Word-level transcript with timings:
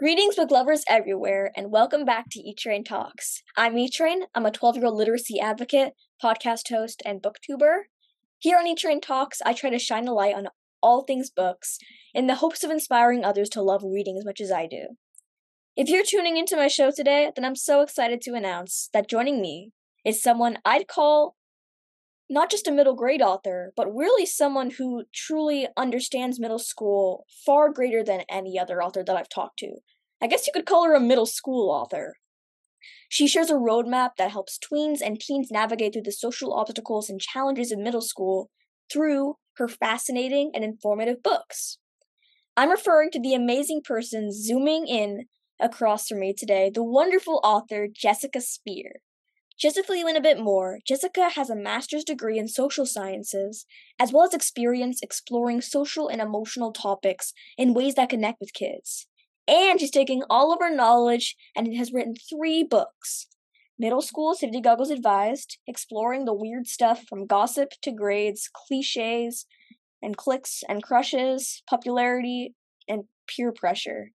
Greetings, 0.00 0.36
book 0.36 0.50
lovers 0.50 0.82
everywhere, 0.88 1.52
and 1.54 1.70
welcome 1.70 2.06
back 2.06 2.30
to 2.30 2.40
E 2.40 2.54
Train 2.54 2.84
Talks. 2.84 3.42
I'm 3.54 3.76
E 3.76 3.86
Train. 3.86 4.22
I'm 4.34 4.46
a 4.46 4.50
12 4.50 4.76
year 4.76 4.86
old 4.86 4.96
literacy 4.96 5.38
advocate, 5.38 5.92
podcast 6.24 6.70
host, 6.70 7.02
and 7.04 7.20
booktuber. 7.20 7.80
Here 8.38 8.56
on 8.56 8.66
E 8.66 8.74
Train 8.74 9.02
Talks, 9.02 9.42
I 9.44 9.52
try 9.52 9.68
to 9.68 9.78
shine 9.78 10.08
a 10.08 10.14
light 10.14 10.34
on 10.34 10.48
all 10.82 11.02
things 11.02 11.28
books 11.28 11.76
in 12.14 12.28
the 12.28 12.36
hopes 12.36 12.64
of 12.64 12.70
inspiring 12.70 13.26
others 13.26 13.50
to 13.50 13.60
love 13.60 13.82
reading 13.84 14.16
as 14.16 14.24
much 14.24 14.40
as 14.40 14.50
I 14.50 14.66
do. 14.66 14.96
If 15.76 15.90
you're 15.90 16.02
tuning 16.02 16.38
into 16.38 16.56
my 16.56 16.68
show 16.68 16.90
today, 16.90 17.30
then 17.36 17.44
I'm 17.44 17.54
so 17.54 17.82
excited 17.82 18.22
to 18.22 18.32
announce 18.32 18.88
that 18.94 19.06
joining 19.06 19.42
me 19.42 19.72
is 20.06 20.22
someone 20.22 20.60
I'd 20.64 20.88
call 20.88 21.36
not 22.30 22.50
just 22.50 22.68
a 22.68 22.72
middle 22.72 22.94
grade 22.94 23.20
author, 23.20 23.72
but 23.76 23.92
really 23.92 24.24
someone 24.24 24.70
who 24.70 25.02
truly 25.12 25.66
understands 25.76 26.38
middle 26.38 26.60
school 26.60 27.26
far 27.44 27.72
greater 27.72 28.04
than 28.04 28.22
any 28.30 28.56
other 28.56 28.80
author 28.80 29.02
that 29.04 29.16
I've 29.16 29.28
talked 29.28 29.58
to. 29.58 29.78
I 30.22 30.28
guess 30.28 30.46
you 30.46 30.52
could 30.52 30.64
call 30.64 30.84
her 30.84 30.94
a 30.94 31.00
middle 31.00 31.26
school 31.26 31.70
author. 31.70 32.14
She 33.08 33.26
shares 33.26 33.50
a 33.50 33.54
roadmap 33.54 34.10
that 34.16 34.30
helps 34.30 34.58
tweens 34.58 35.00
and 35.04 35.18
teens 35.18 35.50
navigate 35.50 35.92
through 35.92 36.02
the 36.02 36.12
social 36.12 36.54
obstacles 36.54 37.10
and 37.10 37.20
challenges 37.20 37.72
of 37.72 37.80
middle 37.80 38.00
school 38.00 38.48
through 38.90 39.34
her 39.56 39.66
fascinating 39.66 40.52
and 40.54 40.62
informative 40.62 41.22
books. 41.22 41.78
I'm 42.56 42.70
referring 42.70 43.10
to 43.12 43.20
the 43.20 43.34
amazing 43.34 43.82
person 43.84 44.30
zooming 44.32 44.86
in 44.86 45.24
across 45.58 46.06
from 46.06 46.20
me 46.20 46.32
today, 46.32 46.70
the 46.72 46.84
wonderful 46.84 47.40
author 47.42 47.88
Jessica 47.92 48.40
Speer. 48.40 49.00
Just 49.60 49.76
to 49.76 49.82
fill 49.82 49.96
you 49.96 50.08
in 50.08 50.16
a 50.16 50.22
bit 50.22 50.40
more, 50.40 50.78
Jessica 50.86 51.28
has 51.28 51.50
a 51.50 51.54
master's 51.54 52.02
degree 52.02 52.38
in 52.38 52.48
social 52.48 52.86
sciences, 52.86 53.66
as 53.98 54.10
well 54.10 54.24
as 54.24 54.32
experience 54.32 55.02
exploring 55.02 55.60
social 55.60 56.08
and 56.08 56.18
emotional 56.22 56.72
topics 56.72 57.34
in 57.58 57.74
ways 57.74 57.94
that 57.96 58.08
connect 58.08 58.40
with 58.40 58.54
kids. 58.54 59.06
And 59.46 59.78
she's 59.78 59.90
taking 59.90 60.22
all 60.30 60.50
of 60.50 60.60
her 60.60 60.74
knowledge 60.74 61.36
and 61.54 61.76
has 61.76 61.92
written 61.92 62.14
three 62.14 62.64
books. 62.64 63.26
Middle 63.78 64.00
School 64.00 64.34
Safety 64.34 64.62
Goggles 64.62 64.90
Advised, 64.90 65.58
exploring 65.66 66.24
the 66.24 66.34
weird 66.34 66.66
stuff 66.66 67.04
from 67.06 67.26
gossip 67.26 67.72
to 67.82 67.92
grades, 67.92 68.48
cliches, 68.54 69.44
and 70.00 70.16
cliques 70.16 70.62
and 70.70 70.82
crushes, 70.82 71.62
popularity, 71.68 72.54
and 72.88 73.04
peer 73.26 73.52
pressure 73.52 74.12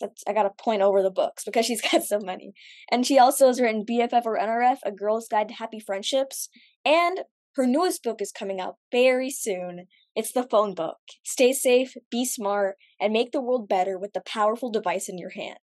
that's 0.00 0.22
I 0.26 0.32
gotta 0.32 0.50
point 0.50 0.82
over 0.82 1.02
the 1.02 1.10
books 1.10 1.44
because 1.44 1.66
she's 1.66 1.80
got 1.92 2.04
so 2.04 2.18
many. 2.20 2.52
And 2.90 3.06
she 3.06 3.18
also 3.18 3.46
has 3.46 3.60
written 3.60 3.84
BFF 3.84 4.24
or 4.24 4.38
NRF, 4.38 4.78
A 4.84 4.92
Girl's 4.92 5.28
Guide 5.28 5.48
to 5.48 5.54
Happy 5.54 5.80
Friendships, 5.80 6.48
and 6.84 7.20
her 7.56 7.66
newest 7.66 8.02
book 8.02 8.22
is 8.22 8.30
coming 8.30 8.60
out 8.60 8.76
very 8.92 9.30
soon. 9.30 9.86
It's 10.14 10.32
the 10.32 10.46
phone 10.48 10.74
book. 10.74 10.98
Stay 11.24 11.52
safe, 11.52 11.94
be 12.10 12.24
smart, 12.24 12.76
and 13.00 13.12
make 13.12 13.32
the 13.32 13.40
world 13.40 13.68
better 13.68 13.98
with 13.98 14.12
the 14.12 14.20
powerful 14.20 14.70
device 14.70 15.08
in 15.08 15.18
your 15.18 15.30
hand. 15.30 15.58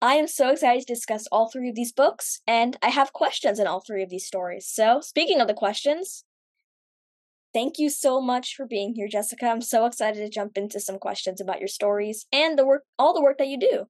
I 0.00 0.14
am 0.14 0.28
so 0.28 0.50
excited 0.50 0.86
to 0.86 0.94
discuss 0.94 1.26
all 1.32 1.50
three 1.50 1.68
of 1.68 1.74
these 1.74 1.92
books, 1.92 2.42
and 2.46 2.76
I 2.82 2.90
have 2.90 3.12
questions 3.12 3.58
in 3.58 3.66
all 3.66 3.80
three 3.80 4.02
of 4.02 4.10
these 4.10 4.26
stories. 4.26 4.68
So, 4.68 5.00
speaking 5.00 5.40
of 5.40 5.48
the 5.48 5.54
questions, 5.54 6.24
Thank 7.56 7.78
you 7.78 7.88
so 7.88 8.20
much 8.20 8.54
for 8.54 8.66
being 8.66 8.92
here, 8.94 9.08
Jessica. 9.08 9.46
I'm 9.46 9.62
so 9.62 9.86
excited 9.86 10.18
to 10.18 10.28
jump 10.28 10.58
into 10.58 10.78
some 10.78 10.98
questions 10.98 11.40
about 11.40 11.58
your 11.58 11.68
stories 11.68 12.26
and 12.30 12.58
the 12.58 12.66
work, 12.66 12.82
all 12.98 13.14
the 13.14 13.22
work 13.22 13.38
that 13.38 13.48
you 13.48 13.58
do. 13.58 13.86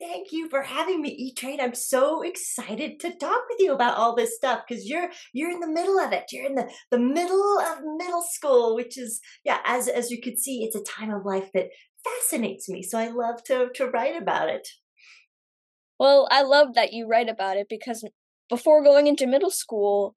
Thank 0.00 0.32
you 0.32 0.48
for 0.48 0.62
having 0.62 1.02
me, 1.02 1.10
E 1.10 1.34
Train. 1.34 1.60
I'm 1.60 1.74
so 1.74 2.22
excited 2.22 2.98
to 3.00 3.14
talk 3.14 3.42
with 3.50 3.58
you 3.60 3.74
about 3.74 3.98
all 3.98 4.16
this 4.16 4.34
stuff 4.34 4.62
because 4.66 4.88
you're 4.88 5.10
you're 5.34 5.50
in 5.50 5.60
the 5.60 5.68
middle 5.68 5.98
of 5.98 6.14
it. 6.14 6.24
You're 6.32 6.46
in 6.46 6.54
the, 6.54 6.72
the 6.90 6.98
middle 6.98 7.58
of 7.58 7.80
middle 7.98 8.22
school, 8.22 8.74
which 8.74 8.96
is 8.96 9.20
yeah, 9.44 9.58
as 9.66 9.88
as 9.88 10.10
you 10.10 10.18
could 10.22 10.38
see, 10.38 10.64
it's 10.64 10.74
a 10.74 10.82
time 10.82 11.10
of 11.10 11.26
life 11.26 11.50
that 11.52 11.66
fascinates 12.02 12.66
me. 12.66 12.82
So 12.82 12.98
I 12.98 13.08
love 13.08 13.44
to 13.44 13.68
to 13.74 13.90
write 13.90 14.16
about 14.16 14.48
it. 14.48 14.66
Well, 15.98 16.28
I 16.30 16.40
love 16.40 16.72
that 16.76 16.94
you 16.94 17.06
write 17.06 17.28
about 17.28 17.58
it 17.58 17.66
because 17.68 18.08
before 18.48 18.82
going 18.82 19.06
into 19.06 19.26
middle 19.26 19.50
school, 19.50 20.16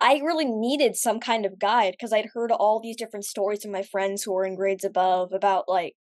I 0.00 0.20
really 0.24 0.44
needed 0.44 0.96
some 0.96 1.20
kind 1.20 1.46
of 1.46 1.58
guide 1.58 1.92
because 1.92 2.12
I'd 2.12 2.30
heard 2.34 2.50
all 2.50 2.80
these 2.80 2.96
different 2.96 3.24
stories 3.24 3.62
from 3.62 3.72
my 3.72 3.82
friends 3.82 4.22
who 4.22 4.32
were 4.32 4.44
in 4.44 4.56
grades 4.56 4.84
above 4.84 5.32
about 5.32 5.68
like 5.68 5.94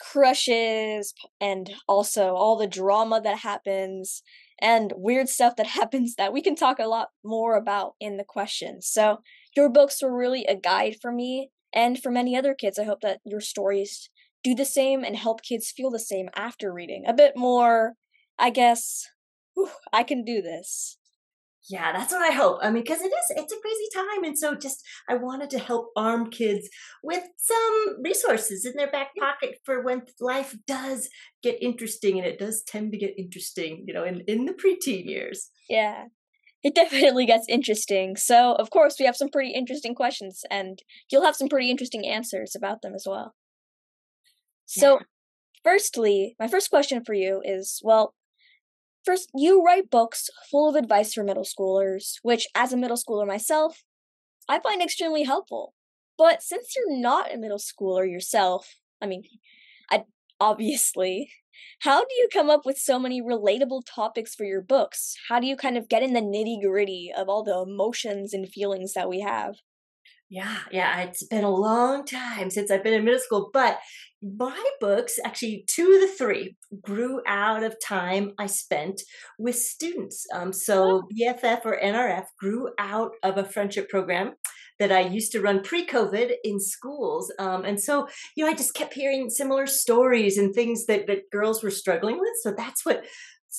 crushes 0.00 1.14
and 1.40 1.72
also 1.86 2.34
all 2.34 2.56
the 2.56 2.66
drama 2.66 3.20
that 3.22 3.38
happens 3.38 4.22
and 4.60 4.92
weird 4.96 5.28
stuff 5.28 5.56
that 5.56 5.66
happens 5.80 6.14
that 6.16 6.32
we 6.32 6.42
can 6.42 6.56
talk 6.56 6.78
a 6.78 6.88
lot 6.88 7.08
more 7.24 7.56
about 7.56 7.94
in 8.00 8.16
the 8.16 8.24
questions. 8.24 8.88
So, 8.88 9.18
your 9.56 9.68
books 9.68 10.02
were 10.02 10.16
really 10.16 10.44
a 10.46 10.56
guide 10.56 10.96
for 11.00 11.12
me 11.12 11.50
and 11.72 12.00
for 12.02 12.10
many 12.10 12.36
other 12.36 12.54
kids. 12.54 12.78
I 12.78 12.84
hope 12.84 13.00
that 13.02 13.20
your 13.24 13.40
stories 13.40 14.10
do 14.42 14.54
the 14.54 14.64
same 14.64 15.04
and 15.04 15.16
help 15.16 15.42
kids 15.42 15.72
feel 15.74 15.90
the 15.90 15.98
same 15.98 16.28
after 16.34 16.72
reading. 16.72 17.04
A 17.06 17.12
bit 17.14 17.34
more, 17.36 17.94
I 18.38 18.50
guess, 18.50 19.08
whew, 19.54 19.70
I 19.92 20.02
can 20.02 20.24
do 20.24 20.42
this. 20.42 20.98
Yeah, 21.70 21.92
that's 21.92 22.12
what 22.12 22.20
I 22.22 22.34
hope. 22.34 22.58
I 22.62 22.70
mean, 22.70 22.82
because 22.82 23.00
it 23.00 23.06
is, 23.06 23.36
it's 23.36 23.52
a 23.52 23.60
crazy 23.60 23.88
time. 23.94 24.24
And 24.24 24.38
so 24.38 24.54
just, 24.54 24.84
I 25.08 25.14
wanted 25.14 25.48
to 25.50 25.58
help 25.58 25.92
arm 25.96 26.30
kids 26.30 26.68
with 27.02 27.24
some 27.38 28.02
resources 28.02 28.66
in 28.66 28.74
their 28.76 28.90
back 28.90 29.08
pocket 29.18 29.58
for 29.64 29.82
when 29.82 30.02
life 30.20 30.54
does 30.66 31.08
get 31.42 31.62
interesting. 31.62 32.18
And 32.18 32.26
it 32.26 32.38
does 32.38 32.62
tend 32.66 32.92
to 32.92 32.98
get 32.98 33.18
interesting, 33.18 33.84
you 33.86 33.94
know, 33.94 34.04
in, 34.04 34.20
in 34.26 34.44
the 34.44 34.52
preteen 34.52 35.06
years. 35.06 35.48
Yeah, 35.70 36.04
it 36.62 36.74
definitely 36.74 37.24
gets 37.24 37.46
interesting. 37.48 38.16
So, 38.16 38.54
of 38.54 38.70
course, 38.70 38.96
we 38.98 39.06
have 39.06 39.16
some 39.16 39.30
pretty 39.30 39.52
interesting 39.52 39.94
questions, 39.94 40.42
and 40.50 40.80
you'll 41.10 41.24
have 41.24 41.36
some 41.36 41.48
pretty 41.48 41.70
interesting 41.70 42.06
answers 42.06 42.54
about 42.54 42.82
them 42.82 42.94
as 42.94 43.04
well. 43.06 43.34
So, 44.66 44.94
yeah. 44.94 45.02
firstly, 45.62 46.36
my 46.38 46.48
first 46.48 46.68
question 46.68 47.04
for 47.04 47.14
you 47.14 47.40
is 47.44 47.80
well, 47.82 48.14
First, 49.04 49.30
you 49.34 49.62
write 49.62 49.90
books 49.90 50.30
full 50.50 50.68
of 50.68 50.76
advice 50.76 51.12
for 51.12 51.22
middle 51.22 51.44
schoolers, 51.44 52.14
which, 52.22 52.46
as 52.54 52.72
a 52.72 52.76
middle 52.76 52.96
schooler 52.96 53.26
myself, 53.26 53.84
I 54.48 54.60
find 54.60 54.82
extremely 54.82 55.24
helpful. 55.24 55.74
But 56.18 56.42
since 56.42 56.74
you're 56.76 56.96
not 56.96 57.32
a 57.32 57.38
middle 57.38 57.58
schooler 57.58 58.10
yourself, 58.10 58.76
I 59.02 59.06
mean, 59.06 59.24
I 59.90 60.04
obviously, 60.40 61.30
how 61.80 62.00
do 62.00 62.14
you 62.16 62.28
come 62.32 62.50
up 62.50 62.66
with 62.66 62.78
so 62.78 62.98
many 62.98 63.22
relatable 63.22 63.82
topics 63.86 64.34
for 64.34 64.44
your 64.44 64.62
books? 64.62 65.16
How 65.28 65.40
do 65.40 65.46
you 65.46 65.56
kind 65.56 65.76
of 65.76 65.88
get 65.88 66.02
in 66.02 66.14
the 66.14 66.20
nitty 66.20 66.62
gritty 66.62 67.12
of 67.16 67.28
all 67.28 67.44
the 67.44 67.58
emotions 67.58 68.32
and 68.34 68.48
feelings 68.48 68.94
that 68.94 69.08
we 69.08 69.20
have? 69.20 69.56
Yeah, 70.34 70.58
yeah, 70.72 71.02
it's 71.02 71.22
been 71.22 71.44
a 71.44 71.48
long 71.48 72.04
time 72.04 72.50
since 72.50 72.68
I've 72.68 72.82
been 72.82 72.92
in 72.92 73.04
middle 73.04 73.20
school, 73.20 73.50
but 73.52 73.78
my 74.20 74.64
books, 74.80 75.16
actually 75.24 75.64
two 75.68 75.92
of 75.94 76.00
the 76.00 76.16
three, 76.18 76.56
grew 76.82 77.22
out 77.24 77.62
of 77.62 77.76
time 77.80 78.32
I 78.36 78.46
spent 78.46 79.00
with 79.38 79.54
students. 79.54 80.26
Um, 80.34 80.52
so 80.52 81.04
oh. 81.04 81.08
BFF 81.14 81.64
or 81.64 81.78
NRF 81.80 82.24
grew 82.40 82.68
out 82.80 83.12
of 83.22 83.38
a 83.38 83.44
friendship 83.44 83.88
program 83.88 84.32
that 84.80 84.90
I 84.90 85.02
used 85.02 85.30
to 85.32 85.40
run 85.40 85.62
pre-COVID 85.62 86.32
in 86.42 86.58
schools. 86.58 87.32
Um, 87.38 87.64
and 87.64 87.80
so, 87.80 88.08
you 88.34 88.44
know, 88.44 88.50
I 88.50 88.54
just 88.54 88.74
kept 88.74 88.94
hearing 88.94 89.30
similar 89.30 89.68
stories 89.68 90.36
and 90.36 90.52
things 90.52 90.86
that, 90.86 91.06
that 91.06 91.30
girls 91.30 91.62
were 91.62 91.70
struggling 91.70 92.18
with. 92.18 92.32
So 92.42 92.52
that's 92.56 92.84
what 92.84 93.04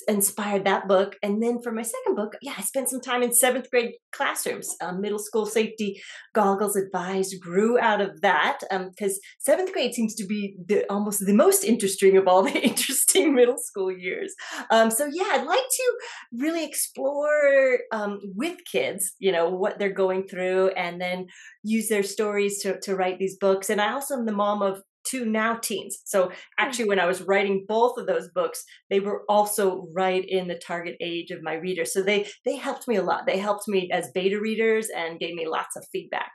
inspired 0.07 0.65
that 0.65 0.87
book. 0.87 1.15
And 1.21 1.41
then 1.41 1.61
for 1.61 1.71
my 1.71 1.81
second 1.81 2.15
book, 2.15 2.35
yeah, 2.41 2.53
I 2.57 2.61
spent 2.61 2.89
some 2.89 3.01
time 3.01 3.23
in 3.23 3.33
seventh 3.33 3.69
grade 3.69 3.93
classrooms. 4.11 4.75
Um, 4.81 5.01
middle 5.01 5.19
school 5.19 5.45
safety 5.45 6.01
goggles 6.33 6.75
advised 6.75 7.39
grew 7.41 7.79
out 7.79 8.01
of 8.01 8.21
that 8.21 8.59
because 8.69 9.13
um, 9.13 9.19
seventh 9.39 9.73
grade 9.73 9.93
seems 9.93 10.15
to 10.15 10.25
be 10.25 10.55
the 10.65 10.85
almost 10.89 11.25
the 11.25 11.33
most 11.33 11.63
interesting 11.63 12.17
of 12.17 12.27
all 12.27 12.43
the 12.49 12.59
interesting 12.59 13.33
middle 13.33 13.57
school 13.57 13.91
years. 13.91 14.33
Um, 14.71 14.91
so 14.91 15.09
yeah, 15.11 15.29
I'd 15.31 15.45
like 15.45 15.59
to 15.59 15.93
really 16.33 16.65
explore 16.65 17.79
um, 17.91 18.19
with 18.35 18.57
kids, 18.69 19.13
you 19.19 19.31
know, 19.31 19.49
what 19.49 19.79
they're 19.79 19.89
going 19.89 20.27
through, 20.27 20.69
and 20.69 20.99
then 20.99 21.27
use 21.63 21.89
their 21.89 22.03
stories 22.03 22.61
to 22.61 22.79
to 22.81 22.95
write 22.95 23.19
these 23.19 23.37
books. 23.37 23.69
And 23.69 23.81
I 23.81 23.93
also 23.93 24.15
am 24.15 24.25
the 24.25 24.31
mom 24.31 24.61
of 24.61 24.81
to 25.07 25.25
now 25.25 25.55
teens. 25.55 25.99
So 26.05 26.27
hmm. 26.27 26.33
actually, 26.59 26.89
when 26.89 26.99
I 26.99 27.05
was 27.05 27.21
writing 27.21 27.65
both 27.67 27.97
of 27.97 28.07
those 28.07 28.29
books, 28.29 28.63
they 28.89 28.99
were 28.99 29.23
also 29.29 29.87
right 29.93 30.23
in 30.27 30.47
the 30.47 30.59
target 30.59 30.95
age 31.01 31.31
of 31.31 31.43
my 31.43 31.53
readers. 31.53 31.93
So 31.93 32.01
they 32.01 32.27
they 32.45 32.55
helped 32.55 32.87
me 32.87 32.95
a 32.95 33.03
lot. 33.03 33.25
They 33.25 33.37
helped 33.37 33.67
me 33.67 33.89
as 33.91 34.11
beta 34.13 34.39
readers 34.39 34.89
and 34.95 35.19
gave 35.19 35.35
me 35.35 35.47
lots 35.47 35.75
of 35.75 35.85
feedback. 35.91 36.31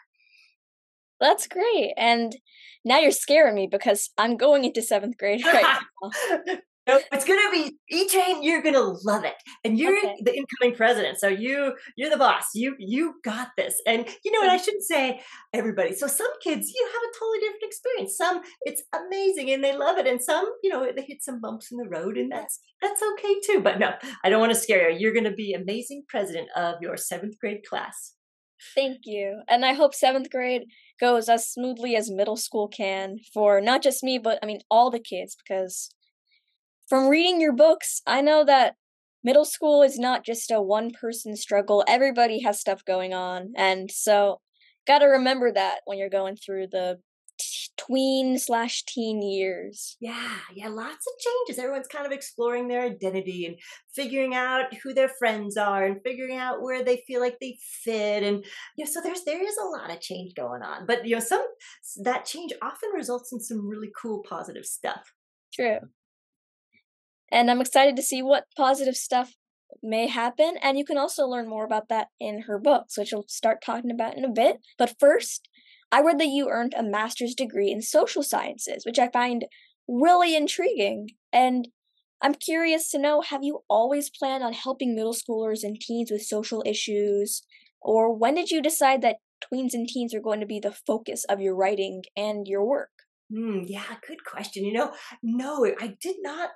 That's 1.21 1.47
great. 1.47 1.93
And 1.99 2.35
now 2.85 2.99
you're 2.99 3.11
scaring 3.11 3.55
me 3.55 3.69
because 3.71 4.11
I'm 4.17 4.37
going 4.39 4.65
into 4.65 4.81
seventh 4.81 5.19
grade 5.19 5.45
right 5.45 5.79
now. 6.47 6.59
It's 7.13 7.25
gonna 7.25 7.51
be 7.51 7.79
E 7.91 8.09
Train. 8.09 8.43
You're 8.43 8.63
gonna 8.63 8.81
love 9.05 9.25
it, 9.25 9.35
and 9.65 9.79
you're 9.79 9.97
okay. 9.99 10.17
the 10.23 10.35
incoming 10.35 10.77
president. 10.77 11.19
So 11.19 11.29
you 11.29 11.75
you're 11.97 12.11
the 12.11 12.17
boss. 12.17 12.45
You 12.55 12.75
you 12.79 13.15
got 13.25 13.49
this. 13.57 13.81
And 13.87 14.09
you 14.25 14.33
know 14.33 14.41
what? 14.41 14.51
I 14.51 14.57
shouldn't 14.57 14.85
say 14.85 15.21
everybody. 15.53 15.95
So 15.95 16.07
some 16.07 16.31
kids 16.43 16.73
you 16.75 16.89
have 16.93 17.03
a 17.03 17.19
totally 17.19 17.39
different 17.41 17.63
experience. 17.65 18.17
Some 18.17 18.43
it's 18.63 18.83
amazing 18.95 19.51
and 19.51 19.63
they 19.63 19.77
love 19.77 19.99
it, 19.99 20.07
and 20.07 20.23
some 20.23 20.47
you 20.63 20.71
know 20.71 20.91
they 20.95 21.03
hit 21.03 21.23
some 21.23 21.41
bumps 21.41 21.71
in 21.71 21.79
the 21.79 21.89
road, 21.89 22.17
and 22.17 22.31
that's 22.31 22.61
that's 22.81 23.03
okay 23.03 23.35
too. 23.45 23.61
But 23.61 23.79
no, 23.79 23.93
I 24.25 24.31
don't 24.31 24.41
want 24.41 24.53
to 24.53 24.59
scare 24.59 24.91
you. 24.91 24.99
You're 24.99 25.15
gonna 25.15 25.35
be 25.35 25.53
amazing 25.53 26.05
president 26.09 26.49
of 26.57 26.77
your 26.81 26.97
seventh 26.97 27.39
grade 27.39 27.65
class. 27.69 28.15
Thank 28.75 28.99
you, 29.05 29.41
and 29.49 29.65
I 29.65 29.73
hope 29.73 29.95
seventh 29.95 30.31
grade 30.31 30.65
goes 31.01 31.29
as 31.29 31.49
smoothly 31.49 31.97
as 31.97 32.11
middle 32.11 32.37
school 32.37 32.69
can 32.69 33.17
for 33.33 33.61
not 33.61 33.83
just 33.83 34.03
me, 34.03 34.19
but 34.19 34.39
I 34.43 34.47
mean 34.47 34.61
all 34.71 34.91
the 34.91 35.01
kids 35.01 35.35
because 35.37 35.91
from 36.91 37.09
reading 37.09 37.41
your 37.41 37.55
books, 37.55 38.03
I 38.07 38.21
know 38.21 38.45
that 38.45 38.75
middle 39.25 39.45
school 39.47 39.83
is 39.83 39.99
not 39.99 40.27
just 40.27 40.51
a 40.51 40.61
one 40.61 40.91
person 40.91 41.37
struggle. 41.37 41.85
Everybody 41.89 42.43
has 42.43 42.61
stuff 42.61 42.85
going 42.85 43.15
on. 43.15 43.53
And 43.57 43.91
so, 43.91 44.41
got 44.87 44.99
to 44.99 45.07
remember 45.07 45.53
that 45.53 45.81
when 45.85 45.99
you're 45.99 46.11
going 46.11 46.37
through 46.37 46.67
the 46.67 46.99
tween 47.77 48.39
slash 48.39 48.83
teen 48.85 49.23
years. 49.23 49.97
Yeah, 50.01 50.39
yeah, 50.53 50.69
lots 50.69 51.07
of 51.07 51.13
changes. 51.19 51.63
Everyone's 51.63 51.87
kind 51.87 52.07
of 52.07 52.13
exploring 52.13 52.69
their 52.69 52.83
identity 52.83 53.47
and 53.47 53.57
figuring 53.95 54.35
out 54.35 54.75
who 54.83 54.93
their 54.93 55.09
friends 55.09 55.57
are 55.57 55.85
and 55.85 56.01
figuring 56.05 56.39
out 56.39 56.61
where 56.61 56.85
they 56.85 57.03
feel 57.07 57.21
like 57.21 57.39
they 57.41 57.57
fit. 57.85 58.25
And 58.25 58.45
you 58.77 58.85
know, 58.85 58.91
so 58.91 59.01
there's 59.01 59.25
there 59.25 59.43
is 59.43 59.57
a 59.57 59.69
lot 59.69 59.91
of 59.93 60.01
change 60.01 60.35
going 60.35 60.63
on. 60.63 60.87
But 60.87 61.07
you 61.07 61.15
know, 61.15 61.21
some 61.21 61.45
that 62.03 62.25
change 62.25 62.53
often 62.61 62.91
results 62.91 63.33
in 63.33 63.41
some 63.41 63.67
really 63.67 63.91
cool 64.01 64.25
positive 64.29 64.67
stuff. 64.67 65.13
True. 65.53 65.79
And 67.31 67.51
I'm 67.51 67.61
excited 67.61 67.97
to 67.97 68.03
see 68.03 68.23
what 68.23 68.45
positive 68.57 68.97
stuff 68.97 69.35
may 69.83 70.09
happen. 70.09 70.57
And 70.63 70.79
you 70.79 70.85
can 70.85 70.99
also 70.99 71.27
learn 71.27 71.49
more 71.49 71.65
about 71.65 71.89
that 71.89 72.09
in 72.19 72.43
her 72.43 72.59
books, 72.59 72.99
which 72.99 73.13
we'll 73.13 73.27
start 73.29 73.63
talking 73.65 73.91
about 73.91 74.17
in 74.17 74.25
a 74.25 74.31
bit. 74.31 74.59
But 74.79 74.97
first, 74.99 75.49
I 75.93 76.03
read 76.03 76.19
that 76.21 76.29
you 76.29 76.49
earned 76.49 76.75
a 76.77 76.83
master's 76.83 77.35
degree 77.35 77.71
in 77.71 77.83
social 77.83 78.23
sciences, 78.23 78.85
which 78.85 78.99
I 78.99 79.09
find 79.09 79.47
really 79.89 80.37
intriguing. 80.37 81.11
And 81.33 81.69
I'm 82.23 82.35
curious 82.35 82.91
to 82.91 82.99
know 82.99 83.23
have 83.23 83.43
you 83.43 83.61
always 83.69 84.11
planned 84.11 84.45
on 84.45 84.53
helping 84.53 84.95
middle 84.95 85.15
schoolers 85.15 85.63
and 85.63 85.81
teens 85.81 86.11
with 86.11 86.23
social 86.23 86.63
issues? 86.67 87.43
Or 87.81 88.15
when 88.15 88.35
did 88.35 88.51
you 88.51 88.61
decide 88.61 89.03
that 89.03 89.17
tweens 89.43 89.73
and 89.73 89.89
teens 89.89 90.15
are 90.15 90.21
going 90.21 90.41
to 90.41 90.47
be 90.47 90.61
the 90.61 90.77
focus 90.87 91.25
of 91.25 91.41
your 91.41 91.57
writing 91.57 92.03
and 92.17 92.47
your 92.47 92.65
work? 92.65 92.91
Mm, 93.33 93.65
yeah, 93.67 93.85
good 94.07 94.25
question. 94.25 94.65
You 94.65 94.73
know, 94.73 94.93
no, 95.23 95.65
I 95.81 95.97
did 96.01 96.17
not 96.21 96.51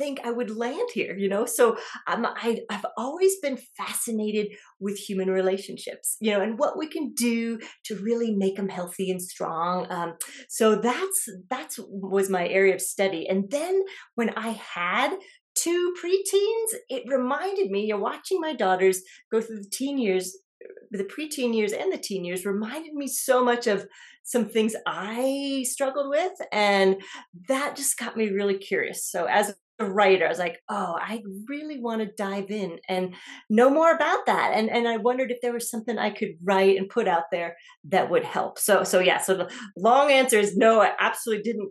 think 0.00 0.20
I 0.24 0.30
would 0.30 0.50
land 0.56 0.88
here, 0.94 1.14
you 1.14 1.28
know? 1.28 1.44
So 1.44 1.76
um, 2.06 2.26
I, 2.26 2.60
I've 2.70 2.86
always 2.96 3.38
been 3.40 3.58
fascinated 3.76 4.46
with 4.80 4.96
human 4.96 5.28
relationships, 5.28 6.16
you 6.20 6.30
know, 6.30 6.40
and 6.40 6.58
what 6.58 6.78
we 6.78 6.86
can 6.86 7.12
do 7.12 7.58
to 7.84 7.96
really 7.96 8.34
make 8.34 8.56
them 8.56 8.70
healthy 8.70 9.10
and 9.10 9.20
strong. 9.20 9.86
Um, 9.90 10.14
so 10.48 10.76
that's, 10.76 11.28
that's 11.50 11.78
was 11.78 12.30
my 12.30 12.48
area 12.48 12.74
of 12.74 12.80
study. 12.80 13.28
And 13.28 13.50
then 13.50 13.84
when 14.14 14.30
I 14.30 14.50
had 14.50 15.10
two 15.54 15.94
preteens, 16.02 16.70
it 16.88 17.02
reminded 17.06 17.70
me, 17.70 17.82
you 17.82 17.94
know, 17.94 18.00
watching 18.00 18.40
my 18.40 18.54
daughters 18.54 19.02
go 19.30 19.42
through 19.42 19.62
the 19.62 19.70
teen 19.70 19.98
years 19.98 20.34
the 20.90 21.04
preteen 21.04 21.54
years 21.54 21.72
and 21.72 21.92
the 21.92 21.98
teen 21.98 22.24
years 22.24 22.44
reminded 22.44 22.92
me 22.92 23.06
so 23.06 23.44
much 23.44 23.66
of 23.66 23.86
some 24.24 24.48
things 24.48 24.74
I 24.86 25.64
struggled 25.66 26.10
with. 26.10 26.32
And 26.52 27.00
that 27.48 27.76
just 27.76 27.98
got 27.98 28.16
me 28.16 28.28
really 28.28 28.58
curious. 28.58 29.04
So 29.10 29.24
as 29.24 29.54
writer. 29.86 30.26
I 30.26 30.28
was 30.28 30.38
like, 30.38 30.58
oh, 30.68 30.96
I 31.00 31.22
really 31.48 31.78
want 31.80 32.00
to 32.00 32.06
dive 32.16 32.50
in 32.50 32.78
and 32.88 33.14
know 33.48 33.70
more 33.70 33.92
about 33.92 34.26
that. 34.26 34.52
And 34.54 34.70
and 34.70 34.86
I 34.88 34.96
wondered 34.96 35.30
if 35.30 35.40
there 35.40 35.52
was 35.52 35.70
something 35.70 35.98
I 35.98 36.10
could 36.10 36.34
write 36.42 36.76
and 36.76 36.88
put 36.88 37.08
out 37.08 37.24
there 37.30 37.56
that 37.84 38.10
would 38.10 38.24
help. 38.24 38.58
So 38.58 38.84
so 38.84 39.00
yeah. 39.00 39.18
So 39.18 39.34
the 39.34 39.50
long 39.76 40.10
answer 40.10 40.38
is 40.38 40.56
no. 40.56 40.80
I 40.80 40.92
absolutely 40.98 41.42
didn't 41.42 41.70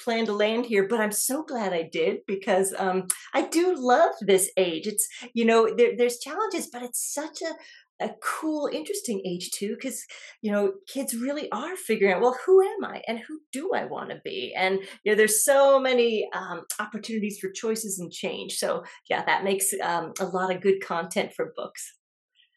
plan 0.00 0.26
to 0.26 0.32
land 0.32 0.66
here, 0.66 0.86
but 0.88 1.00
I'm 1.00 1.12
so 1.12 1.42
glad 1.42 1.72
I 1.72 1.88
did 1.90 2.18
because 2.26 2.74
um, 2.78 3.06
I 3.34 3.46
do 3.46 3.74
love 3.76 4.12
this 4.20 4.50
age. 4.56 4.86
It's 4.86 5.08
you 5.34 5.44
know 5.44 5.74
there, 5.74 5.92
there's 5.96 6.18
challenges, 6.18 6.68
but 6.72 6.82
it's 6.82 7.12
such 7.12 7.42
a 7.42 7.54
a 8.00 8.10
cool, 8.22 8.68
interesting 8.72 9.22
age 9.26 9.50
too, 9.50 9.74
because 9.74 10.04
you 10.42 10.50
know 10.50 10.72
kids 10.86 11.14
really 11.14 11.50
are 11.52 11.76
figuring 11.76 12.14
out, 12.14 12.22
well, 12.22 12.38
who 12.44 12.62
am 12.62 12.84
I 12.84 13.02
and 13.06 13.18
who 13.18 13.40
do 13.52 13.72
I 13.74 13.84
want 13.84 14.10
to 14.10 14.20
be? 14.24 14.54
And 14.56 14.80
you 15.04 15.12
know, 15.12 15.16
there's 15.16 15.44
so 15.44 15.78
many 15.78 16.28
um, 16.34 16.62
opportunities 16.78 17.38
for 17.38 17.50
choices 17.50 17.98
and 17.98 18.10
change. 18.10 18.56
So 18.56 18.84
yeah, 19.08 19.24
that 19.24 19.44
makes 19.44 19.72
um, 19.82 20.12
a 20.20 20.24
lot 20.24 20.54
of 20.54 20.62
good 20.62 20.80
content 20.82 21.32
for 21.32 21.52
books. 21.56 21.94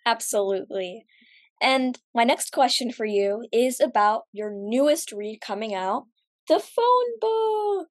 Absolutely. 0.05 1.05
And 1.61 1.97
my 2.13 2.23
next 2.25 2.51
question 2.51 2.91
for 2.91 3.05
you 3.05 3.45
is 3.51 3.79
about 3.79 4.23
your 4.33 4.51
newest 4.53 5.11
read 5.11 5.39
coming 5.39 5.73
out, 5.73 6.05
the 6.47 6.59
phone 6.59 7.19
book. 7.21 7.87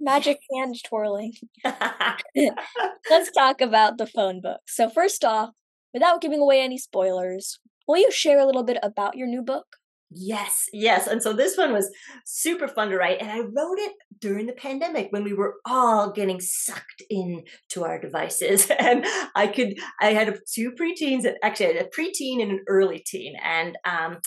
Magic 0.00 0.38
hand 0.54 0.76
twirling. 0.86 1.32
Let's 1.64 3.32
talk 3.32 3.60
about 3.60 3.98
the 3.98 4.06
phone 4.06 4.40
book. 4.40 4.60
So, 4.68 4.88
first 4.88 5.24
off, 5.24 5.50
Without 5.92 6.20
giving 6.20 6.40
away 6.40 6.60
any 6.60 6.78
spoilers, 6.78 7.58
will 7.86 7.98
you 7.98 8.10
share 8.10 8.38
a 8.38 8.46
little 8.46 8.64
bit 8.64 8.78
about 8.82 9.16
your 9.16 9.26
new 9.26 9.42
book? 9.42 9.76
Yes, 10.10 10.64
yes. 10.72 11.06
And 11.06 11.22
so 11.22 11.34
this 11.34 11.56
one 11.58 11.72
was 11.72 11.90
super 12.24 12.66
fun 12.66 12.88
to 12.90 12.96
write. 12.96 13.20
And 13.20 13.30
I 13.30 13.40
wrote 13.40 13.78
it 13.78 13.92
during 14.20 14.46
the 14.46 14.54
pandemic 14.54 15.08
when 15.10 15.22
we 15.22 15.34
were 15.34 15.56
all 15.66 16.12
getting 16.12 16.40
sucked 16.40 17.02
into 17.10 17.84
our 17.84 18.00
devices. 18.00 18.70
And 18.78 19.04
I 19.34 19.48
could, 19.48 19.78
I 20.00 20.14
had 20.14 20.38
two 20.54 20.72
preteens, 20.72 21.30
actually, 21.42 21.66
I 21.66 21.72
had 21.74 21.86
a 21.86 21.88
preteen 21.88 22.42
and 22.42 22.52
an 22.52 22.64
early 22.68 23.04
teen. 23.06 23.34
And 23.42 23.76
um, 23.84 24.18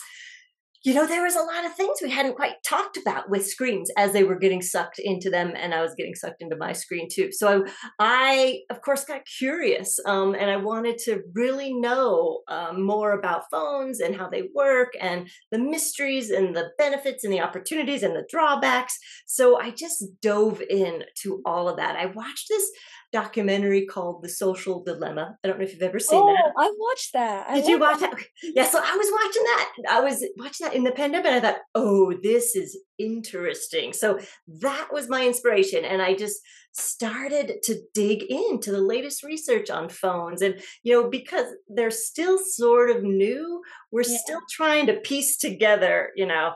you 0.84 0.94
know, 0.94 1.06
there 1.06 1.22
was 1.22 1.36
a 1.36 1.42
lot 1.42 1.64
of 1.64 1.74
things 1.74 1.98
we 2.02 2.10
hadn't 2.10 2.34
quite 2.36 2.54
talked 2.64 2.96
about 2.96 3.30
with 3.30 3.46
screens 3.46 3.90
as 3.96 4.12
they 4.12 4.24
were 4.24 4.38
getting 4.38 4.62
sucked 4.62 4.98
into 4.98 5.30
them, 5.30 5.52
and 5.56 5.72
I 5.72 5.80
was 5.80 5.94
getting 5.94 6.14
sucked 6.14 6.42
into 6.42 6.56
my 6.56 6.72
screen 6.72 7.08
too. 7.10 7.30
So 7.32 7.64
I, 7.98 8.22
I 8.22 8.60
of 8.70 8.80
course, 8.82 9.04
got 9.04 9.22
curious, 9.38 9.98
um, 10.06 10.34
and 10.34 10.50
I 10.50 10.56
wanted 10.56 10.98
to 10.98 11.22
really 11.34 11.72
know 11.72 12.40
um, 12.48 12.82
more 12.82 13.12
about 13.12 13.44
phones 13.50 14.00
and 14.00 14.16
how 14.16 14.28
they 14.28 14.48
work, 14.54 14.92
and 15.00 15.28
the 15.50 15.58
mysteries 15.58 16.30
and 16.30 16.56
the 16.56 16.70
benefits 16.78 17.24
and 17.24 17.32
the 17.32 17.40
opportunities 17.40 18.02
and 18.02 18.16
the 18.16 18.26
drawbacks. 18.28 18.98
So 19.26 19.60
I 19.60 19.70
just 19.70 20.04
dove 20.20 20.62
in 20.68 21.04
to 21.22 21.42
all 21.44 21.68
of 21.68 21.76
that. 21.76 21.96
I 21.96 22.06
watched 22.06 22.48
this 22.48 22.70
documentary 23.12 23.86
called 23.86 24.22
The 24.22 24.28
Social 24.28 24.82
Dilemma. 24.82 25.36
I 25.42 25.48
don't 25.48 25.58
know 25.58 25.64
if 25.64 25.72
you've 25.72 25.82
ever 25.82 25.98
seen 25.98 26.20
oh, 26.20 26.26
that. 26.26 26.52
I 26.56 26.72
watched 26.78 27.12
that. 27.12 27.46
I 27.48 27.60
Did 27.60 27.68
you 27.68 27.78
watch 27.78 28.00
that? 28.00 28.10
that? 28.10 28.24
Yeah, 28.42 28.64
so 28.64 28.78
I 28.82 28.96
was 28.96 29.10
watching 29.12 29.42
that. 29.44 29.72
I 29.90 30.00
was 30.00 30.24
watching 30.38 30.66
that 30.66 30.74
in 30.74 30.84
the 30.84 30.92
pandemic. 30.92 31.30
I 31.30 31.40
thought, 31.40 31.60
oh, 31.74 32.14
this 32.22 32.56
is 32.56 32.78
interesting. 32.98 33.92
So 33.92 34.18
that 34.60 34.88
was 34.92 35.08
my 35.08 35.26
inspiration. 35.26 35.84
And 35.84 36.00
I 36.00 36.14
just 36.14 36.40
started 36.72 37.56
to 37.64 37.80
dig 37.92 38.22
into 38.22 38.72
the 38.72 38.80
latest 38.80 39.22
research 39.22 39.68
on 39.68 39.90
phones. 39.90 40.40
And, 40.40 40.60
you 40.82 40.94
know, 40.94 41.10
because 41.10 41.46
they're 41.68 41.90
still 41.90 42.38
sort 42.38 42.90
of 42.90 43.02
new, 43.02 43.62
we're 43.90 44.02
yeah. 44.02 44.16
still 44.24 44.40
trying 44.50 44.86
to 44.86 44.94
piece 44.94 45.36
together, 45.36 46.10
you 46.16 46.26
know, 46.26 46.52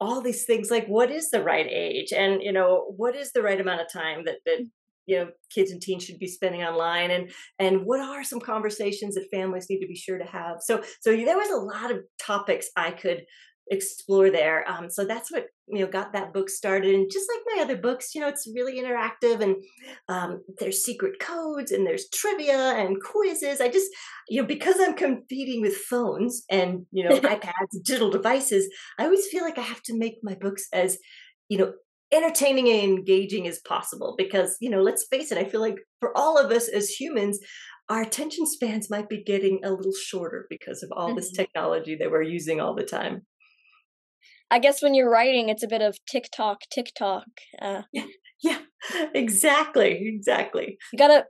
all 0.00 0.20
these 0.20 0.44
things 0.44 0.70
like 0.70 0.86
what 0.86 1.10
is 1.10 1.30
the 1.30 1.42
right 1.42 1.66
age 1.68 2.10
and 2.10 2.42
you 2.42 2.52
know 2.52 2.94
what 2.96 3.14
is 3.14 3.32
the 3.32 3.42
right 3.42 3.60
amount 3.60 3.82
of 3.82 3.92
time 3.92 4.24
that 4.24 4.36
that 4.46 4.60
mm. 4.60 4.68
You 5.06 5.18
know 5.18 5.28
kids 5.54 5.70
and 5.70 5.80
teens 5.80 6.04
should 6.04 6.18
be 6.18 6.26
spending 6.26 6.62
online 6.62 7.10
and 7.10 7.30
and 7.58 7.82
what 7.84 8.00
are 8.00 8.24
some 8.24 8.40
conversations 8.40 9.14
that 9.14 9.28
families 9.32 9.66
need 9.68 9.80
to 9.80 9.86
be 9.86 9.96
sure 9.96 10.18
to 10.18 10.24
have? 10.24 10.56
So 10.60 10.82
so 11.00 11.14
there 11.14 11.36
was 11.36 11.50
a 11.50 11.56
lot 11.56 11.90
of 11.90 11.98
topics 12.18 12.68
i 12.76 12.90
could 12.90 13.22
explore 13.70 14.30
there 14.30 14.68
um, 14.68 14.90
so 14.90 15.04
that's 15.04 15.30
what 15.30 15.46
you 15.68 15.78
know 15.78 15.86
got 15.86 16.12
that 16.12 16.32
book 16.32 16.50
started 16.50 16.92
and 16.92 17.08
just 17.10 17.30
like 17.32 17.56
my 17.56 17.62
other 17.62 17.76
books 17.76 18.14
you 18.14 18.20
know 18.20 18.26
it's 18.26 18.50
really 18.52 18.80
interactive 18.80 19.40
and 19.40 19.54
um, 20.08 20.42
there's 20.58 20.84
secret 20.84 21.20
codes 21.20 21.70
and 21.70 21.86
there's 21.86 22.08
trivia 22.12 22.74
and 22.76 23.00
quizzes 23.00 23.60
i 23.60 23.68
just 23.68 23.86
you 24.28 24.40
know 24.40 24.46
because 24.46 24.74
i'm 24.80 24.94
competing 24.94 25.60
with 25.60 25.76
phones 25.76 26.42
and 26.50 26.84
you 26.90 27.08
know 27.08 27.16
ipads 27.20 27.52
digital 27.84 28.10
devices 28.10 28.68
i 28.98 29.04
always 29.04 29.26
feel 29.28 29.44
like 29.44 29.58
i 29.58 29.62
have 29.62 29.82
to 29.82 29.96
make 29.96 30.14
my 30.22 30.34
books 30.34 30.66
as 30.72 30.98
you 31.48 31.56
know 31.56 31.72
entertaining 32.12 32.68
and 32.68 32.82
engaging 32.82 33.46
as 33.46 33.60
possible 33.60 34.14
because 34.18 34.56
you 34.60 34.68
know 34.68 34.80
let's 34.82 35.06
face 35.10 35.30
it 35.30 35.38
i 35.38 35.44
feel 35.44 35.60
like 35.60 35.76
for 36.00 36.16
all 36.16 36.36
of 36.36 36.50
us 36.50 36.68
as 36.68 36.88
humans 36.88 37.38
our 37.90 38.02
attention 38.02 38.46
spans 38.46 38.88
might 38.88 39.08
be 39.08 39.22
getting 39.22 39.60
a 39.64 39.72
little 39.72 39.92
shorter 39.92 40.46
because 40.48 40.82
of 40.84 40.92
all 40.96 41.08
mm-hmm. 41.08 41.16
this 41.16 41.32
technology 41.32 41.96
that 41.96 42.10
we're 42.10 42.22
using 42.22 42.60
all 42.60 42.72
the 42.72 42.84
time. 42.84 43.22
I 44.48 44.60
guess 44.60 44.80
when 44.80 44.94
you're 44.94 45.10
writing 45.10 45.48
it's 45.48 45.62
a 45.62 45.68
bit 45.68 45.82
of 45.82 45.98
tiktok 46.10 46.62
tiktok 46.72 47.26
uh, 47.60 47.82
yeah, 47.92 48.06
yeah 48.42 48.58
exactly 49.14 50.00
exactly. 50.06 50.78
You 50.92 50.98
gotta 50.98 51.26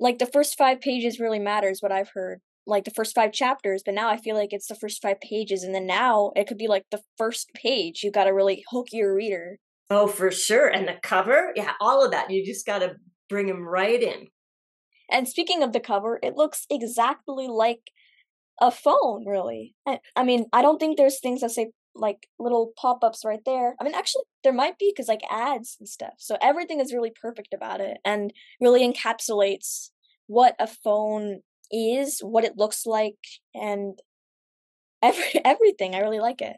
like 0.00 0.18
the 0.18 0.26
first 0.26 0.56
five 0.56 0.80
pages 0.80 1.20
really 1.20 1.38
matters 1.38 1.80
what 1.80 1.92
i've 1.92 2.10
heard 2.14 2.40
like 2.66 2.84
the 2.84 2.90
first 2.90 3.14
five 3.14 3.32
chapters 3.32 3.82
but 3.84 3.94
now 3.94 4.08
i 4.08 4.16
feel 4.16 4.36
like 4.36 4.52
it's 4.52 4.68
the 4.68 4.74
first 4.74 5.02
five 5.02 5.20
pages 5.20 5.62
and 5.62 5.74
then 5.74 5.86
now 5.86 6.30
it 6.36 6.46
could 6.46 6.58
be 6.58 6.68
like 6.68 6.84
the 6.90 7.00
first 7.16 7.50
page 7.54 8.02
you 8.02 8.12
gotta 8.12 8.34
really 8.34 8.62
hook 8.70 8.88
your 8.92 9.14
reader 9.14 9.58
Oh, 9.90 10.06
for 10.06 10.30
sure. 10.30 10.68
And 10.68 10.86
the 10.86 10.96
cover, 11.02 11.52
yeah, 11.56 11.72
all 11.80 12.04
of 12.04 12.10
that. 12.10 12.30
You 12.30 12.44
just 12.44 12.66
got 12.66 12.80
to 12.80 12.96
bring 13.28 13.46
them 13.46 13.66
right 13.66 14.02
in. 14.02 14.28
And 15.10 15.26
speaking 15.26 15.62
of 15.62 15.72
the 15.72 15.80
cover, 15.80 16.18
it 16.22 16.36
looks 16.36 16.66
exactly 16.70 17.48
like 17.48 17.80
a 18.60 18.70
phone, 18.70 19.26
really. 19.26 19.74
I, 20.14 20.22
mean, 20.22 20.46
I 20.52 20.60
don't 20.60 20.78
think 20.78 20.96
there's 20.96 21.20
things 21.20 21.40
that 21.40 21.50
say 21.50 21.70
like 21.94 22.28
little 22.38 22.72
pop 22.76 23.02
ups 23.02 23.24
right 23.24 23.40
there. 23.46 23.74
I 23.80 23.84
mean, 23.84 23.94
actually, 23.94 24.24
there 24.44 24.52
might 24.52 24.78
be 24.78 24.92
because 24.94 25.08
like 25.08 25.22
ads 25.30 25.76
and 25.80 25.88
stuff. 25.88 26.14
So 26.18 26.36
everything 26.42 26.80
is 26.80 26.92
really 26.92 27.12
perfect 27.20 27.54
about 27.54 27.80
it 27.80 27.98
and 28.04 28.32
really 28.60 28.86
encapsulates 28.86 29.90
what 30.26 30.54
a 30.58 30.66
phone 30.66 31.40
is, 31.70 32.20
what 32.20 32.44
it 32.44 32.56
looks 32.56 32.84
like, 32.86 33.18
and 33.54 33.98
every 35.02 35.24
everything. 35.44 35.94
I 35.94 36.00
really 36.00 36.20
like 36.20 36.42
it. 36.42 36.56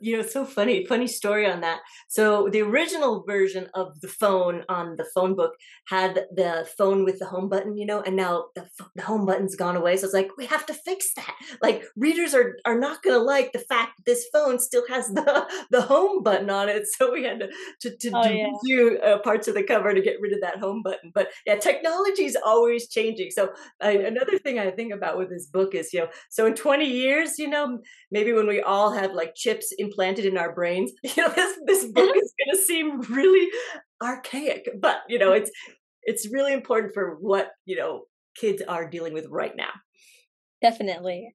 You 0.00 0.16
know, 0.16 0.22
so 0.26 0.44
funny, 0.44 0.84
funny 0.86 1.06
story 1.06 1.46
on 1.46 1.60
that. 1.60 1.80
So 2.08 2.48
the 2.50 2.62
original 2.62 3.22
version 3.24 3.68
of 3.74 4.00
the 4.00 4.08
phone 4.08 4.64
on 4.68 4.96
the 4.96 5.06
phone 5.14 5.36
book 5.36 5.52
had 5.86 6.26
the 6.34 6.68
phone 6.76 7.04
with 7.04 7.20
the 7.20 7.26
home 7.26 7.48
button, 7.48 7.76
you 7.76 7.86
know, 7.86 8.00
and 8.00 8.16
now 8.16 8.46
the, 8.56 8.68
the 8.96 9.02
home 9.02 9.24
button's 9.24 9.54
gone 9.54 9.76
away. 9.76 9.96
So 9.96 10.06
it's 10.06 10.14
like, 10.14 10.30
we 10.36 10.46
have 10.46 10.66
to 10.66 10.74
fix 10.74 11.14
that. 11.14 11.32
Like 11.62 11.84
readers 11.96 12.34
are, 12.34 12.56
are 12.64 12.78
not 12.78 13.04
going 13.04 13.16
to 13.16 13.22
like 13.22 13.52
the 13.52 13.60
fact 13.60 13.98
that 13.98 14.04
this 14.04 14.26
phone 14.32 14.58
still 14.58 14.82
has 14.88 15.08
the, 15.10 15.46
the 15.70 15.82
home 15.82 16.24
button 16.24 16.50
on 16.50 16.68
it. 16.68 16.86
So 16.98 17.12
we 17.12 17.22
had 17.22 17.38
to, 17.38 17.48
to, 17.82 17.96
to 17.96 18.10
oh, 18.14 18.28
do, 18.66 18.98
yeah. 19.00 19.08
uh, 19.08 19.18
parts 19.18 19.46
of 19.46 19.54
the 19.54 19.62
cover 19.62 19.94
to 19.94 20.02
get 20.02 20.20
rid 20.20 20.32
of 20.32 20.40
that 20.40 20.58
home 20.58 20.82
button. 20.82 21.12
But 21.14 21.28
yeah, 21.46 21.54
technology 21.56 22.24
is 22.24 22.36
always 22.44 22.88
changing. 22.88 23.30
So 23.30 23.50
I, 23.80 23.92
another 23.92 24.38
thing 24.38 24.58
I 24.58 24.72
think 24.72 24.92
about 24.92 25.18
with 25.18 25.30
this 25.30 25.46
book 25.46 25.76
is, 25.76 25.92
you 25.92 26.00
know, 26.00 26.08
so 26.30 26.46
in 26.46 26.54
20 26.54 26.84
years, 26.84 27.38
you 27.38 27.48
know, 27.48 27.78
maybe 28.10 28.32
when 28.32 28.48
we 28.48 28.60
all 28.60 28.90
have 28.90 29.12
like 29.12 29.36
chips 29.36 29.67
implanted 29.78 30.24
in 30.24 30.38
our 30.38 30.54
brains 30.54 30.92
you 31.02 31.10
know 31.16 31.28
this 31.28 31.58
this 31.66 31.84
book 31.84 32.08
mm-hmm. 32.08 32.18
is 32.18 32.34
going 32.38 32.56
to 32.56 32.62
seem 32.62 33.00
really 33.14 33.48
archaic 34.02 34.68
but 34.80 34.98
you 35.08 35.18
know 35.18 35.30
mm-hmm. 35.30 35.42
it's 35.42 35.50
it's 36.02 36.32
really 36.32 36.54
important 36.54 36.94
for 36.94 37.16
what 37.20 37.50
you 37.66 37.76
know 37.76 38.04
kids 38.38 38.62
are 38.66 38.88
dealing 38.88 39.12
with 39.12 39.26
right 39.28 39.56
now. 39.56 39.70
Definitely. 40.62 41.34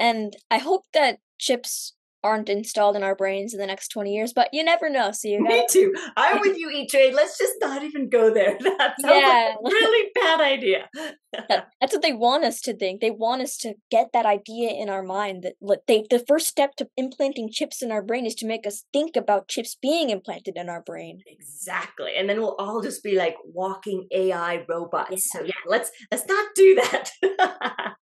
And 0.00 0.34
i 0.50 0.58
hope 0.58 0.84
that 0.94 1.18
chips 1.38 1.94
aren't 2.24 2.48
installed 2.48 2.96
in 2.96 3.02
our 3.02 3.14
brains 3.14 3.54
in 3.54 3.60
the 3.60 3.66
next 3.66 3.88
20 3.88 4.12
years, 4.12 4.32
but 4.32 4.48
you 4.52 4.64
never 4.64 4.90
know. 4.90 5.12
So 5.12 5.28
you 5.28 5.42
gotta... 5.42 5.54
Me 5.54 5.66
too. 5.70 5.94
I'm 6.16 6.40
with 6.40 6.56
you, 6.58 6.70
E 6.70 6.86
Train. 6.86 7.14
Let's 7.14 7.38
just 7.38 7.54
not 7.60 7.82
even 7.82 8.08
go 8.08 8.32
there. 8.32 8.56
That 8.78 8.94
sounds 9.00 9.22
yeah. 9.22 9.54
like 9.60 9.72
a 9.72 9.74
really 9.74 10.10
bad 10.14 10.40
idea. 10.40 10.88
That's 11.80 11.92
what 11.92 12.02
they 12.02 12.12
want 12.12 12.44
us 12.44 12.60
to 12.62 12.76
think. 12.76 13.00
They 13.00 13.10
want 13.10 13.42
us 13.42 13.56
to 13.58 13.74
get 13.90 14.10
that 14.12 14.24
idea 14.24 14.70
in 14.70 14.88
our 14.88 15.02
mind 15.02 15.42
that 15.42 15.80
they 15.86 16.04
the 16.08 16.24
first 16.26 16.46
step 16.46 16.76
to 16.76 16.88
implanting 16.96 17.50
chips 17.50 17.82
in 17.82 17.90
our 17.90 18.02
brain 18.02 18.24
is 18.24 18.34
to 18.36 18.46
make 18.46 18.66
us 18.66 18.84
think 18.92 19.16
about 19.16 19.48
chips 19.48 19.76
being 19.80 20.10
implanted 20.10 20.56
in 20.56 20.68
our 20.68 20.82
brain. 20.82 21.22
Exactly. 21.26 22.12
And 22.16 22.28
then 22.28 22.38
we'll 22.38 22.56
all 22.56 22.80
just 22.80 23.02
be 23.02 23.16
like 23.16 23.36
walking 23.44 24.06
AI 24.12 24.64
robots. 24.68 25.10
Yeah. 25.34 25.40
So 25.40 25.44
yeah, 25.44 25.62
let's 25.66 25.90
let's 26.10 26.26
not 26.26 26.48
do 26.54 26.74
that. 26.76 27.10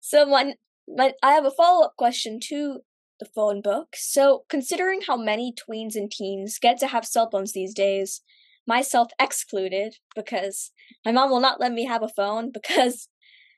so 0.00 0.26
my, 0.26 0.54
my 0.88 1.12
I 1.22 1.32
have 1.32 1.44
a 1.44 1.50
follow-up 1.50 1.94
question 1.96 2.38
to 2.48 2.80
the 3.20 3.26
phone 3.26 3.60
book. 3.60 3.94
So, 3.94 4.44
considering 4.48 5.02
how 5.06 5.16
many 5.16 5.54
tweens 5.54 5.94
and 5.94 6.10
teens 6.10 6.58
get 6.60 6.78
to 6.78 6.88
have 6.88 7.04
cell 7.04 7.28
phones 7.30 7.52
these 7.52 7.74
days, 7.74 8.22
myself 8.66 9.08
excluded, 9.20 9.96
because 10.16 10.72
my 11.04 11.12
mom 11.12 11.30
will 11.30 11.40
not 11.40 11.60
let 11.60 11.72
me 11.72 11.86
have 11.86 12.02
a 12.02 12.08
phone 12.08 12.50
because 12.52 13.08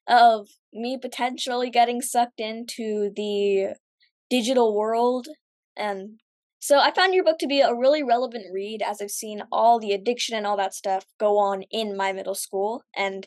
of 0.07 0.49
me 0.73 0.99
potentially 1.01 1.71
getting 1.71 2.03
sucked 2.03 2.41
into 2.41 3.11
the 3.15 3.77
digital 4.29 4.77
world. 4.77 5.29
And 5.77 6.21
so, 6.59 6.79
I 6.79 6.93
found 6.93 7.15
your 7.15 7.25
book 7.25 7.39
to 7.39 7.47
be 7.47 7.61
a 7.61 7.75
really 7.75 8.03
relevant 8.03 8.45
read 8.53 8.83
as 8.83 9.01
I've 9.01 9.11
seen 9.11 9.43
all 9.51 9.79
the 9.79 9.93
addiction 9.93 10.37
and 10.37 10.47
all 10.47 10.59
that 10.59 10.75
stuff 10.75 11.07
go 11.19 11.39
on 11.39 11.63
in 11.71 11.97
my 11.97 12.13
middle 12.13 12.35
school. 12.35 12.83
And 12.95 13.27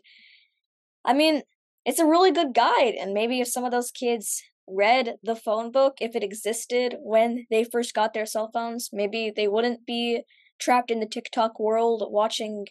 I 1.04 1.14
mean, 1.14 1.44
it's 1.86 2.00
a 2.00 2.06
really 2.06 2.32
good 2.32 2.54
guide. 2.54 2.96
And 3.00 3.14
maybe 3.14 3.40
if 3.40 3.48
some 3.48 3.64
of 3.64 3.72
those 3.72 3.92
kids 3.92 4.42
read 4.68 5.16
the 5.24 5.36
phone 5.36 5.72
book 5.72 5.98
if 6.02 6.16
it 6.16 6.24
existed 6.24 6.98
when 7.00 7.46
they 7.50 7.64
first 7.64 7.94
got 7.94 8.14
their 8.14 8.26
cell 8.26 8.50
phones. 8.54 8.90
Maybe 8.92 9.32
they 9.36 9.48
wouldn't 9.48 9.86
be 9.86 10.24
trapped 10.60 10.92
in 10.92 11.00
the 11.00 11.06
TikTok 11.06 11.60
world 11.60 12.08
watching 12.10 12.68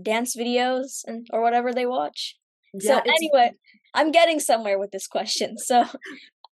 dance 0.00 0.36
videos 0.36 1.02
and 1.06 1.26
or 1.32 1.42
whatever 1.42 1.72
they 1.72 1.86
watch. 1.86 2.36
Yeah, 2.74 3.02
so 3.04 3.10
anyway, 3.10 3.52
I'm 3.94 4.10
getting 4.12 4.40
somewhere 4.40 4.78
with 4.78 4.90
this 4.90 5.06
question. 5.06 5.56
So 5.64 5.84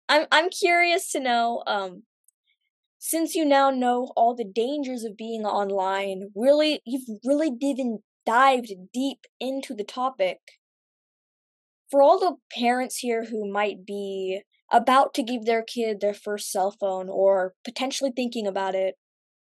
I'm 0.08 0.26
I'm 0.30 0.50
curious 0.50 1.10
to 1.12 1.20
know 1.20 1.62
um 1.66 2.02
since 2.98 3.34
you 3.34 3.44
now 3.44 3.70
know 3.70 4.12
all 4.16 4.34
the 4.34 4.44
dangers 4.44 5.04
of 5.04 5.16
being 5.16 5.44
online, 5.44 6.30
really 6.34 6.80
you've 6.84 7.08
really 7.24 7.50
even 7.60 8.00
dived 8.24 8.72
deep 8.92 9.20
into 9.40 9.74
the 9.74 9.84
topic. 9.84 10.38
For 11.90 12.02
all 12.02 12.18
the 12.18 12.36
parents 12.52 12.98
here 12.98 13.24
who 13.24 13.50
might 13.50 13.86
be 13.86 14.42
about 14.70 15.14
to 15.14 15.22
give 15.22 15.44
their 15.44 15.62
kid 15.62 16.00
their 16.00 16.14
first 16.14 16.50
cell 16.50 16.70
phone 16.70 17.08
or 17.08 17.54
potentially 17.64 18.12
thinking 18.14 18.46
about 18.46 18.74
it, 18.74 18.96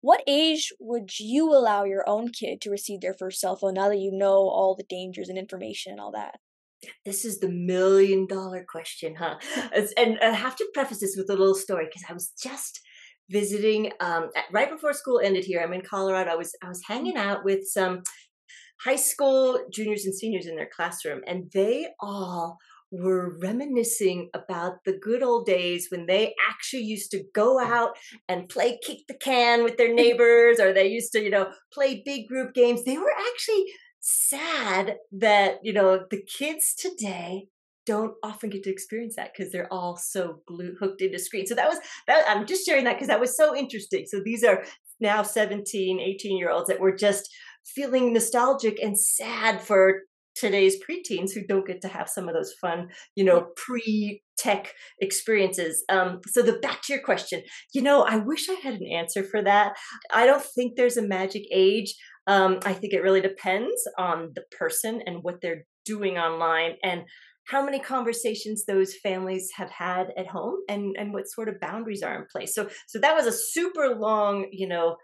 what 0.02 0.22
age 0.28 0.72
would 0.80 1.20
you 1.20 1.54
allow 1.54 1.84
your 1.84 2.08
own 2.08 2.30
kid 2.30 2.62
to 2.62 2.70
receive 2.70 3.02
their 3.02 3.14
first 3.14 3.40
cell 3.40 3.56
phone 3.56 3.74
now 3.74 3.90
that 3.90 3.98
you 3.98 4.12
know 4.12 4.50
all 4.50 4.76
the 4.76 4.86
dangers 4.88 5.30
and 5.30 5.38
information 5.38 5.92
and 5.92 6.00
all 6.00 6.12
that? 6.12 6.36
This 7.06 7.26
is 7.26 7.40
the 7.40 7.50
million 7.50 8.26
dollar 8.26 8.66
question, 8.68 9.16
huh? 9.16 9.36
and 9.98 10.18
I 10.22 10.30
have 10.30 10.56
to 10.58 10.68
preface 10.74 11.02
this 11.02 11.16
with 11.18 11.30
a 11.30 11.36
little 11.36 11.56
story 11.56 11.86
because 11.86 12.04
I 12.10 12.14
was 12.14 12.32
just 12.42 12.80
visiting 13.30 13.92
um, 14.00 14.30
right 14.52 14.70
before 14.70 14.94
school 14.94 15.20
ended 15.22 15.44
here. 15.44 15.62
I'm 15.62 15.74
in 15.74 15.82
Colorado. 15.82 16.32
I 16.32 16.36
was 16.36 16.54
I 16.64 16.70
was 16.70 16.82
hanging 16.88 17.18
out 17.18 17.44
with 17.44 17.66
some 17.66 18.04
high 18.86 18.96
school 18.96 19.60
juniors 19.74 20.06
and 20.06 20.16
seniors 20.16 20.48
in 20.48 20.56
their 20.56 20.70
classroom, 20.74 21.20
and 21.28 21.52
they 21.54 21.88
all 22.00 22.58
were 22.92 23.38
reminiscing 23.40 24.30
about 24.34 24.84
the 24.86 24.94
good 24.94 25.22
old 25.22 25.46
days 25.46 25.88
when 25.92 26.06
they 26.06 26.34
actually 26.50 26.84
used 26.84 27.12
to 27.12 27.24
go 27.34 27.60
out 27.60 27.98
and 28.28 28.50
play 28.50 28.80
kick 28.84 29.00
the 29.08 29.14
can 29.14 29.64
with 29.64 29.78
their 29.78 29.94
neighbors 30.02 30.60
or 30.60 30.74
they 30.74 30.88
used 30.88 31.12
to 31.12 31.22
you 31.22 31.30
know 31.30 31.52
play 31.74 32.02
big 32.06 32.28
group 32.28 32.54
games. 32.54 32.84
They 32.84 32.98
were 32.98 33.14
actually 33.32 33.66
sad 34.00 34.96
that 35.12 35.58
you 35.64 35.74
know 35.74 36.06
the 36.10 36.24
kids 36.24 36.74
today 36.74 37.48
don't 37.86 38.14
often 38.24 38.52
get 38.52 38.64
to 38.64 38.70
experience 38.70 39.16
that 39.16 39.32
because 39.36 39.52
they're 39.52 39.72
all 39.74 39.98
so 39.98 40.42
glued 40.46 40.76
hooked 40.80 41.02
into 41.02 41.18
screen. 41.18 41.48
So 41.48 41.56
that 41.56 41.68
was 41.68 41.80
that 42.08 42.24
i'm 42.28 42.46
just 42.46 42.66
sharing 42.66 42.84
that 42.86 42.94
because 42.94 43.08
that 43.08 43.20
was 43.20 43.36
so 43.36 43.56
interesting. 43.56 44.06
So 44.08 44.22
these 44.24 44.44
are 44.44 44.64
now 45.00 45.24
17 45.24 46.00
18 46.00 46.38
year 46.38 46.50
olds 46.50 46.68
that 46.68 46.80
were 46.80 46.96
just 46.96 47.30
feeling 47.66 48.14
nostalgic 48.14 48.80
and 48.82 49.00
sad 49.00 49.62
for 49.62 50.04
today's 50.40 50.78
preteens 50.84 51.34
who 51.34 51.46
don't 51.46 51.68
get 51.68 51.82
to 51.82 51.88
have 51.88 52.10
some 52.10 52.28
of 52.28 52.34
those 52.34 52.54
fun, 52.54 52.90
you 53.16 53.24
know, 53.24 53.48
pre 53.56 54.22
tech 54.38 54.74
experiences. 55.00 55.84
Um, 55.90 56.22
so 56.28 56.42
the 56.42 56.60
back 56.60 56.82
to 56.84 56.94
your 56.94 57.02
question, 57.02 57.44
you 57.74 57.82
know, 57.82 58.04
I 58.04 58.18
wish 58.18 58.50
I 58.50 58.54
had 58.54 58.76
an 58.76 58.88
answer 58.88 59.24
for 59.24 59.44
that. 59.44 59.74
I 60.14 60.26
don't 60.26 60.44
think 60.44 60.76
there's 60.76 60.98
a 60.98 61.08
magic 61.08 61.44
age. 61.52 61.94
Um, 62.28 62.60
I 62.64 62.74
think 62.74 62.94
it 62.94 63.04
really 63.04 63.22
depends 63.22 63.82
on 63.98 64.32
the 64.36 64.44
person 64.58 65.02
and 65.06 65.24
what 65.24 65.42
they're 65.42 65.66
doing 65.86 66.18
online 66.18 66.74
and 66.84 67.04
how 67.50 67.66
many 67.66 67.80
conversations 67.80 68.66
those 68.66 68.94
families 68.96 69.50
have 69.56 69.72
had 69.72 70.14
at 70.16 70.28
home 70.28 70.58
and 70.70 70.96
and 70.98 71.14
what 71.14 71.28
sort 71.28 71.50
of 71.50 71.60
boundaries 71.60 72.04
are 72.04 72.16
in 72.16 72.28
place 72.32 72.54
so 72.54 72.70
so 72.88 73.00
that 73.00 73.16
was 73.16 73.26
a 73.26 73.32
super 73.32 73.96
long 73.96 74.46
you 74.52 74.68
know 74.68 74.98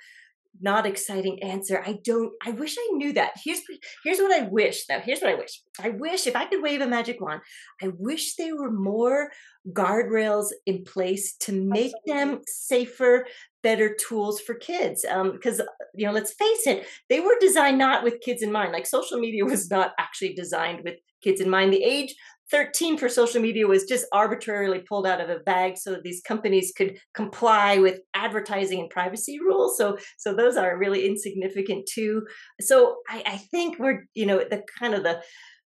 not 0.61 0.85
exciting 0.85 1.41
answer. 1.43 1.83
I 1.85 1.99
don't 2.03 2.33
I 2.45 2.51
wish 2.51 2.75
I 2.77 2.89
knew 2.93 3.13
that. 3.13 3.31
Here's 3.43 3.61
here's 4.03 4.19
what 4.19 4.31
I 4.31 4.43
wish 4.43 4.85
though. 4.85 4.99
Here's 4.99 5.21
what 5.21 5.31
I 5.31 5.35
wish. 5.35 5.61
I 5.79 5.89
wish 5.89 6.27
if 6.27 6.35
I 6.35 6.45
could 6.45 6.61
wave 6.61 6.81
a 6.81 6.87
magic 6.87 7.21
wand, 7.21 7.41
I 7.81 7.89
wish 7.97 8.35
there 8.35 8.55
were 8.55 8.71
more 8.71 9.31
guardrails 9.71 10.47
in 10.65 10.83
place 10.83 11.35
to 11.37 11.51
make 11.51 11.93
Absolutely. 12.07 12.33
them 12.35 12.41
safer, 12.47 13.25
better 13.63 13.95
tools 13.95 14.39
for 14.39 14.55
kids. 14.55 15.05
Um 15.09 15.33
because 15.33 15.61
you 15.93 16.05
know, 16.05 16.13
let's 16.13 16.33
face 16.33 16.67
it, 16.67 16.85
they 17.09 17.19
were 17.19 17.35
designed 17.39 17.77
not 17.77 18.03
with 18.03 18.21
kids 18.21 18.41
in 18.41 18.51
mind. 18.51 18.71
Like 18.71 18.85
social 18.85 19.19
media 19.19 19.45
was 19.53 19.69
not 19.69 19.91
actually 19.99 20.33
designed 20.33 20.83
with 20.83 20.95
kids 21.23 21.41
in 21.41 21.49
mind. 21.49 21.73
The 21.73 21.83
age 21.83 22.15
13 22.51 22.97
for 22.97 23.09
social 23.09 23.41
media 23.41 23.67
was 23.67 23.85
just 23.85 24.05
arbitrarily 24.11 24.79
pulled 24.87 25.07
out 25.07 25.21
of 25.21 25.29
a 25.29 25.39
bag 25.39 25.77
so 25.77 25.97
these 26.03 26.21
companies 26.21 26.71
could 26.75 26.97
comply 27.15 27.77
with 27.77 28.01
advertising 28.13 28.79
and 28.79 28.89
privacy 28.89 29.39
rules. 29.39 29.77
So 29.77 29.97
so 30.17 30.33
those 30.33 30.57
are 30.57 30.77
really 30.77 31.05
insignificant 31.05 31.87
too. 31.91 32.25
So 32.61 32.97
i, 33.09 33.23
I 33.25 33.37
think 33.37 33.79
we're 33.79 34.05
you 34.13 34.25
know 34.25 34.37
the 34.37 34.63
kind 34.79 34.93
of 34.93 35.03
the 35.03 35.21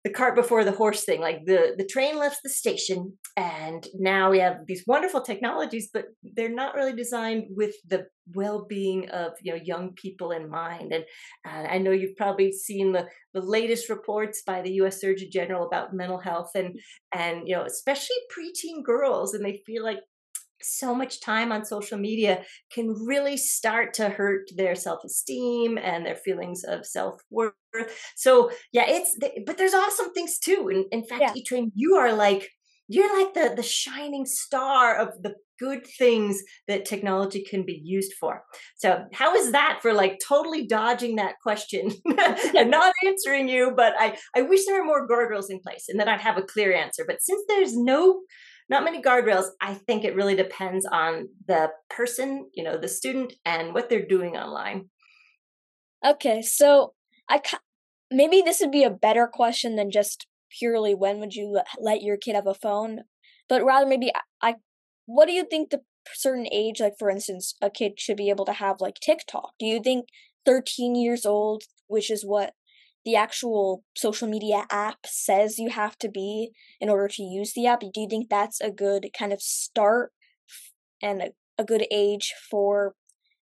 the 0.04 0.10
cart 0.10 0.34
before 0.34 0.64
the 0.64 0.72
horse 0.72 1.04
thing 1.04 1.20
like 1.20 1.44
the 1.46 1.74
the 1.78 1.86
train 1.86 2.18
left 2.18 2.40
the 2.42 2.50
station 2.50 3.14
and 3.36 3.88
now 3.94 4.30
we 4.30 4.38
have 4.38 4.58
these 4.66 4.84
wonderful 4.86 5.22
technologies 5.22 5.88
but 5.92 6.04
they're 6.22 6.54
not 6.54 6.74
really 6.74 6.94
designed 6.94 7.44
with 7.50 7.74
the 7.88 8.06
well-being 8.34 9.08
of 9.10 9.32
you 9.42 9.52
know 9.52 9.60
young 9.62 9.92
people 9.94 10.30
in 10.30 10.48
mind. 10.48 10.92
And 10.92 11.04
uh, 11.46 11.68
i 11.70 11.78
know 11.78 11.90
you've 11.90 12.16
probably 12.16 12.52
seen 12.52 12.92
the 12.92 13.06
the 13.32 13.40
latest 13.40 13.88
reports 13.88 14.42
by 14.46 14.62
the 14.62 14.70
us 14.72 15.00
surgeon 15.00 15.28
general 15.32 15.66
about 15.66 15.94
mental 15.94 16.18
health 16.18 16.50
and 16.54 16.78
and 17.12 17.48
you 17.48 17.56
know 17.56 17.64
especially 17.64 18.16
preteen 18.36 18.82
girls 18.84 19.34
and 19.34 19.44
they 19.44 19.62
feel 19.66 19.82
like 19.82 19.98
so 20.64 20.94
much 20.94 21.20
time 21.20 21.52
on 21.52 21.64
social 21.64 21.98
media 21.98 22.42
can 22.72 22.90
really 23.06 23.36
start 23.36 23.94
to 23.94 24.08
hurt 24.08 24.50
their 24.56 24.74
self-esteem 24.74 25.78
and 25.78 26.04
their 26.04 26.16
feelings 26.16 26.64
of 26.64 26.86
self-worth. 26.86 27.54
So 28.16 28.50
yeah 28.72 28.84
it's 28.86 29.16
but 29.46 29.58
there's 29.58 29.74
awesome 29.74 30.12
things 30.12 30.38
too 30.38 30.68
in, 30.68 30.86
in 30.90 31.06
fact 31.06 31.22
yeah. 31.22 31.32
E-Train, 31.34 31.72
you 31.74 31.96
are 31.96 32.12
like 32.12 32.50
you're 32.88 33.18
like 33.18 33.34
the 33.34 33.54
the 33.54 33.62
shining 33.62 34.26
star 34.26 34.96
of 34.96 35.22
the 35.22 35.34
good 35.60 35.86
things 35.86 36.42
that 36.66 36.84
technology 36.84 37.44
can 37.48 37.64
be 37.64 37.80
used 37.84 38.12
for. 38.14 38.42
So 38.76 39.04
how 39.12 39.36
is 39.36 39.52
that 39.52 39.78
for 39.80 39.92
like 39.92 40.18
totally 40.26 40.66
dodging 40.66 41.16
that 41.16 41.36
question? 41.42 41.92
And 42.56 42.70
not 42.70 42.92
answering 43.06 43.48
you 43.48 43.72
but 43.76 43.94
i 43.98 44.16
i 44.34 44.42
wish 44.42 44.64
there 44.64 44.78
were 44.80 44.86
more 44.86 45.08
guardrails 45.08 45.50
in 45.50 45.60
place 45.60 45.86
and 45.88 45.98
then 45.98 46.08
i'd 46.08 46.20
have 46.20 46.38
a 46.38 46.42
clear 46.42 46.72
answer 46.72 47.04
but 47.06 47.22
since 47.22 47.42
there's 47.48 47.76
no 47.76 48.20
not 48.68 48.84
many 48.84 49.02
guardrails. 49.02 49.48
I 49.60 49.74
think 49.74 50.04
it 50.04 50.14
really 50.14 50.34
depends 50.34 50.86
on 50.86 51.28
the 51.46 51.70
person, 51.90 52.48
you 52.54 52.64
know, 52.64 52.78
the 52.78 52.88
student 52.88 53.34
and 53.44 53.74
what 53.74 53.88
they're 53.88 54.06
doing 54.06 54.36
online. 54.36 54.86
Okay, 56.04 56.42
so 56.42 56.94
I 57.28 57.40
maybe 58.10 58.42
this 58.42 58.60
would 58.60 58.70
be 58.70 58.84
a 58.84 58.90
better 58.90 59.28
question 59.32 59.76
than 59.76 59.90
just 59.90 60.26
purely 60.58 60.94
when 60.94 61.20
would 61.20 61.34
you 61.34 61.60
let 61.80 62.02
your 62.02 62.16
kid 62.16 62.34
have 62.34 62.46
a 62.46 62.54
phone, 62.54 63.00
but 63.48 63.64
rather 63.64 63.86
maybe 63.86 64.12
I 64.42 64.56
what 65.06 65.26
do 65.26 65.32
you 65.32 65.44
think 65.44 65.70
the 65.70 65.80
certain 66.14 66.46
age 66.52 66.80
like 66.80 66.94
for 66.98 67.08
instance 67.08 67.54
a 67.62 67.70
kid 67.70 67.98
should 67.98 68.16
be 68.16 68.28
able 68.30 68.44
to 68.46 68.52
have 68.52 68.80
like 68.80 68.96
TikTok? 69.02 69.52
Do 69.58 69.66
you 69.66 69.80
think 69.82 70.06
13 70.46 70.94
years 70.94 71.24
old, 71.24 71.64
which 71.86 72.10
is 72.10 72.24
what 72.24 72.52
the 73.04 73.16
actual 73.16 73.84
social 73.96 74.28
media 74.28 74.64
app 74.70 74.98
says 75.06 75.58
you 75.58 75.70
have 75.70 75.98
to 75.98 76.08
be 76.08 76.50
in 76.80 76.88
order 76.88 77.08
to 77.08 77.22
use 77.22 77.52
the 77.52 77.66
app. 77.66 77.80
Do 77.80 77.90
you 77.96 78.08
think 78.08 78.28
that's 78.28 78.60
a 78.60 78.70
good 78.70 79.08
kind 79.18 79.32
of 79.32 79.42
start 79.42 80.12
and 81.02 81.22
a, 81.22 81.28
a 81.58 81.64
good 81.64 81.86
age 81.90 82.32
for 82.50 82.94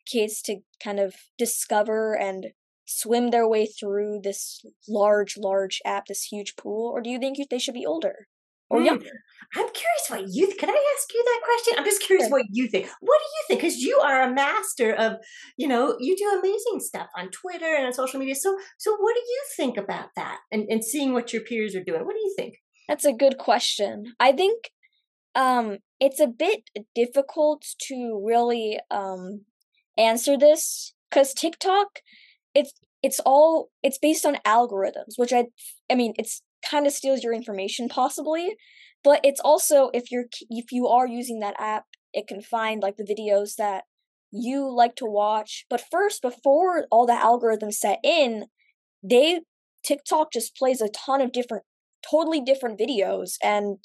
kids 0.07 0.43
to 0.43 0.59
kind 0.83 1.01
of 1.01 1.15
discover 1.39 2.15
and 2.15 2.49
swim 2.85 3.31
their 3.31 3.49
way 3.49 3.67
through 3.67 4.21
this 4.23 4.65
large, 4.89 5.37
large 5.37 5.81
app, 5.85 6.07
this 6.07 6.25
huge 6.25 6.55
pool? 6.57 6.91
Or 6.93 7.01
do 7.01 7.11
you 7.11 7.19
think 7.19 7.39
they 7.49 7.59
should 7.59 7.75
be 7.75 7.87
older? 7.87 8.27
or 8.69 8.81
mm. 8.81 8.87
younger. 8.87 9.23
I'm 9.55 9.69
curious 9.69 10.07
what 10.09 10.25
you 10.29 10.53
can 10.59 10.71
I 10.71 10.95
ask 10.97 11.15
you 11.15 11.25
that 11.25 11.41
question? 11.45 11.75
I'm 11.79 11.85
just 11.85 12.03
curious 12.03 12.29
what 12.31 12.45
you 12.51 12.69
think. 12.69 12.89
What 13.01 13.19
do 13.19 13.25
you 13.25 13.45
think? 13.49 13.61
Because 13.61 13.77
you 13.79 13.99
are 13.99 14.23
a 14.23 14.33
master 14.35 14.93
of, 14.95 15.15
you 15.57 15.69
know, 15.69 15.97
you 16.01 16.17
do 16.17 16.39
amazing 16.39 16.81
stuff 16.81 17.09
on 17.17 17.31
Twitter 17.31 17.75
and 17.75 17.87
on 17.87 17.93
social 17.93 18.19
media. 18.19 18.35
So 18.35 18.59
so 18.79 18.97
what 18.97 19.15
do 19.15 19.21
you 19.21 19.43
think 19.57 19.77
about 19.77 20.09
that 20.17 20.39
and, 20.51 20.67
and 20.69 20.85
seeing 20.85 21.13
what 21.13 21.33
your 21.33 21.43
peers 21.43 21.75
are 21.75 21.85
doing? 21.85 22.05
What 22.05 22.15
do 22.15 22.21
you 22.21 22.35
think? 22.37 22.57
That's 22.89 23.05
a 23.05 23.13
good 23.13 23.39
question. 23.39 24.15
I 24.19 24.33
think 24.33 24.71
um 25.35 25.79
it's 26.01 26.21
a 26.21 26.27
bit 26.27 26.71
difficult 26.95 27.65
to 27.89 28.23
really 28.25 28.79
um 28.91 29.43
answer 29.97 30.37
this 30.37 30.95
because 31.11 31.33
TikTok 31.33 32.01
it's 32.55 32.73
it's 33.03 33.21
all 33.25 33.71
it's 33.83 33.99
based 33.99 34.27
on 34.27 34.39
algorithms, 34.47 35.15
which 35.17 35.33
I 35.33 35.47
I 35.91 35.95
mean 35.95 36.15
it's 36.19 36.43
kind 36.69 36.87
of 36.87 36.93
steals 36.93 37.23
your 37.23 37.33
information 37.33 37.89
possibly 37.89 38.57
but 39.07 39.21
it's 39.23 39.41
also 39.41 39.89
if 39.95 40.11
you're 40.11 40.27
if 40.51 40.73
you 40.73 40.89
are 40.89 41.07
using 41.07 41.39
that 41.39 41.55
app 41.61 41.85
it 42.13 42.27
can 42.27 42.43
find 42.43 42.83
like 42.83 42.97
the 42.97 43.05
videos 43.05 43.55
that 43.57 43.85
you 44.33 44.69
like 44.69 44.97
to 44.97 45.07
watch. 45.07 45.65
But 45.71 45.81
first 45.91 46.21
before 46.21 46.87
all 46.91 47.07
the 47.07 47.13
algorithms 47.13 47.75
set 47.75 48.01
in 48.03 48.47
they 49.03 49.43
tiktok 49.85 50.33
just 50.33 50.57
plays 50.57 50.81
a 50.81 50.89
ton 50.89 51.21
of 51.21 51.31
different 51.31 51.63
totally 52.11 52.41
different 52.41 52.81
videos. 52.81 53.35
And 53.43 53.79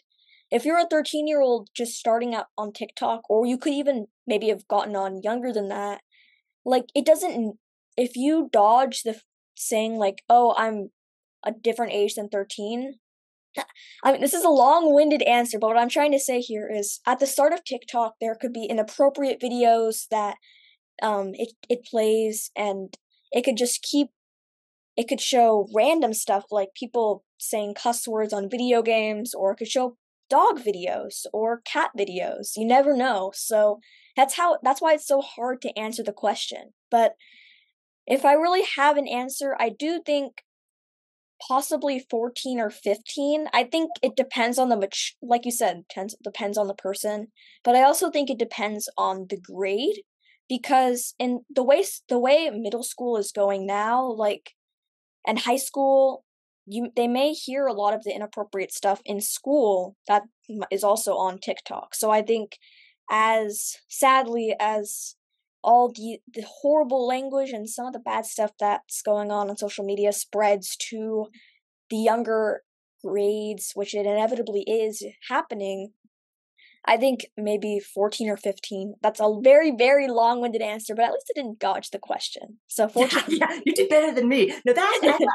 if 0.49 0.65
you're 0.65 0.79
a 0.79 0.87
13 0.89 1.27
year 1.27 1.39
old 1.39 1.69
just 1.75 1.93
starting 1.93 2.33
out 2.33 2.47
on 2.57 2.73
tiktok 2.73 3.21
or 3.29 3.45
you 3.45 3.59
could 3.59 3.73
even 3.73 4.07
maybe 4.25 4.49
have 4.49 4.67
gotten 4.67 4.95
on 4.95 5.21
younger 5.21 5.53
than 5.53 5.69
that 5.69 6.01
like 6.65 6.85
it 6.95 7.05
doesn't 7.05 7.57
if 7.95 8.15
you 8.15 8.49
dodge 8.51 9.03
the 9.03 9.19
saying 9.55 9.95
like 9.95 10.23
oh 10.29 10.53
i'm 10.57 10.89
a 11.45 11.51
different 11.51 11.93
age 11.93 12.15
than 12.15 12.27
13 12.27 12.95
I 14.03 14.11
mean, 14.11 14.21
this 14.21 14.33
is 14.33 14.43
a 14.43 14.49
long 14.49 14.93
winded 14.93 15.21
answer, 15.23 15.59
but 15.59 15.67
what 15.67 15.77
I'm 15.77 15.89
trying 15.89 16.11
to 16.13 16.19
say 16.19 16.39
here 16.39 16.69
is 16.73 16.99
at 17.05 17.19
the 17.19 17.27
start 17.27 17.53
of 17.53 17.63
TikTok, 17.63 18.15
there 18.19 18.35
could 18.35 18.53
be 18.53 18.65
inappropriate 18.65 19.41
videos 19.41 20.07
that 20.09 20.35
um, 21.01 21.31
it, 21.33 21.53
it 21.69 21.85
plays, 21.85 22.51
and 22.55 22.97
it 23.31 23.43
could 23.43 23.57
just 23.57 23.81
keep, 23.81 24.07
it 24.95 25.07
could 25.07 25.21
show 25.21 25.67
random 25.75 26.13
stuff 26.13 26.45
like 26.51 26.69
people 26.75 27.23
saying 27.37 27.73
cuss 27.75 28.07
words 28.07 28.33
on 28.33 28.49
video 28.49 28.81
games, 28.81 29.33
or 29.33 29.51
it 29.51 29.57
could 29.57 29.67
show 29.67 29.97
dog 30.29 30.59
videos 30.59 31.25
or 31.33 31.61
cat 31.65 31.91
videos. 31.97 32.51
You 32.55 32.65
never 32.65 32.95
know. 32.95 33.31
So 33.35 33.79
that's 34.15 34.35
how, 34.35 34.59
that's 34.63 34.81
why 34.81 34.93
it's 34.93 35.07
so 35.07 35.21
hard 35.21 35.61
to 35.61 35.77
answer 35.77 36.03
the 36.03 36.13
question. 36.13 36.71
But 36.89 37.15
if 38.07 38.25
I 38.25 38.33
really 38.33 38.63
have 38.77 38.97
an 38.97 39.07
answer, 39.07 39.55
I 39.59 39.69
do 39.69 40.01
think 40.05 40.43
possibly 41.47 42.05
14 42.09 42.59
or 42.59 42.69
15 42.69 43.47
i 43.53 43.63
think 43.63 43.89
it 44.01 44.15
depends 44.15 44.57
on 44.57 44.69
the 44.69 44.77
much 44.77 45.15
like 45.21 45.45
you 45.45 45.51
said 45.51 45.83
depends, 45.89 46.15
depends 46.23 46.57
on 46.57 46.67
the 46.67 46.73
person 46.73 47.27
but 47.63 47.75
i 47.75 47.83
also 47.83 48.09
think 48.09 48.29
it 48.29 48.37
depends 48.37 48.89
on 48.97 49.25
the 49.29 49.37
grade 49.37 50.01
because 50.49 51.13
in 51.17 51.41
the 51.49 51.63
way 51.63 51.83
the 52.09 52.19
way 52.19 52.49
middle 52.49 52.83
school 52.83 53.17
is 53.17 53.31
going 53.31 53.65
now 53.65 54.03
like 54.03 54.51
and 55.25 55.39
high 55.39 55.57
school 55.57 56.23
you 56.65 56.91
they 56.95 57.07
may 57.07 57.33
hear 57.33 57.65
a 57.65 57.73
lot 57.73 57.93
of 57.93 58.03
the 58.03 58.13
inappropriate 58.13 58.71
stuff 58.71 59.01
in 59.05 59.19
school 59.19 59.95
that 60.07 60.23
is 60.71 60.83
also 60.83 61.15
on 61.15 61.39
TikTok. 61.39 61.95
So 61.95 62.11
I 62.11 62.21
think 62.21 62.57
as 63.09 63.77
sadly 63.89 64.55
as 64.59 65.15
all 65.63 65.91
the, 65.91 66.19
the 66.33 66.45
horrible 66.61 67.05
language 67.05 67.51
and 67.51 67.69
some 67.69 67.85
of 67.85 67.93
the 67.93 67.99
bad 67.99 68.25
stuff 68.25 68.51
that's 68.59 69.01
going 69.01 69.31
on 69.31 69.49
on 69.49 69.57
social 69.57 69.85
media 69.85 70.11
spreads 70.11 70.75
to 70.89 71.27
the 71.89 71.97
younger 71.97 72.61
grades, 73.03 73.71
which 73.75 73.93
it 73.93 74.05
inevitably 74.05 74.61
is 74.61 75.03
happening. 75.29 75.91
I 76.85 76.97
think 76.97 77.27
maybe 77.37 77.79
14 77.79 78.29
or 78.29 78.37
15. 78.37 78.95
That's 79.03 79.19
a 79.19 79.31
very, 79.43 79.71
very 79.77 80.07
long 80.07 80.41
winded 80.41 80.63
answer, 80.63 80.95
but 80.95 81.05
at 81.05 81.11
least 81.11 81.31
I 81.35 81.39
didn't 81.39 81.59
dodge 81.59 81.91
the 81.91 81.99
question. 81.99 82.57
So 82.67 82.87
14. 82.87 83.23
Yeah, 83.27 83.35
yeah 83.39 83.59
you 83.65 83.73
did 83.73 83.89
better 83.89 84.13
than 84.13 84.27
me. 84.27 84.53
No, 84.65 84.73
that, 84.73 84.99
I'm 85.03 85.11
going, 85.13 85.27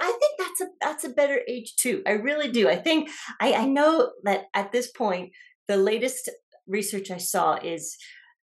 I 0.00 0.18
think 0.20 0.38
that's 0.38 0.60
a, 0.60 0.66
that's 0.80 1.04
a 1.04 1.08
better 1.08 1.40
age 1.48 1.76
too. 1.76 2.02
I 2.06 2.12
really 2.12 2.50
do. 2.50 2.68
I 2.68 2.76
think, 2.76 3.08
I, 3.40 3.54
I 3.54 3.64
know 3.66 4.10
that 4.24 4.44
at 4.52 4.72
this 4.72 4.90
point, 4.90 5.32
the 5.66 5.78
latest 5.78 6.30
research 6.66 7.10
I 7.10 7.18
saw 7.18 7.56
is 7.56 7.96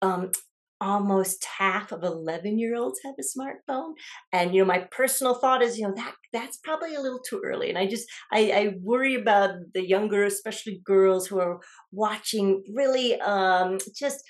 um, 0.02 0.32
almost 0.80 1.44
half 1.44 1.92
of 1.92 2.02
11 2.02 2.58
year 2.58 2.76
olds 2.76 3.00
have 3.04 3.14
a 3.18 3.22
smartphone. 3.22 3.92
And 4.32 4.54
you 4.54 4.60
know 4.62 4.66
my 4.66 4.80
personal 4.90 5.34
thought 5.34 5.62
is 5.62 5.78
you 5.78 5.86
know 5.86 5.94
that 5.94 6.14
that's 6.32 6.58
probably 6.58 6.94
a 6.94 7.00
little 7.00 7.20
too 7.20 7.40
early. 7.44 7.68
And 7.68 7.78
i 7.78 7.86
just 7.86 8.08
i, 8.32 8.40
I 8.50 8.74
worry 8.82 9.14
about 9.14 9.50
the 9.74 9.86
younger 9.86 10.24
especially 10.24 10.80
girls 10.84 11.26
who 11.26 11.40
are 11.40 11.60
watching 11.92 12.62
really 12.74 13.20
um 13.20 13.78
just 13.96 14.22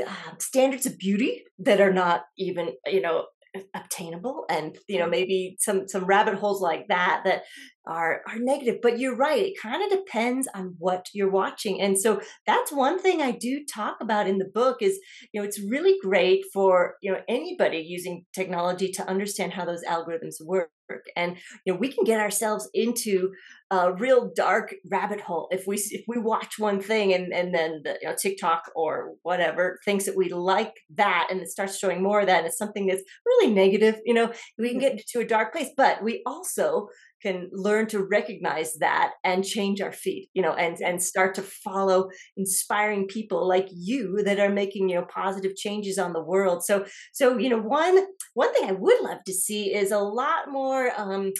uh, 0.00 0.32
standards 0.38 0.86
of 0.86 0.98
beauty 0.98 1.42
that 1.58 1.80
are 1.80 1.92
not 1.92 2.22
even 2.38 2.70
you 2.86 3.00
know 3.00 3.26
obtainable 3.74 4.44
and 4.48 4.78
you 4.88 4.98
know 4.98 5.08
maybe 5.08 5.56
some 5.58 5.88
some 5.88 6.04
rabbit 6.04 6.34
holes 6.34 6.62
like 6.62 6.86
that 6.88 7.22
that 7.24 7.42
are 7.84 8.22
are 8.28 8.38
negative 8.38 8.76
but 8.80 8.98
you're 8.98 9.16
right 9.16 9.42
it 9.42 9.60
kind 9.60 9.82
of 9.82 9.98
depends 9.98 10.48
on 10.54 10.76
what 10.78 11.06
you're 11.12 11.30
watching 11.30 11.80
and 11.80 11.98
so 11.98 12.20
that's 12.46 12.70
one 12.70 13.00
thing 13.00 13.20
i 13.20 13.32
do 13.32 13.64
talk 13.64 13.96
about 14.00 14.28
in 14.28 14.38
the 14.38 14.50
book 14.54 14.76
is 14.80 15.00
you 15.32 15.40
know 15.40 15.46
it's 15.46 15.60
really 15.68 15.96
great 16.00 16.44
for 16.52 16.94
you 17.02 17.10
know 17.10 17.20
anybody 17.28 17.78
using 17.78 18.24
technology 18.32 18.92
to 18.92 19.08
understand 19.08 19.52
how 19.52 19.64
those 19.64 19.82
algorithms 19.84 20.36
work 20.40 20.70
and 21.16 21.36
you 21.64 21.72
know 21.72 21.78
we 21.78 21.92
can 21.92 22.04
get 22.04 22.20
ourselves 22.20 22.68
into 22.74 23.32
a 23.70 23.92
real 23.94 24.32
dark 24.34 24.74
rabbit 24.90 25.20
hole 25.20 25.48
if 25.52 25.66
we 25.66 25.76
if 25.76 26.04
we 26.08 26.18
watch 26.18 26.58
one 26.58 26.80
thing 26.80 27.12
and 27.12 27.32
and 27.32 27.54
then 27.54 27.82
the, 27.84 27.96
you 28.02 28.08
know 28.08 28.16
TikTok 28.20 28.70
or 28.74 29.12
whatever 29.22 29.78
thinks 29.84 30.06
that 30.06 30.16
we 30.16 30.28
like 30.28 30.74
that 30.96 31.28
and 31.30 31.40
it 31.40 31.48
starts 31.48 31.78
showing 31.78 32.02
more 32.02 32.20
of 32.20 32.26
that 32.26 32.38
and 32.38 32.46
it's 32.46 32.58
something 32.58 32.86
that's 32.86 33.02
really 33.24 33.52
negative 33.52 33.96
you 34.04 34.14
know 34.14 34.32
we 34.58 34.68
can 34.68 34.78
mm-hmm. 34.78 34.80
get 34.80 34.92
into 34.92 35.20
a 35.20 35.28
dark 35.28 35.52
place 35.52 35.70
but 35.76 36.02
we 36.02 36.22
also 36.26 36.88
can 37.22 37.48
learn 37.52 37.86
to 37.86 38.02
recognize 38.02 38.74
that 38.74 39.12
and 39.24 39.44
change 39.44 39.80
our 39.80 39.92
feet 39.92 40.28
you 40.34 40.42
know 40.42 40.52
and 40.52 40.80
and 40.80 41.02
start 41.02 41.34
to 41.34 41.42
follow 41.42 42.08
inspiring 42.36 43.06
people 43.06 43.46
like 43.46 43.68
you 43.70 44.22
that 44.24 44.38
are 44.38 44.50
making 44.50 44.88
you 44.88 44.96
know 44.96 45.06
positive 45.06 45.56
changes 45.56 45.98
on 45.98 46.12
the 46.12 46.22
world 46.22 46.64
so 46.64 46.84
so 47.12 47.38
you 47.38 47.48
know 47.48 47.60
one 47.60 48.06
one 48.34 48.52
thing 48.54 48.68
i 48.68 48.72
would 48.72 49.00
love 49.02 49.18
to 49.24 49.32
see 49.32 49.74
is 49.74 49.90
a 49.90 49.98
lot 49.98 50.50
more 50.50 50.90
um 50.96 51.32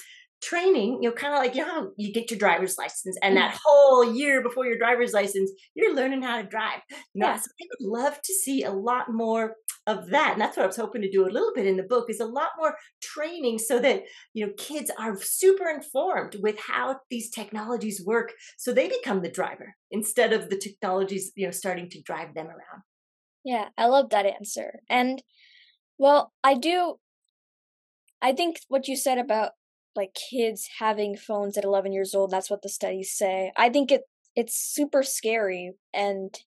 training, 0.42 1.02
you 1.02 1.08
know, 1.08 1.14
kind 1.14 1.34
of 1.34 1.38
like, 1.38 1.54
you 1.54 1.64
know, 1.64 1.92
you 1.96 2.12
get 2.12 2.30
your 2.30 2.38
driver's 2.38 2.78
license 2.78 3.16
and 3.22 3.36
that 3.36 3.54
mm. 3.54 3.58
whole 3.62 4.14
year 4.14 4.42
before 4.42 4.66
your 4.66 4.78
driver's 4.78 5.12
license, 5.12 5.50
you're 5.74 5.94
learning 5.94 6.22
how 6.22 6.40
to 6.40 6.48
drive. 6.48 6.80
You 7.14 7.20
know, 7.22 7.28
yeah. 7.28 7.36
so 7.36 7.48
I 7.60 7.66
would 7.78 8.02
love 8.02 8.20
to 8.22 8.34
see 8.34 8.64
a 8.64 8.72
lot 8.72 9.12
more 9.12 9.54
of 9.86 10.08
that. 10.10 10.32
And 10.32 10.40
that's 10.40 10.56
what 10.56 10.64
I 10.64 10.66
was 10.66 10.76
hoping 10.76 11.02
to 11.02 11.10
do 11.10 11.26
a 11.26 11.30
little 11.30 11.52
bit 11.54 11.66
in 11.66 11.76
the 11.76 11.82
book 11.82 12.10
is 12.10 12.20
a 12.20 12.26
lot 12.26 12.50
more 12.58 12.76
training 13.00 13.58
so 13.58 13.78
that, 13.80 14.02
you 14.34 14.46
know, 14.46 14.52
kids 14.56 14.90
are 14.98 15.20
super 15.20 15.68
informed 15.68 16.36
with 16.40 16.58
how 16.58 16.96
these 17.10 17.30
technologies 17.30 18.04
work. 18.04 18.32
So 18.58 18.72
they 18.72 18.88
become 18.88 19.22
the 19.22 19.30
driver 19.30 19.74
instead 19.90 20.32
of 20.32 20.50
the 20.50 20.58
technologies, 20.58 21.32
you 21.34 21.46
know, 21.46 21.52
starting 21.52 21.88
to 21.90 22.02
drive 22.02 22.34
them 22.34 22.46
around. 22.46 22.82
Yeah, 23.44 23.68
I 23.76 23.86
love 23.86 24.10
that 24.10 24.26
answer. 24.26 24.80
And 24.88 25.22
well, 25.98 26.32
I 26.44 26.54
do 26.54 26.96
I 28.22 28.32
think 28.32 28.60
what 28.68 28.86
you 28.86 28.96
said 28.96 29.18
about 29.18 29.52
like 29.96 30.14
kids 30.14 30.68
having 30.78 31.16
phones 31.16 31.56
at 31.56 31.64
11 31.64 31.92
years 31.92 32.14
old 32.14 32.30
that's 32.30 32.50
what 32.50 32.62
the 32.62 32.68
studies 32.68 33.12
say 33.12 33.52
i 33.56 33.68
think 33.68 33.90
it 33.90 34.02
it's 34.36 34.56
super 34.56 35.02
scary 35.02 35.72
and 35.92 36.38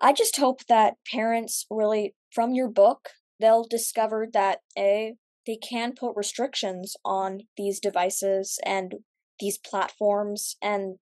i 0.00 0.12
just 0.12 0.36
hope 0.38 0.64
that 0.66 0.94
parents 1.10 1.66
really 1.70 2.14
from 2.32 2.52
your 2.52 2.68
book 2.68 3.10
they'll 3.40 3.64
discover 3.64 4.26
that 4.32 4.60
a 4.78 5.14
they 5.46 5.56
can 5.56 5.94
put 5.98 6.12
restrictions 6.14 6.96
on 7.04 7.40
these 7.56 7.80
devices 7.80 8.58
and 8.64 8.96
these 9.38 9.58
platforms 9.58 10.56
and 10.62 10.96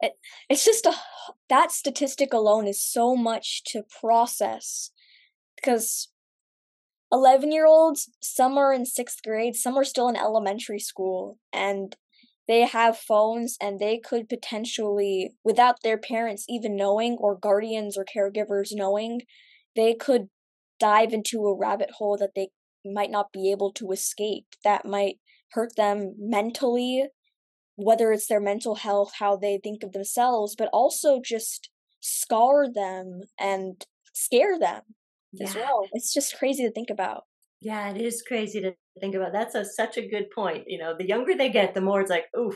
it, 0.00 0.12
it's 0.48 0.64
just 0.64 0.86
a 0.86 0.94
that 1.48 1.70
statistic 1.70 2.32
alone 2.32 2.66
is 2.66 2.82
so 2.82 3.14
much 3.14 3.62
to 3.64 3.82
process 4.00 4.90
because 5.56 6.08
11 7.12 7.52
year 7.52 7.66
olds 7.66 8.10
some 8.20 8.58
are 8.58 8.72
in 8.72 8.84
sixth 8.84 9.22
grade 9.22 9.54
some 9.54 9.76
are 9.76 9.84
still 9.84 10.08
in 10.08 10.16
elementary 10.16 10.80
school 10.80 11.38
and 11.52 11.96
they 12.48 12.62
have 12.66 12.96
phones 12.96 13.56
and 13.60 13.78
they 13.78 13.98
could 13.98 14.28
potentially 14.28 15.30
without 15.44 15.82
their 15.82 15.98
parents 15.98 16.44
even 16.48 16.76
knowing 16.76 17.16
or 17.18 17.36
guardians 17.36 17.96
or 17.96 18.04
caregivers 18.04 18.68
knowing 18.72 19.20
they 19.74 19.94
could 19.94 20.28
dive 20.78 21.12
into 21.12 21.46
a 21.46 21.56
rabbit 21.56 21.90
hole 21.98 22.16
that 22.16 22.30
they 22.34 22.48
might 22.84 23.10
not 23.10 23.32
be 23.32 23.50
able 23.50 23.72
to 23.72 23.90
escape 23.90 24.46
that 24.64 24.84
might 24.84 25.16
hurt 25.52 25.74
them 25.76 26.14
mentally 26.18 27.06
whether 27.76 28.12
it's 28.12 28.26
their 28.26 28.40
mental 28.40 28.76
health 28.76 29.12
how 29.18 29.36
they 29.36 29.58
think 29.62 29.82
of 29.82 29.92
themselves 29.92 30.54
but 30.56 30.68
also 30.72 31.20
just 31.24 31.70
scar 32.00 32.66
them 32.72 33.22
and 33.38 33.86
scare 34.14 34.58
them 34.58 34.82
yeah. 35.32 35.48
as 35.48 35.54
well 35.54 35.86
it's 35.92 36.14
just 36.14 36.38
crazy 36.38 36.62
to 36.62 36.70
think 36.70 36.90
about 36.90 37.24
yeah 37.60 37.90
it 37.90 38.00
is 38.00 38.22
crazy 38.22 38.60
to 38.60 38.72
think 39.00 39.14
about 39.14 39.32
that's 39.32 39.54
a, 39.54 39.64
such 39.64 39.96
a 39.96 40.06
good 40.06 40.30
point 40.30 40.64
you 40.66 40.78
know 40.78 40.94
the 40.96 41.06
younger 41.06 41.34
they 41.34 41.50
get 41.50 41.74
the 41.74 41.80
more 41.80 42.00
it's 42.00 42.10
like 42.10 42.26
oh 42.36 42.52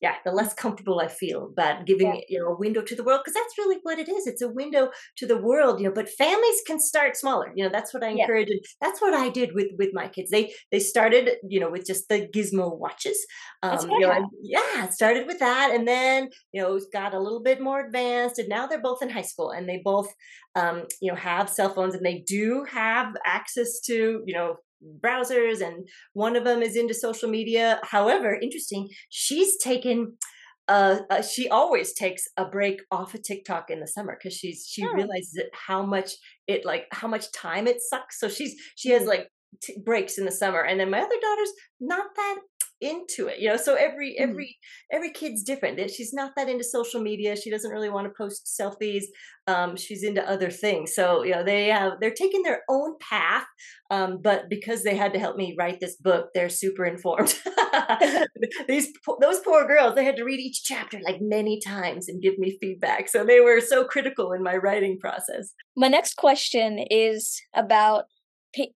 yeah 0.00 0.14
the 0.24 0.30
less 0.30 0.54
comfortable 0.54 1.00
i 1.00 1.08
feel 1.08 1.46
about 1.46 1.84
giving 1.86 2.14
yeah. 2.14 2.20
you 2.28 2.38
know 2.38 2.48
a 2.48 2.58
window 2.58 2.82
to 2.82 2.94
the 2.94 3.02
world 3.02 3.20
because 3.24 3.34
that's 3.34 3.58
really 3.58 3.78
what 3.82 3.98
it 3.98 4.08
is 4.08 4.26
it's 4.26 4.42
a 4.42 4.48
window 4.48 4.90
to 5.16 5.26
the 5.26 5.36
world 5.36 5.80
you 5.80 5.86
know 5.86 5.92
but 5.94 6.08
families 6.08 6.62
can 6.66 6.80
start 6.80 7.16
smaller 7.16 7.52
you 7.54 7.64
know 7.64 7.70
that's 7.70 7.92
what 7.92 8.04
i 8.04 8.08
encourage 8.08 8.48
yeah. 8.48 8.54
and 8.54 8.64
that's 8.80 9.00
what 9.00 9.14
i 9.14 9.28
did 9.28 9.50
with 9.54 9.68
with 9.78 9.90
my 9.92 10.08
kids 10.08 10.30
they 10.30 10.52
they 10.70 10.78
started 10.78 11.30
you 11.48 11.60
know 11.60 11.70
with 11.70 11.86
just 11.86 12.08
the 12.08 12.28
gizmo 12.34 12.78
watches 12.78 13.26
um 13.62 13.78
you 13.90 14.00
know, 14.00 14.30
yeah 14.42 14.88
started 14.90 15.26
with 15.26 15.38
that 15.38 15.72
and 15.74 15.86
then 15.86 16.28
you 16.52 16.62
know 16.62 16.76
it 16.76 16.84
got 16.92 17.14
a 17.14 17.20
little 17.20 17.42
bit 17.42 17.60
more 17.60 17.84
advanced 17.84 18.38
and 18.38 18.48
now 18.48 18.66
they're 18.66 18.80
both 18.80 19.02
in 19.02 19.10
high 19.10 19.22
school 19.22 19.50
and 19.50 19.68
they 19.68 19.80
both 19.84 20.12
um 20.54 20.84
you 21.00 21.10
know 21.10 21.16
have 21.16 21.50
cell 21.50 21.72
phones 21.72 21.94
and 21.94 22.04
they 22.04 22.22
do 22.26 22.64
have 22.70 23.14
access 23.26 23.80
to 23.80 24.22
you 24.26 24.34
know 24.34 24.56
browsers 25.00 25.60
and 25.60 25.88
one 26.12 26.36
of 26.36 26.44
them 26.44 26.62
is 26.62 26.76
into 26.76 26.94
social 26.94 27.28
media 27.28 27.80
however 27.82 28.38
interesting 28.40 28.88
she's 29.10 29.56
taken 29.58 30.12
uh, 30.68 30.98
uh, 31.08 31.22
she 31.22 31.48
always 31.48 31.94
takes 31.94 32.28
a 32.36 32.44
break 32.44 32.82
off 32.90 33.14
of 33.14 33.22
TikTok 33.22 33.70
in 33.70 33.80
the 33.80 33.86
summer 33.86 34.18
because 34.18 34.36
she's 34.36 34.66
she 34.68 34.84
oh. 34.84 34.92
realizes 34.92 35.34
it, 35.36 35.48
how 35.54 35.82
much 35.82 36.12
it 36.46 36.64
like 36.64 36.86
how 36.92 37.08
much 37.08 37.32
time 37.32 37.66
it 37.66 37.80
sucks. 37.80 38.20
So 38.20 38.28
she's 38.28 38.54
she 38.76 38.90
has 38.90 39.04
mm. 39.04 39.08
like 39.08 39.28
t- 39.62 39.80
breaks 39.82 40.18
in 40.18 40.26
the 40.26 40.30
summer, 40.30 40.60
and 40.60 40.78
then 40.78 40.90
my 40.90 40.98
other 40.98 41.16
daughter's 41.20 41.52
not 41.80 42.06
that 42.14 42.36
into 42.80 43.26
it 43.26 43.40
you 43.40 43.48
know 43.48 43.56
so 43.56 43.74
every 43.74 44.16
mm. 44.18 44.22
every 44.22 44.56
every 44.92 45.12
kid's 45.12 45.42
different 45.42 45.78
she's 45.90 46.12
not 46.12 46.32
that 46.36 46.48
into 46.48 46.62
social 46.62 47.00
media 47.00 47.34
she 47.34 47.50
doesn't 47.50 47.72
really 47.72 47.90
want 47.90 48.06
to 48.06 48.12
post 48.16 48.46
selfies 48.60 49.04
um, 49.48 49.76
she's 49.76 50.04
into 50.04 50.28
other 50.28 50.50
things 50.50 50.94
so 50.94 51.22
you 51.24 51.32
know 51.32 51.42
they 51.42 51.68
have 51.68 51.94
they're 52.00 52.10
taking 52.12 52.42
their 52.42 52.62
own 52.68 52.94
path 53.00 53.46
um, 53.90 54.18
but 54.22 54.48
because 54.50 54.82
they 54.82 54.94
had 54.94 55.12
to 55.12 55.18
help 55.18 55.36
me 55.36 55.56
write 55.58 55.80
this 55.80 55.96
book 55.96 56.28
they're 56.34 56.48
super 56.48 56.84
informed 56.84 57.34
these 58.68 58.92
those 59.20 59.40
poor 59.40 59.66
girls 59.66 59.94
they 59.94 60.04
had 60.04 60.16
to 60.16 60.24
read 60.24 60.40
each 60.40 60.62
chapter 60.62 61.00
like 61.04 61.18
many 61.20 61.60
times 61.60 62.08
and 62.08 62.22
give 62.22 62.38
me 62.38 62.56
feedback 62.60 63.08
so 63.08 63.24
they 63.24 63.40
were 63.40 63.60
so 63.60 63.84
critical 63.84 64.32
in 64.32 64.42
my 64.42 64.56
writing 64.56 64.98
process 65.00 65.52
my 65.76 65.88
next 65.88 66.14
question 66.16 66.84
is 66.90 67.40
about 67.54 68.04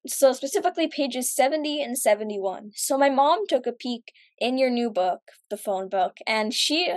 so 0.06 0.32
specifically 0.32 0.88
pages 0.88 1.34
70 1.34 1.82
and 1.82 1.96
71. 1.96 2.72
So 2.74 2.98
my 2.98 3.10
mom 3.10 3.46
took 3.46 3.66
a 3.66 3.72
peek 3.72 4.12
in 4.38 4.58
your 4.58 4.70
new 4.70 4.90
book, 4.90 5.20
the 5.50 5.56
phone 5.56 5.88
book, 5.88 6.16
and 6.26 6.52
she 6.52 6.92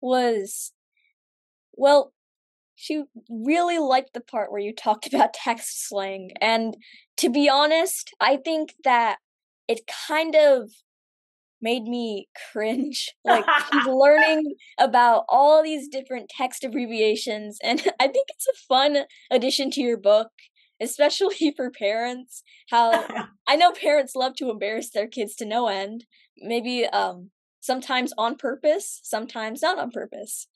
was 0.00 0.72
well, 1.78 2.12
she 2.74 3.04
really 3.28 3.78
liked 3.78 4.12
the 4.14 4.20
part 4.20 4.50
where 4.50 4.60
you 4.60 4.74
talked 4.74 5.06
about 5.12 5.34
text 5.34 5.88
slang. 5.88 6.30
And 6.40 6.76
to 7.18 7.28
be 7.28 7.48
honest, 7.48 8.14
I 8.20 8.36
think 8.36 8.74
that 8.84 9.18
it 9.68 9.80
kind 10.08 10.34
of 10.34 10.70
made 11.60 11.84
me 11.84 12.28
cringe. 12.52 13.14
Like 13.24 13.44
she's 13.72 13.86
learning 13.86 14.54
about 14.78 15.24
all 15.28 15.62
these 15.62 15.88
different 15.88 16.28
text 16.28 16.64
abbreviations, 16.64 17.58
and 17.62 17.80
I 18.00 18.08
think 18.08 18.28
it's 18.28 18.46
a 18.46 18.66
fun 18.68 18.98
addition 19.30 19.70
to 19.72 19.80
your 19.80 19.96
book 19.96 20.28
especially 20.80 21.52
for 21.56 21.70
parents. 21.70 22.42
How 22.70 23.06
I 23.48 23.56
know 23.56 23.72
parents 23.72 24.14
love 24.16 24.34
to 24.36 24.50
embarrass 24.50 24.90
their 24.90 25.08
kids 25.08 25.34
to 25.36 25.44
no 25.44 25.68
end. 25.68 26.04
Maybe 26.38 26.86
um 26.86 27.30
sometimes 27.60 28.12
on 28.16 28.36
purpose, 28.36 29.00
sometimes 29.02 29.62
not 29.62 29.78
on 29.78 29.90
purpose. 29.90 30.48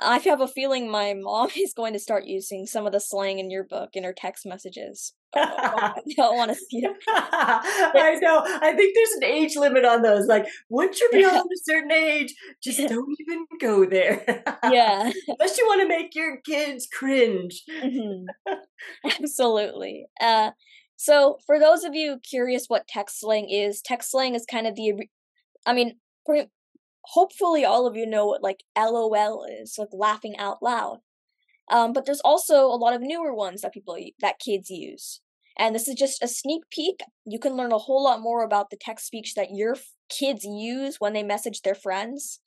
I 0.00 0.18
have 0.18 0.40
a 0.40 0.48
feeling 0.48 0.90
my 0.90 1.14
mom 1.14 1.48
is 1.56 1.74
going 1.74 1.92
to 1.92 1.98
start 1.98 2.24
using 2.24 2.66
some 2.66 2.86
of 2.86 2.92
the 2.92 3.00
slang 3.00 3.38
in 3.38 3.50
your 3.50 3.64
book 3.64 3.90
in 3.94 4.04
her 4.04 4.14
text 4.16 4.46
messages. 4.46 5.12
I 5.34 5.94
don't 6.16 6.36
want 6.36 6.50
to 6.50 6.54
see 6.54 6.84
it. 6.84 6.92
I 7.08 8.18
know. 8.20 8.42
I 8.44 8.74
think 8.74 8.94
there's 8.94 9.12
an 9.12 9.24
age 9.24 9.56
limit 9.56 9.84
on 9.84 10.02
those. 10.02 10.26
Like 10.26 10.46
once 10.68 11.00
you're 11.00 11.10
beyond 11.12 11.48
a 11.50 11.60
certain 11.64 11.92
age, 11.92 12.34
just 12.62 12.78
don't 12.88 13.16
even 13.20 13.46
go 13.60 13.86
there. 13.86 14.24
yeah. 14.64 15.10
Unless 15.28 15.58
you 15.58 15.66
want 15.66 15.82
to 15.82 15.88
make 15.88 16.14
your 16.14 16.38
kids 16.42 16.86
cringe. 16.92 17.62
Mm-hmm. 17.70 18.54
Absolutely. 19.20 20.06
Uh, 20.20 20.50
so 20.96 21.38
for 21.46 21.58
those 21.58 21.82
of 21.84 21.94
you 21.94 22.18
curious 22.22 22.66
what 22.68 22.86
text 22.86 23.20
slang 23.20 23.48
is, 23.48 23.80
text 23.80 24.10
slang 24.10 24.34
is 24.34 24.44
kind 24.44 24.66
of 24.66 24.74
the. 24.76 24.92
I 25.64 25.72
mean, 25.72 25.94
hopefully 27.04 27.64
all 27.64 27.86
of 27.86 27.96
you 27.96 28.06
know 28.06 28.26
what 28.26 28.42
like 28.42 28.64
LOL 28.76 29.44
is, 29.44 29.76
like 29.78 29.88
laughing 29.92 30.36
out 30.38 30.62
loud. 30.62 31.00
Um, 31.70 31.92
but 31.92 32.04
there's 32.04 32.20
also 32.20 32.66
a 32.66 32.76
lot 32.76 32.94
of 32.94 33.00
newer 33.00 33.34
ones 33.34 33.62
that 33.62 33.72
people 33.72 33.96
that 34.20 34.38
kids 34.38 34.70
use. 34.70 35.20
And 35.58 35.74
this 35.74 35.86
is 35.86 35.94
just 35.94 36.22
a 36.22 36.28
sneak 36.28 36.62
peek. 36.70 37.00
You 37.24 37.38
can 37.38 37.54
learn 37.54 37.72
a 37.72 37.78
whole 37.78 38.02
lot 38.02 38.20
more 38.20 38.42
about 38.42 38.70
the 38.70 38.78
text 38.80 39.06
speech 39.06 39.34
that 39.34 39.50
your 39.52 39.76
kids 40.08 40.44
use 40.44 40.96
when 40.98 41.12
they 41.12 41.22
message 41.22 41.60
their 41.60 41.74
friends. 41.74 42.40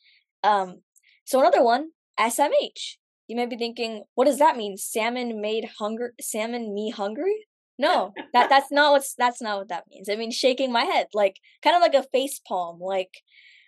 Um, 0.43 0.81
so 1.25 1.39
another 1.39 1.63
one, 1.63 1.89
SMH. 2.19 2.97
You 3.27 3.35
may 3.35 3.45
be 3.45 3.57
thinking, 3.57 4.03
what 4.13 4.25
does 4.25 4.39
that 4.39 4.57
mean? 4.57 4.77
Salmon 4.77 5.41
made 5.41 5.69
hunger 5.79 6.13
salmon 6.21 6.73
me 6.73 6.91
hungry? 6.91 7.47
No, 7.77 8.13
that 8.33 8.49
that's 8.49 8.71
not 8.71 8.91
what's 8.91 9.15
that's 9.15 9.41
not 9.41 9.59
what 9.59 9.69
that 9.69 9.85
means. 9.89 10.07
I 10.09 10.15
mean 10.15 10.31
shaking 10.31 10.71
my 10.71 10.83
head, 10.83 11.07
like 11.13 11.39
kind 11.63 11.75
of 11.75 11.81
like 11.81 11.95
a 11.95 12.07
face 12.09 12.39
palm, 12.47 12.79
like 12.79 13.21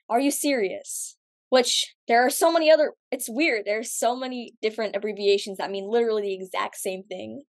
are 0.10 0.20
you 0.20 0.32
serious? 0.32 1.18
Which 1.50 1.96
there 2.08 2.26
are 2.26 2.30
so 2.30 2.52
many 2.52 2.70
other 2.70 2.94
it's 3.12 3.30
weird. 3.30 3.64
There's 3.66 3.94
so 3.94 4.16
many 4.16 4.54
different 4.62 4.96
abbreviations 4.96 5.58
that 5.58 5.72
mean 5.72 5.90
literally 5.90 6.24
the 6.24 6.34
exact 6.34 6.78
same 6.78 7.04
thing. 7.04 7.44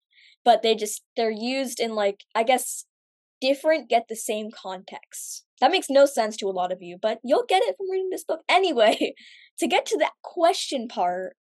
But 0.45 0.63
they 0.63 0.75
just 0.75 1.03
they're 1.17 1.31
used 1.31 1.81
in 1.81 1.95
like 1.95 2.21
I 2.35 2.43
guess 2.43 2.85
different 3.41 3.89
get 3.89 4.07
the 4.09 4.17
same 4.17 4.51
context. 4.51 5.45
That 5.61 5.71
makes 5.71 5.89
no 5.91 6.07
sense 6.07 6.37
to 6.39 6.47
a 6.47 6.51
lot 6.51 6.73
of 6.73 6.79
you, 6.81 6.99
but 7.01 7.19
you'll 7.23 7.47
get 7.49 7.63
it 7.63 7.77
from 7.77 7.91
reading 7.91 8.11
this 8.11 8.25
book 8.25 8.41
anyway. 8.49 9.15
to 9.59 9.67
get 9.67 9.87
to 9.87 9.99
that 9.99 10.13
question 10.23 10.89
part, 10.89 11.37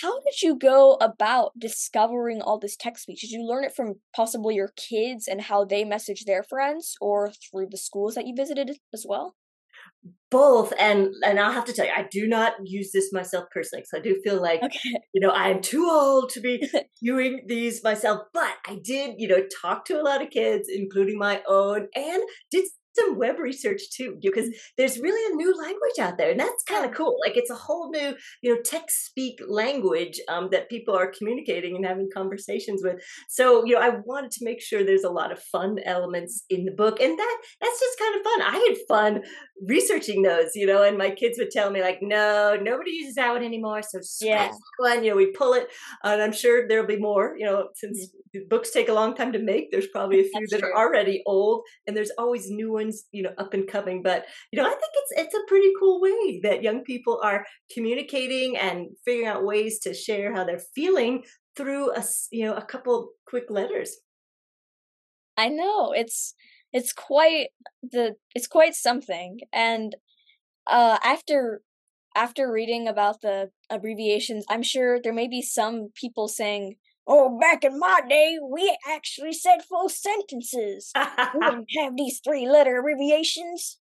how 0.00 0.20
did 0.20 0.42
you 0.42 0.56
go 0.56 0.94
about 0.94 1.52
discovering 1.58 2.40
all 2.40 2.58
this 2.58 2.76
text 2.76 3.02
speech? 3.02 3.22
Did 3.22 3.30
you 3.30 3.44
learn 3.44 3.64
it 3.64 3.74
from 3.74 3.94
possibly 4.14 4.54
your 4.54 4.72
kids 4.76 5.26
and 5.26 5.40
how 5.40 5.64
they 5.64 5.84
message 5.84 6.24
their 6.24 6.42
friends 6.42 6.94
or 7.00 7.32
through 7.32 7.68
the 7.70 7.78
schools 7.78 8.14
that 8.14 8.26
you 8.26 8.34
visited 8.36 8.78
as 8.92 9.04
well? 9.08 9.34
Both 10.30 10.72
and 10.78 11.08
and 11.24 11.40
i'll 11.40 11.52
have 11.52 11.64
to 11.64 11.72
tell 11.72 11.84
you 11.84 11.92
i 11.94 12.06
do 12.10 12.26
not 12.26 12.54
use 12.62 12.92
this 12.92 13.12
myself 13.12 13.44
personally 13.52 13.82
because 13.82 13.98
i 13.98 14.02
do 14.02 14.20
feel 14.22 14.40
like 14.40 14.62
okay. 14.62 14.78
you 15.12 15.20
know 15.20 15.32
i'm 15.32 15.60
too 15.60 15.88
old 15.90 16.30
to 16.30 16.40
be 16.40 16.70
doing 17.02 17.42
these 17.46 17.82
myself 17.82 18.20
but 18.32 18.54
i 18.68 18.76
did 18.84 19.14
you 19.18 19.26
know 19.26 19.42
talk 19.60 19.84
to 19.84 20.00
a 20.00 20.02
lot 20.02 20.22
of 20.22 20.30
kids 20.30 20.68
including 20.72 21.18
my 21.18 21.42
own 21.48 21.88
and 21.96 22.22
did 22.50 22.64
some 22.94 23.16
web 23.18 23.38
research 23.38 23.82
too 23.94 24.16
because 24.22 24.48
there's 24.76 24.98
really 24.98 25.32
a 25.32 25.36
new 25.36 25.56
language 25.56 25.98
out 26.00 26.18
there 26.18 26.30
and 26.30 26.40
that's 26.40 26.62
kind 26.64 26.84
of 26.84 26.94
cool 26.94 27.16
like 27.24 27.36
it's 27.36 27.50
a 27.50 27.54
whole 27.54 27.90
new 27.90 28.14
you 28.42 28.54
know 28.54 28.60
tech 28.64 28.84
speak 28.88 29.40
language 29.48 30.20
um, 30.28 30.48
that 30.50 30.68
people 30.68 30.94
are 30.94 31.12
communicating 31.16 31.76
and 31.76 31.86
having 31.86 32.08
conversations 32.12 32.82
with. 32.84 32.96
So 33.28 33.64
you 33.64 33.74
know 33.74 33.80
i 33.80 33.90
wanted 34.04 34.30
to 34.32 34.44
make 34.44 34.60
sure 34.60 34.84
there's 34.84 35.04
a 35.04 35.10
lot 35.10 35.32
of 35.32 35.42
fun 35.42 35.78
elements 35.84 36.44
in 36.50 36.64
the 36.64 36.72
book 36.72 37.00
and 37.00 37.18
that 37.18 37.38
that's 37.60 37.80
just 37.80 37.98
kind 37.98 38.16
of 38.16 38.22
fun. 38.22 38.42
I 38.42 38.68
had 38.68 38.78
fun 38.88 39.22
researching 39.66 40.22
those 40.22 40.50
you 40.54 40.66
know 40.66 40.82
and 40.82 40.96
my 40.96 41.10
kids 41.10 41.38
would 41.38 41.50
tell 41.50 41.70
me 41.70 41.82
like 41.82 41.98
no 42.00 42.56
nobody 42.60 42.92
uses 42.92 43.14
that 43.14 43.32
one 43.32 43.44
anymore 43.44 43.82
so 43.82 43.98
yeah. 44.20 44.50
one 44.78 45.04
you 45.04 45.10
know 45.10 45.16
we 45.16 45.30
pull 45.32 45.52
it 45.52 45.68
and 46.02 46.22
i'm 46.22 46.32
sure 46.32 46.66
there'll 46.66 46.86
be 46.86 46.96
more 46.96 47.34
you 47.38 47.44
know 47.44 47.68
since 47.74 48.10
books 48.48 48.70
take 48.70 48.88
a 48.88 48.92
long 48.92 49.14
time 49.14 49.32
to 49.32 49.38
make 49.38 49.70
there's 49.70 49.88
probably 49.88 50.20
a 50.20 50.22
few 50.32 50.40
that's 50.40 50.52
that 50.52 50.60
true. 50.60 50.72
are 50.72 50.86
already 50.86 51.22
old 51.26 51.62
and 51.86 51.94
there's 51.94 52.10
always 52.16 52.48
new 52.48 52.72
ones 52.72 52.79
you 53.12 53.22
know 53.22 53.32
up 53.38 53.54
and 53.54 53.68
coming 53.68 54.02
but 54.02 54.24
you 54.52 54.56
know 54.60 54.66
i 54.66 54.70
think 54.70 54.92
it's 54.94 55.12
it's 55.16 55.34
a 55.34 55.46
pretty 55.48 55.70
cool 55.78 56.00
way 56.00 56.40
that 56.42 56.62
young 56.62 56.82
people 56.82 57.20
are 57.22 57.44
communicating 57.72 58.56
and 58.56 58.88
figuring 59.04 59.28
out 59.28 59.44
ways 59.44 59.78
to 59.78 59.94
share 59.94 60.34
how 60.34 60.44
they're 60.44 60.62
feeling 60.74 61.22
through 61.56 61.92
a 61.94 62.02
you 62.30 62.44
know 62.44 62.54
a 62.54 62.64
couple 62.64 63.10
quick 63.26 63.44
letters. 63.50 63.98
I 65.36 65.48
know 65.48 65.92
it's 65.92 66.34
it's 66.72 66.92
quite 66.92 67.48
the 67.82 68.16
it's 68.34 68.46
quite 68.46 68.74
something 68.74 69.40
and 69.52 69.96
uh 70.66 70.98
after 71.02 71.62
after 72.16 72.50
reading 72.50 72.88
about 72.88 73.20
the 73.20 73.50
abbreviations, 73.68 74.44
I'm 74.48 74.62
sure 74.62 75.00
there 75.00 75.12
may 75.12 75.28
be 75.28 75.42
some 75.42 75.90
people 75.94 76.26
saying, 76.26 76.76
Oh, 77.06 77.38
back 77.40 77.64
in 77.64 77.78
my 77.78 78.00
day, 78.08 78.38
we 78.40 78.76
actually 78.88 79.32
said 79.32 79.58
full 79.68 79.88
sentences. 79.88 80.92
we 80.94 81.40
didn't 81.40 81.66
have 81.78 81.96
these 81.96 82.20
three 82.24 82.48
letter 82.48 82.78
abbreviations. 82.78 83.78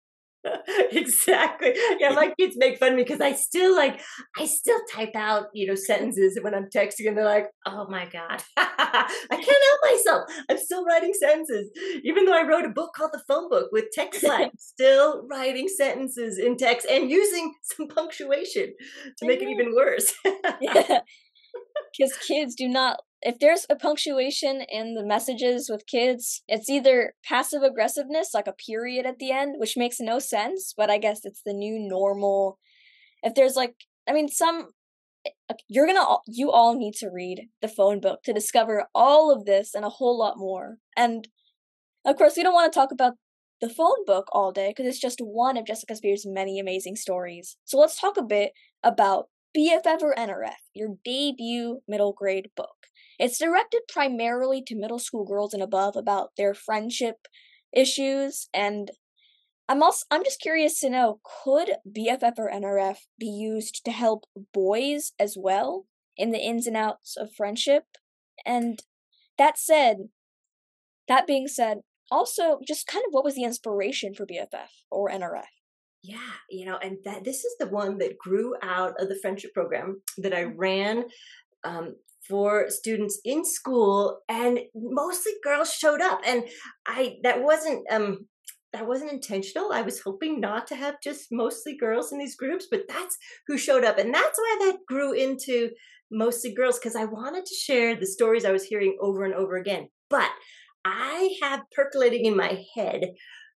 exactly. 0.93 1.73
Yeah, 1.99 2.11
my 2.11 2.33
kids 2.39 2.57
make 2.59 2.79
fun 2.79 2.91
of 2.93 2.97
me 2.97 3.05
because 3.05 3.21
I 3.21 3.33
still 3.33 3.75
like 3.77 4.01
I 4.37 4.47
still 4.47 4.79
type 4.91 5.15
out, 5.15 5.47
you 5.55 5.67
know, 5.67 5.75
sentences 5.75 6.39
when 6.41 6.55
I'm 6.55 6.69
texting 6.75 7.07
and 7.07 7.17
they're 7.17 7.25
like, 7.25 7.47
oh 7.67 7.87
my 7.89 8.07
God. 8.07 8.43
I 8.57 9.07
can't 9.31 9.45
help 9.45 9.81
myself. 9.85 10.23
I'm 10.51 10.59
still 10.59 10.85
writing 10.85 11.13
sentences. 11.19 11.71
Even 12.05 12.25
though 12.25 12.37
I 12.37 12.47
wrote 12.47 12.65
a 12.65 12.71
book 12.71 12.93
called 12.95 13.13
The 13.13 13.23
Phone 13.29 13.49
Book 13.49 13.69
with 13.73 13.87
text 13.93 14.21
slang, 14.21 14.51
still 14.59 15.27
writing 15.31 15.69
sentences 15.69 16.39
in 16.39 16.57
text 16.57 16.87
and 16.91 17.11
using 17.11 17.55
some 17.63 17.87
punctuation 17.89 18.73
to 19.19 19.27
make 19.27 19.43
it 19.43 19.49
even 19.49 19.75
worse. 19.77 20.13
yeah. 20.61 21.01
Because 21.97 22.17
kids 22.19 22.55
do 22.55 22.69
not 22.69 23.01
if 23.23 23.39
there's 23.39 23.67
a 23.71 23.77
punctuation 23.77 24.63
in 24.69 24.95
the 24.95 25.05
messages 25.05 25.71
with 25.71 25.87
kids, 25.87 26.43
it's 26.49 26.69
either 26.69 27.15
passive 27.25 27.63
aggressiveness, 27.63 28.35
like 28.35 28.49
a 28.49 28.53
period 28.53 29.07
at 29.07 29.19
the 29.19 29.31
end, 29.31 29.55
which 29.59 29.77
makes 29.77 30.01
no 30.01 30.19
sense, 30.19 30.75
but 30.77 30.91
I 30.91 30.99
guess 30.99 31.21
it's 31.25 31.43
the 31.47 31.53
new 31.53 31.79
normal. 31.79 32.59
If 33.23 33.35
there's 33.35 33.55
like, 33.55 33.75
I 34.09 34.13
mean, 34.13 34.29
some, 34.29 34.71
eh, 35.25 35.55
you're 35.69 35.87
gonna, 35.87 36.05
you 36.27 36.51
all 36.51 36.77
need 36.77 36.95
to 36.95 37.11
read 37.11 37.49
the 37.61 37.69
phone 37.69 38.01
book 38.01 38.25
to 38.25 38.33
discover 38.33 38.87
all 38.93 39.31
of 39.31 39.45
this 39.45 39.75
and 39.75 39.85
a 39.85 39.91
whole 39.91 40.19
lot 40.19 40.37
more. 40.37 40.79
And 40.97 41.29
of 42.05 42.17
course, 42.17 42.37
we 42.37 42.43
don't 42.43 42.55
want 42.55 42.73
to 42.73 42.77
talk 42.77 42.91
about 42.91 43.15
the 43.61 43.71
phone 43.71 44.05
book 44.05 44.27
all 44.33 44.51
day 44.51 44.71
because 44.71 44.87
it's 44.87 44.99
just 44.99 45.21
one 45.21 45.57
of 45.57 45.65
Jessica 45.65 45.95
Speer's 45.95 46.27
many 46.27 46.59
amazing 46.59 46.97
stories. 46.97 47.57
So 47.65 47.79
let's 47.79 48.01
talk 48.01 48.17
a 48.17 48.23
bit 48.23 48.51
about 48.83 49.27
BFF 49.57 50.03
or 50.03 50.15
NRF, 50.15 50.55
your 50.75 50.89
debut 51.05 51.83
middle 51.87 52.13
grade 52.13 52.51
book. 52.57 52.87
It's 53.19 53.39
directed 53.39 53.83
primarily 53.89 54.63
to 54.67 54.75
middle 54.75 54.99
school 54.99 55.25
girls 55.25 55.55
and 55.55 55.63
above 55.63 55.97
about 55.97 56.31
their 56.37 56.55
friendship 56.55 57.29
issues 57.73 58.49
and 58.53 58.91
I'm 59.69 59.83
also 59.83 60.05
I'm 60.11 60.25
just 60.25 60.41
curious 60.41 60.81
to 60.81 60.91
know 60.91 61.21
could 61.23 61.71
BFF 61.89 62.35
or 62.37 62.51
NRF 62.51 62.99
be 63.19 63.27
used 63.27 63.85
to 63.85 63.91
help 63.91 64.25
boys 64.53 65.13
as 65.19 65.37
well 65.39 65.87
in 66.17 66.31
the 66.31 66.39
ins 66.39 66.67
and 66.67 66.77
outs 66.77 67.17
of 67.17 67.33
friendship? 67.33 67.85
And 68.45 68.83
that 69.39 69.57
said, 69.59 70.09
that 71.09 71.27
being 71.27 71.49
said, 71.49 71.79
also 72.11 72.59
just 72.67 72.87
kind 72.87 73.05
of 73.07 73.13
what 73.13 73.25
was 73.25 73.35
the 73.35 73.45
inspiration 73.45 74.15
for 74.15 74.27
BFF 74.27 74.69
or 74.91 75.09
NRF? 75.09 75.45
Yeah, 76.03 76.17
you 76.51 76.67
know, 76.67 76.79
and 76.83 76.99
that 77.05 77.25
this 77.25 77.45
is 77.45 77.55
the 77.61 77.69
one 77.69 77.99
that 77.99 78.19
grew 78.19 78.55
out 78.63 79.01
of 79.01 79.09
the 79.09 79.19
friendship 79.23 79.55
program 79.55 80.03
that 80.19 80.35
I 80.35 80.45
mm-hmm. 80.45 80.59
ran 80.59 81.05
um, 81.65 81.95
for 82.29 82.67
students 82.69 83.21
in 83.25 83.45
school 83.45 84.21
and 84.29 84.59
mostly 84.75 85.33
girls 85.43 85.73
showed 85.73 86.01
up 86.01 86.21
and 86.27 86.45
i 86.87 87.17
that 87.23 87.43
wasn't 87.43 87.85
um 87.91 88.27
that 88.73 88.87
wasn't 88.87 89.11
intentional 89.11 89.73
i 89.73 89.83
was 89.83 90.01
hoping 90.01 90.41
not 90.41 90.67
to 90.67 90.77
have 90.77 90.95
just 91.03 91.27
mostly 91.33 91.77
girls 91.77 92.13
in 92.13 92.19
these 92.19 92.37
groups 92.37 92.69
but 92.71 92.83
that's 92.89 93.17
who 93.47 93.59
showed 93.59 93.85
up 93.85 93.99
and 93.99 94.15
that's 94.15 94.39
why 94.39 94.57
that 94.61 94.79
grew 94.87 95.13
into 95.13 95.71
mostly 96.11 96.55
girls 96.55 96.79
because 96.79 96.97
i 96.97 97.05
wanted 97.05 97.45
to 97.45 97.55
share 97.55 97.97
the 97.97 98.07
stories 98.07 98.45
i 98.45 98.53
was 98.53 98.65
hearing 98.65 98.97
over 99.01 99.25
and 99.25 99.35
over 99.35 99.57
again 99.57 99.89
but 100.09 100.31
i 100.85 101.35
have 101.43 101.63
percolating 101.75 102.25
in 102.25 102.37
my 102.37 102.65
head 102.77 103.01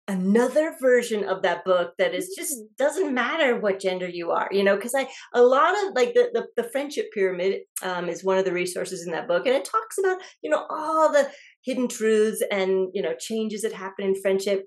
another 0.07 0.75
version 0.79 1.23
of 1.23 1.41
that 1.41 1.65
book 1.65 1.93
that 1.97 2.13
is 2.13 2.33
just 2.37 2.57
mm. 2.57 2.65
doesn't 2.77 3.13
matter 3.13 3.59
what 3.59 3.79
gender 3.79 4.07
you 4.07 4.29
are 4.31 4.47
you 4.51 4.63
know 4.63 4.75
because 4.75 4.93
i 4.95 5.07
a 5.33 5.41
lot 5.41 5.73
of 5.73 5.95
like 5.95 6.13
the, 6.13 6.29
the, 6.33 6.45
the 6.61 6.69
friendship 6.69 7.07
pyramid 7.13 7.61
um, 7.81 8.07
is 8.07 8.23
one 8.23 8.37
of 8.37 8.45
the 8.45 8.53
resources 8.53 9.05
in 9.05 9.11
that 9.11 9.27
book 9.27 9.45
and 9.45 9.55
it 9.55 9.65
talks 9.65 9.97
about 9.97 10.17
you 10.43 10.49
know 10.49 10.65
all 10.69 11.11
the 11.11 11.29
hidden 11.63 11.87
truths 11.87 12.43
and 12.51 12.89
you 12.93 13.01
know 13.01 13.15
changes 13.19 13.63
that 13.63 13.73
happen 13.73 14.05
in 14.05 14.21
friendship 14.21 14.65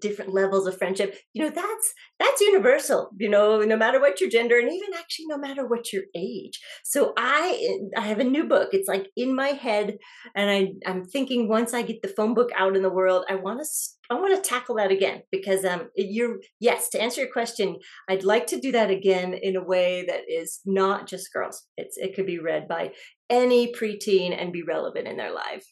different 0.00 0.34
levels 0.34 0.66
of 0.66 0.76
friendship 0.76 1.16
you 1.32 1.42
know 1.42 1.50
that's 1.50 1.94
that's 2.18 2.40
universal 2.40 3.10
you 3.18 3.28
know 3.28 3.60
no 3.60 3.76
matter 3.76 3.98
what 4.00 4.20
your 4.20 4.28
gender 4.28 4.58
and 4.58 4.70
even 4.70 4.90
actually 4.98 5.24
no 5.28 5.38
matter 5.38 5.66
what 5.66 5.92
your 5.92 6.02
age 6.14 6.60
so 6.84 7.12
i 7.16 7.78
i 7.96 8.02
have 8.02 8.18
a 8.18 8.24
new 8.24 8.44
book 8.44 8.68
it's 8.72 8.88
like 8.88 9.08
in 9.16 9.34
my 9.34 9.48
head 9.48 9.96
and 10.34 10.50
i 10.50 10.68
i'm 10.86 11.04
thinking 11.04 11.48
once 11.48 11.72
i 11.72 11.80
get 11.80 12.02
the 12.02 12.08
phone 12.08 12.34
book 12.34 12.50
out 12.56 12.76
in 12.76 12.82
the 12.82 12.90
world 12.90 13.24
i 13.30 13.34
want 13.34 13.60
to 13.60 13.66
I 14.10 14.14
want 14.16 14.34
to 14.34 14.46
tackle 14.46 14.74
that 14.74 14.90
again 14.90 15.22
because 15.30 15.64
um, 15.64 15.88
you're 15.96 16.38
yes 16.60 16.90
to 16.90 17.00
answer 17.00 17.22
your 17.22 17.32
question. 17.32 17.76
I'd 18.10 18.24
like 18.24 18.46
to 18.48 18.60
do 18.60 18.70
that 18.72 18.90
again 18.90 19.32
in 19.32 19.56
a 19.56 19.64
way 19.64 20.04
that 20.06 20.22
is 20.28 20.60
not 20.66 21.06
just 21.06 21.32
girls. 21.32 21.66
It's 21.78 21.96
it 21.96 22.14
could 22.14 22.26
be 22.26 22.38
read 22.38 22.68
by 22.68 22.90
any 23.30 23.72
preteen 23.72 24.38
and 24.38 24.52
be 24.52 24.62
relevant 24.62 25.08
in 25.08 25.16
their 25.16 25.32
life. 25.32 25.64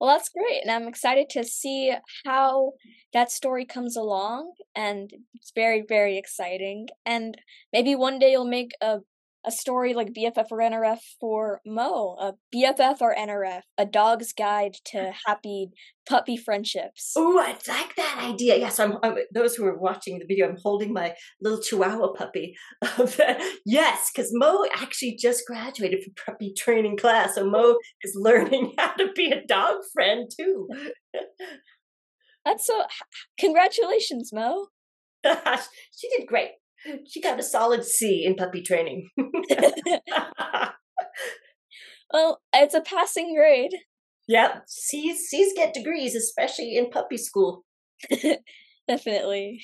Well, 0.00 0.10
that's 0.10 0.28
great. 0.28 0.62
And 0.62 0.70
I'm 0.70 0.88
excited 0.88 1.30
to 1.30 1.44
see 1.44 1.92
how 2.24 2.72
that 3.12 3.30
story 3.30 3.64
comes 3.64 3.96
along. 3.96 4.52
And 4.74 5.10
it's 5.34 5.52
very, 5.54 5.84
very 5.88 6.18
exciting. 6.18 6.88
And 7.06 7.36
maybe 7.72 7.94
one 7.94 8.18
day 8.18 8.32
you'll 8.32 8.44
make 8.44 8.72
a 8.82 8.98
a 9.46 9.52
story 9.52 9.94
like 9.94 10.12
BFF 10.12 10.46
or 10.50 10.58
NRF 10.58 10.98
for 11.20 11.60
Mo, 11.64 12.16
a 12.20 12.32
BFF 12.54 13.00
or 13.00 13.14
NRF, 13.14 13.62
a 13.78 13.86
dog's 13.86 14.32
guide 14.32 14.74
to 14.86 14.98
mm. 14.98 15.12
happy 15.24 15.68
puppy 16.08 16.36
friendships. 16.36 17.12
Oh, 17.16 17.38
I 17.38 17.50
like 17.68 17.94
that 17.96 18.18
idea. 18.22 18.56
Yes, 18.56 18.80
I'm, 18.80 18.98
I'm, 19.02 19.16
Those 19.32 19.54
who 19.54 19.64
are 19.66 19.78
watching 19.78 20.18
the 20.18 20.26
video, 20.26 20.48
I'm 20.48 20.58
holding 20.62 20.92
my 20.92 21.14
little 21.40 21.60
Chihuahua 21.60 22.12
puppy. 22.12 22.56
yes, 23.64 24.10
because 24.12 24.30
Mo 24.32 24.64
actually 24.74 25.16
just 25.20 25.44
graduated 25.46 26.02
from 26.02 26.14
puppy 26.26 26.52
training 26.56 26.96
class, 26.96 27.36
so 27.36 27.48
Mo 27.48 27.76
is 28.02 28.16
learning 28.16 28.74
how 28.78 28.94
to 28.94 29.12
be 29.14 29.30
a 29.30 29.46
dog 29.46 29.76
friend 29.92 30.28
too. 30.36 30.68
That's 32.44 32.66
so. 32.66 32.84
Congratulations, 33.38 34.30
Mo. 34.32 34.66
she 35.24 36.08
did 36.16 36.26
great 36.26 36.50
she 37.06 37.20
got 37.20 37.38
a 37.38 37.42
solid 37.42 37.84
C 37.84 38.24
in 38.24 38.34
puppy 38.34 38.62
training. 38.62 39.08
well, 42.12 42.40
it's 42.52 42.74
a 42.74 42.80
passing 42.80 43.34
grade. 43.34 43.72
Yep, 44.28 44.64
C's 44.66 45.28
C's 45.28 45.52
get 45.54 45.74
degrees, 45.74 46.14
especially 46.14 46.76
in 46.76 46.90
puppy 46.90 47.16
school. 47.16 47.64
Definitely. 48.88 49.62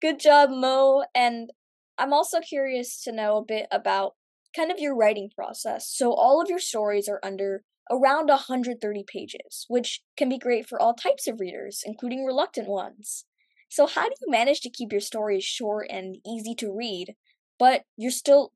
Good 0.00 0.18
job, 0.18 0.50
Mo. 0.50 1.04
And 1.14 1.50
I'm 1.98 2.12
also 2.12 2.40
curious 2.40 3.02
to 3.04 3.12
know 3.12 3.38
a 3.38 3.44
bit 3.44 3.66
about 3.70 4.12
kind 4.54 4.70
of 4.70 4.78
your 4.78 4.96
writing 4.96 5.30
process. 5.34 5.88
So 5.90 6.12
all 6.12 6.40
of 6.40 6.48
your 6.48 6.58
stories 6.58 7.08
are 7.08 7.20
under 7.22 7.62
around 7.90 8.28
130 8.28 9.04
pages, 9.06 9.66
which 9.68 10.00
can 10.16 10.28
be 10.28 10.38
great 10.38 10.66
for 10.66 10.80
all 10.80 10.94
types 10.94 11.26
of 11.26 11.40
readers, 11.40 11.82
including 11.84 12.24
reluctant 12.24 12.68
ones. 12.68 13.24
So, 13.68 13.86
how 13.86 14.08
do 14.08 14.14
you 14.22 14.30
manage 14.30 14.60
to 14.62 14.70
keep 14.70 14.90
your 14.92 15.00
stories 15.02 15.44
short 15.44 15.88
and 15.90 16.16
easy 16.26 16.54
to 16.56 16.72
read, 16.72 17.14
but 17.58 17.84
you're 17.96 18.10
still, 18.10 18.52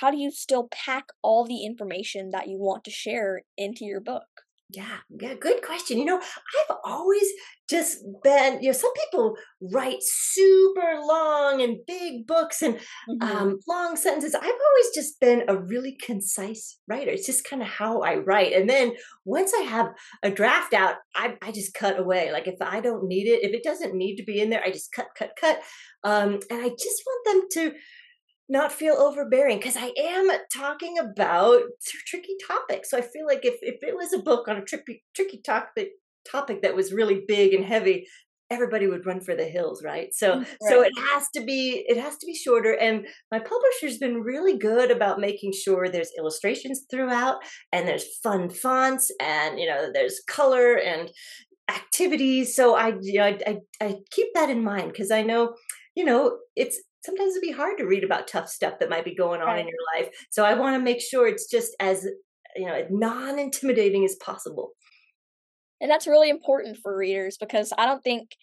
how 0.00 0.10
do 0.10 0.16
you 0.16 0.30
still 0.32 0.68
pack 0.68 1.08
all 1.22 1.44
the 1.44 1.64
information 1.64 2.30
that 2.30 2.48
you 2.48 2.58
want 2.58 2.84
to 2.84 2.90
share 2.90 3.42
into 3.56 3.84
your 3.84 4.00
book? 4.00 4.42
Yeah, 4.74 4.98
yeah, 5.20 5.34
good 5.34 5.62
question. 5.62 5.98
You 5.98 6.06
know, 6.06 6.18
I've 6.18 6.76
always 6.84 7.28
just 7.68 7.98
been, 8.22 8.62
you 8.62 8.68
know, 8.68 8.72
some 8.72 8.92
people 8.94 9.36
write 9.60 9.98
super 10.00 11.00
long 11.06 11.60
and 11.60 11.78
big 11.86 12.26
books 12.26 12.62
and 12.62 12.76
mm-hmm. 12.76 13.22
um, 13.22 13.58
long 13.68 13.96
sentences. 13.96 14.34
I've 14.34 14.42
always 14.42 14.94
just 14.94 15.20
been 15.20 15.44
a 15.48 15.56
really 15.56 15.96
concise 16.00 16.78
writer. 16.88 17.10
It's 17.10 17.26
just 17.26 17.44
kind 17.44 17.60
of 17.60 17.68
how 17.68 18.00
I 18.00 18.16
write. 18.16 18.54
And 18.54 18.68
then 18.68 18.92
once 19.26 19.52
I 19.54 19.62
have 19.62 19.92
a 20.22 20.30
draft 20.30 20.72
out, 20.72 20.96
I, 21.14 21.36
I 21.42 21.52
just 21.52 21.74
cut 21.74 21.98
away. 21.98 22.32
Like 22.32 22.48
if 22.48 22.60
I 22.62 22.80
don't 22.80 23.06
need 23.06 23.26
it, 23.26 23.44
if 23.44 23.52
it 23.52 23.64
doesn't 23.64 23.94
need 23.94 24.16
to 24.16 24.24
be 24.24 24.40
in 24.40 24.48
there, 24.48 24.62
I 24.64 24.70
just 24.70 24.92
cut, 24.92 25.08
cut, 25.16 25.32
cut. 25.38 25.60
Um, 26.02 26.40
and 26.50 26.64
I 26.64 26.68
just 26.68 27.02
want 27.06 27.24
them 27.26 27.42
to 27.52 27.74
not 28.48 28.72
feel 28.72 28.94
overbearing 28.94 29.58
because 29.58 29.76
I 29.76 29.92
am 29.98 30.28
talking 30.54 30.98
about 30.98 31.62
tricky 32.06 32.36
topics. 32.46 32.90
So 32.90 32.98
I 32.98 33.00
feel 33.00 33.26
like 33.26 33.44
if, 33.44 33.54
if 33.62 33.82
it 33.82 33.96
was 33.96 34.12
a 34.12 34.22
book 34.22 34.48
on 34.48 34.56
a 34.56 34.64
tricky 34.64 35.02
tricky 35.14 35.40
topic 35.44 35.90
topic 36.30 36.62
that 36.62 36.76
was 36.76 36.92
really 36.92 37.22
big 37.26 37.52
and 37.52 37.64
heavy, 37.64 38.06
everybody 38.52 38.86
would 38.86 39.06
run 39.06 39.20
for 39.20 39.34
the 39.34 39.44
hills, 39.44 39.82
right? 39.82 40.08
So 40.12 40.36
right. 40.36 40.46
Mm, 40.46 40.68
so 40.68 40.82
it 40.82 40.92
has 41.10 41.28
to 41.34 41.42
be 41.42 41.84
it 41.88 41.96
has 41.96 42.18
to 42.18 42.26
be 42.26 42.34
shorter. 42.34 42.76
And 42.76 43.06
my 43.30 43.38
publisher's 43.38 43.98
been 43.98 44.22
really 44.22 44.58
good 44.58 44.90
about 44.90 45.20
making 45.20 45.52
sure 45.52 45.88
there's 45.88 46.12
illustrations 46.18 46.84
throughout 46.90 47.38
and 47.72 47.88
there's 47.88 48.18
fun 48.22 48.50
fonts 48.50 49.10
and 49.20 49.58
you 49.58 49.66
know 49.66 49.90
there's 49.92 50.20
color 50.28 50.74
and 50.74 51.10
activities. 51.70 52.54
So 52.54 52.76
I 52.76 52.94
you 53.00 53.18
know 53.18 53.24
I 53.24 53.38
I, 53.46 53.58
I 53.80 53.96
keep 54.10 54.28
that 54.34 54.50
in 54.50 54.62
mind 54.62 54.92
because 54.92 55.10
I 55.10 55.22
know 55.22 55.54
you 55.94 56.04
know 56.04 56.36
it's 56.54 56.80
sometimes 57.04 57.32
it'd 57.32 57.42
be 57.42 57.52
hard 57.52 57.78
to 57.78 57.84
read 57.84 58.04
about 58.04 58.28
tough 58.28 58.48
stuff 58.48 58.78
that 58.78 58.90
might 58.90 59.04
be 59.04 59.14
going 59.14 59.40
on 59.40 59.48
right. 59.48 59.60
in 59.60 59.68
your 59.68 59.76
life. 59.96 60.08
So 60.30 60.44
I 60.44 60.54
want 60.54 60.76
to 60.76 60.82
make 60.82 61.00
sure 61.00 61.26
it's 61.26 61.50
just 61.50 61.74
as 61.80 62.06
you 62.56 62.66
know 62.66 62.86
non-intimidating 62.90 64.04
as 64.04 64.16
possible. 64.16 64.72
And 65.80 65.90
that's 65.90 66.06
really 66.06 66.30
important 66.30 66.78
for 66.82 66.96
readers 66.96 67.36
because 67.38 67.72
I 67.76 67.86
don't 67.86 68.04
think 68.04 68.36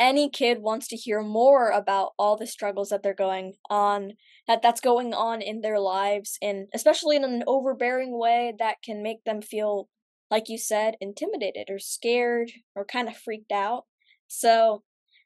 any 0.00 0.28
kid 0.28 0.58
wants 0.60 0.88
to 0.88 0.96
hear 0.96 1.22
more 1.22 1.70
about 1.70 2.10
all 2.18 2.36
the 2.36 2.46
struggles 2.46 2.88
that 2.88 3.02
they're 3.02 3.14
going 3.14 3.54
on 3.70 4.12
that 4.46 4.60
that's 4.62 4.80
going 4.80 5.14
on 5.14 5.40
in 5.40 5.60
their 5.60 5.78
lives 5.78 6.36
and 6.42 6.66
especially 6.74 7.16
in 7.16 7.24
an 7.24 7.44
overbearing 7.46 8.18
way 8.18 8.52
that 8.58 8.76
can 8.84 9.02
make 9.02 9.22
them 9.24 9.40
feel 9.40 9.88
like 10.30 10.48
you 10.48 10.58
said 10.58 10.94
intimidated 11.00 11.68
or 11.70 11.78
scared 11.78 12.50
or 12.74 12.84
kind 12.84 13.08
of 13.08 13.16
freaked 13.16 13.52
out 13.52 13.84
so 14.26 14.82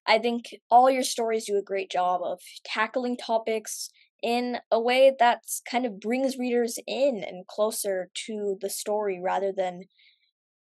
i 0.09 0.19
think 0.19 0.47
all 0.71 0.91
your 0.91 1.05
stories 1.05 1.47
do 1.47 1.57
a 1.57 1.63
great 1.63 1.91
job 1.91 2.21
of 2.25 2.41
tackling 2.65 3.17
topics 3.17 3.91
in 4.23 4.59
a 4.71 4.81
way 4.81 5.13
that 5.19 5.43
kind 5.71 5.87
of 5.87 6.01
brings 6.01 6.37
readers 6.37 6.79
in 6.87 7.23
and 7.27 7.47
closer 7.47 8.11
to 8.27 8.57
the 8.61 8.71
story 8.71 9.21
rather 9.23 9.53
than 9.57 9.83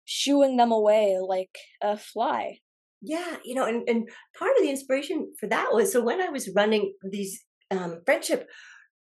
shooing 0.05 0.57
them 0.57 0.73
away 0.73 1.19
like 1.21 1.59
a 1.83 1.97
fly. 1.97 2.59
Yeah, 3.01 3.37
you 3.45 3.55
know, 3.55 3.67
and, 3.67 3.89
and 3.89 4.09
part 4.37 4.53
of 4.57 4.63
the 4.63 4.71
inspiration 4.71 5.33
for 5.39 5.47
that 5.49 5.69
was 5.73 5.93
so 5.93 6.03
when 6.03 6.21
I 6.21 6.31
was 6.31 6.51
running 6.55 6.95
these 7.11 7.45
um, 7.71 8.01
friendship 8.05 8.49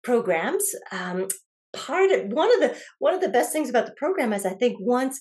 programs, 0.04 0.63
um, 0.91 1.27
part 1.73 2.12
of 2.12 2.32
one 2.32 2.54
of 2.54 2.60
the 2.60 2.77
one 2.99 3.13
of 3.13 3.21
the 3.21 3.30
best 3.30 3.51
things 3.51 3.69
about 3.69 3.86
the 3.86 3.95
program 3.97 4.32
is 4.32 4.45
I 4.45 4.54
think 4.54 4.77
once 4.80 5.19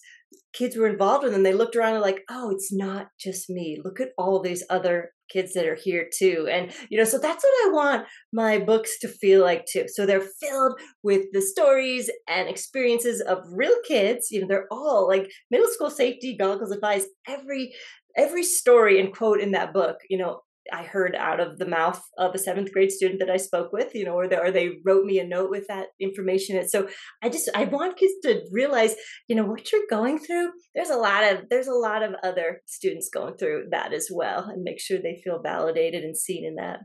kids 0.53 0.77
were 0.77 0.87
involved 0.87 1.25
with 1.25 1.33
them, 1.33 1.43
they 1.43 1.53
looked 1.53 1.77
around 1.77 1.95
and 1.95 2.03
like, 2.03 2.23
oh, 2.31 2.51
it's 2.51 2.73
not 2.73 3.09
just 3.19 3.49
me. 3.49 3.81
Look 3.85 4.01
at 4.01 4.11
all 4.19 4.41
these 4.41 4.65
other 4.69 5.13
kids 5.31 5.53
that 5.53 5.67
are 5.67 5.77
here 5.77 6.09
too. 6.13 6.49
And, 6.51 6.73
you 6.89 6.99
know, 6.99 7.05
so 7.05 7.19
that's 7.19 7.45
what 7.45 7.69
I 7.69 7.73
want 7.73 8.07
my 8.33 8.59
books 8.59 8.99
to 9.01 9.09
feel 9.09 9.43
like 9.43 9.65
too. 9.67 9.85
So 9.87 10.05
they're 10.05 10.27
filled 10.41 10.81
with 11.03 11.27
the 11.33 11.41
stories 11.41 12.11
and 12.29 12.49
experiences 12.49 13.21
of 13.21 13.39
real 13.53 13.77
kids. 13.87 14.29
You 14.31 14.41
know, 14.41 14.47
they're 14.49 14.67
all 14.71 15.07
like 15.07 15.31
middle 15.51 15.69
school 15.69 15.91
safety 15.91 16.37
goggles 16.37 16.73
advised. 16.73 17.09
Every 17.29 17.73
every 18.17 18.43
story 18.43 19.01
and 19.01 19.15
quote 19.15 19.41
in 19.41 19.53
that 19.53 19.73
book, 19.73 19.99
you 20.09 20.19
know, 20.19 20.41
I 20.73 20.83
heard 20.83 21.15
out 21.17 21.41
of 21.41 21.59
the 21.59 21.67
mouth 21.67 22.01
of 22.19 22.35
a 22.35 22.39
seventh 22.39 22.73
grade 22.73 22.91
student 22.91 23.21
that 23.21 23.31
I 23.31 23.37
spoke 23.37 23.73
with, 23.73 23.95
you 23.95 24.05
know, 24.05 24.15
or 24.15 24.29
they, 24.29 24.37
or 24.37 24.51
they 24.51 24.79
wrote 24.85 25.05
me 25.05 25.19
a 25.19 25.27
note 25.27 25.51
with 25.51 25.67
that 25.69 25.89
information. 26.01 26.57
And 26.57 26.71
so 26.71 26.89
I 27.23 27.29
just 27.29 27.49
I 27.55 27.65
want 27.65 27.97
kids 27.97 28.15
to 28.25 28.43
realize, 28.51 28.95
you 29.29 29.37
know, 29.37 29.45
what 29.45 29.71
you're 29.73 29.83
going 29.91 30.19
through. 30.19 30.51
There's 30.75 30.91
a 30.91 30.97
lot 30.97 31.25
of 31.25 31.49
there's 31.51 31.69
a 31.69 31.73
lot 31.73 32.03
of 32.03 32.15
other 32.23 32.63
students 32.67 33.11
going 33.13 33.37
through 33.37 33.67
that 33.71 33.93
as 33.93 34.09
well, 34.13 34.45
and 34.45 34.63
make 34.63 34.81
sure 34.81 34.99
they 34.99 35.21
feel 35.23 35.41
validated 35.43 36.05
and 36.05 36.17
seen 36.17 36.45
in 36.45 36.57
that. 36.57 36.81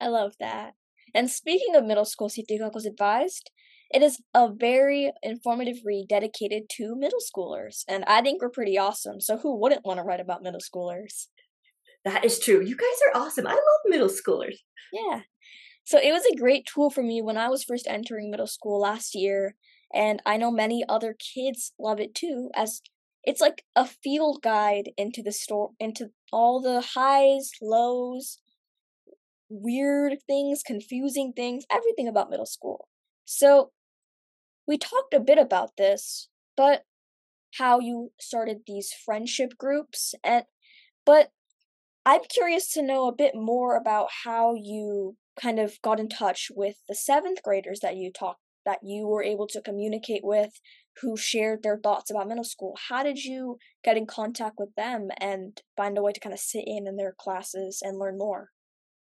I 0.00 0.08
love 0.08 0.34
that. 0.40 0.74
And 1.14 1.30
speaking 1.30 1.74
of 1.74 1.84
middle 1.84 2.04
school 2.04 2.28
safety 2.28 2.58
goggles 2.58 2.86
advised, 2.86 3.50
it 3.90 4.02
is 4.02 4.22
a 4.34 4.48
very 4.52 5.12
informative 5.22 5.78
read 5.84 6.06
dedicated 6.08 6.64
to 6.76 6.94
middle 6.96 7.18
schoolers, 7.18 7.84
and 7.88 8.04
I 8.06 8.22
think 8.22 8.40
we're 8.40 8.50
pretty 8.50 8.78
awesome. 8.78 9.20
So 9.20 9.38
who 9.38 9.60
wouldn't 9.60 9.84
want 9.84 9.98
to 9.98 10.04
write 10.04 10.20
about 10.20 10.42
middle 10.42 10.60
schoolers? 10.60 11.26
That 12.04 12.24
is 12.24 12.38
true. 12.38 12.64
You 12.64 12.76
guys 12.76 12.86
are 13.08 13.20
awesome. 13.20 13.46
I 13.46 13.52
love 13.52 13.60
middle 13.86 14.08
schoolers. 14.08 14.56
Yeah. 14.92 15.20
So 15.84 15.98
it 15.98 16.12
was 16.12 16.24
a 16.24 16.36
great 16.36 16.66
tool 16.66 16.90
for 16.90 17.02
me 17.02 17.20
when 17.20 17.36
I 17.36 17.48
was 17.48 17.64
first 17.64 17.86
entering 17.88 18.30
middle 18.30 18.46
school 18.46 18.80
last 18.80 19.14
year, 19.14 19.56
and 19.92 20.22
I 20.24 20.36
know 20.36 20.50
many 20.50 20.84
other 20.88 21.14
kids 21.14 21.72
love 21.78 22.00
it 22.00 22.14
too 22.14 22.50
as 22.54 22.80
it's 23.24 23.40
like 23.40 23.64
a 23.76 23.84
field 23.84 24.40
guide 24.42 24.90
into 24.96 25.22
the 25.22 25.32
store 25.32 25.70
into 25.78 26.10
all 26.32 26.60
the 26.60 26.80
highs, 26.94 27.50
lows, 27.60 28.40
weird 29.48 30.18
things, 30.26 30.62
confusing 30.64 31.32
things, 31.34 31.64
everything 31.70 32.08
about 32.08 32.30
middle 32.30 32.46
school. 32.46 32.88
So 33.24 33.72
we 34.66 34.78
talked 34.78 35.12
a 35.12 35.20
bit 35.20 35.38
about 35.38 35.76
this, 35.76 36.28
but 36.56 36.84
how 37.58 37.80
you 37.80 38.12
started 38.20 38.58
these 38.66 38.92
friendship 38.92 39.58
groups 39.58 40.14
and 40.22 40.44
but 41.04 41.30
I'm 42.06 42.22
curious 42.28 42.72
to 42.72 42.82
know 42.82 43.08
a 43.08 43.14
bit 43.14 43.34
more 43.34 43.76
about 43.76 44.08
how 44.24 44.54
you 44.54 45.16
kind 45.40 45.58
of 45.58 45.80
got 45.82 46.00
in 46.00 46.08
touch 46.08 46.50
with 46.54 46.76
the 46.88 46.94
7th 46.94 47.42
graders 47.42 47.80
that 47.80 47.96
you 47.96 48.10
talked 48.12 48.40
that 48.66 48.80
you 48.82 49.06
were 49.06 49.22
able 49.22 49.46
to 49.46 49.62
communicate 49.62 50.22
with 50.22 50.60
who 51.00 51.16
shared 51.16 51.62
their 51.62 51.78
thoughts 51.78 52.10
about 52.10 52.28
middle 52.28 52.44
school. 52.44 52.76
How 52.88 53.02
did 53.02 53.24
you 53.24 53.56
get 53.82 53.96
in 53.96 54.06
contact 54.06 54.56
with 54.58 54.74
them 54.76 55.08
and 55.18 55.60
find 55.76 55.96
a 55.96 56.02
way 56.02 56.12
to 56.12 56.20
kind 56.20 56.34
of 56.34 56.40
sit 56.40 56.64
in 56.66 56.86
in 56.86 56.96
their 56.96 57.14
classes 57.18 57.80
and 57.82 57.98
learn 57.98 58.18
more? 58.18 58.50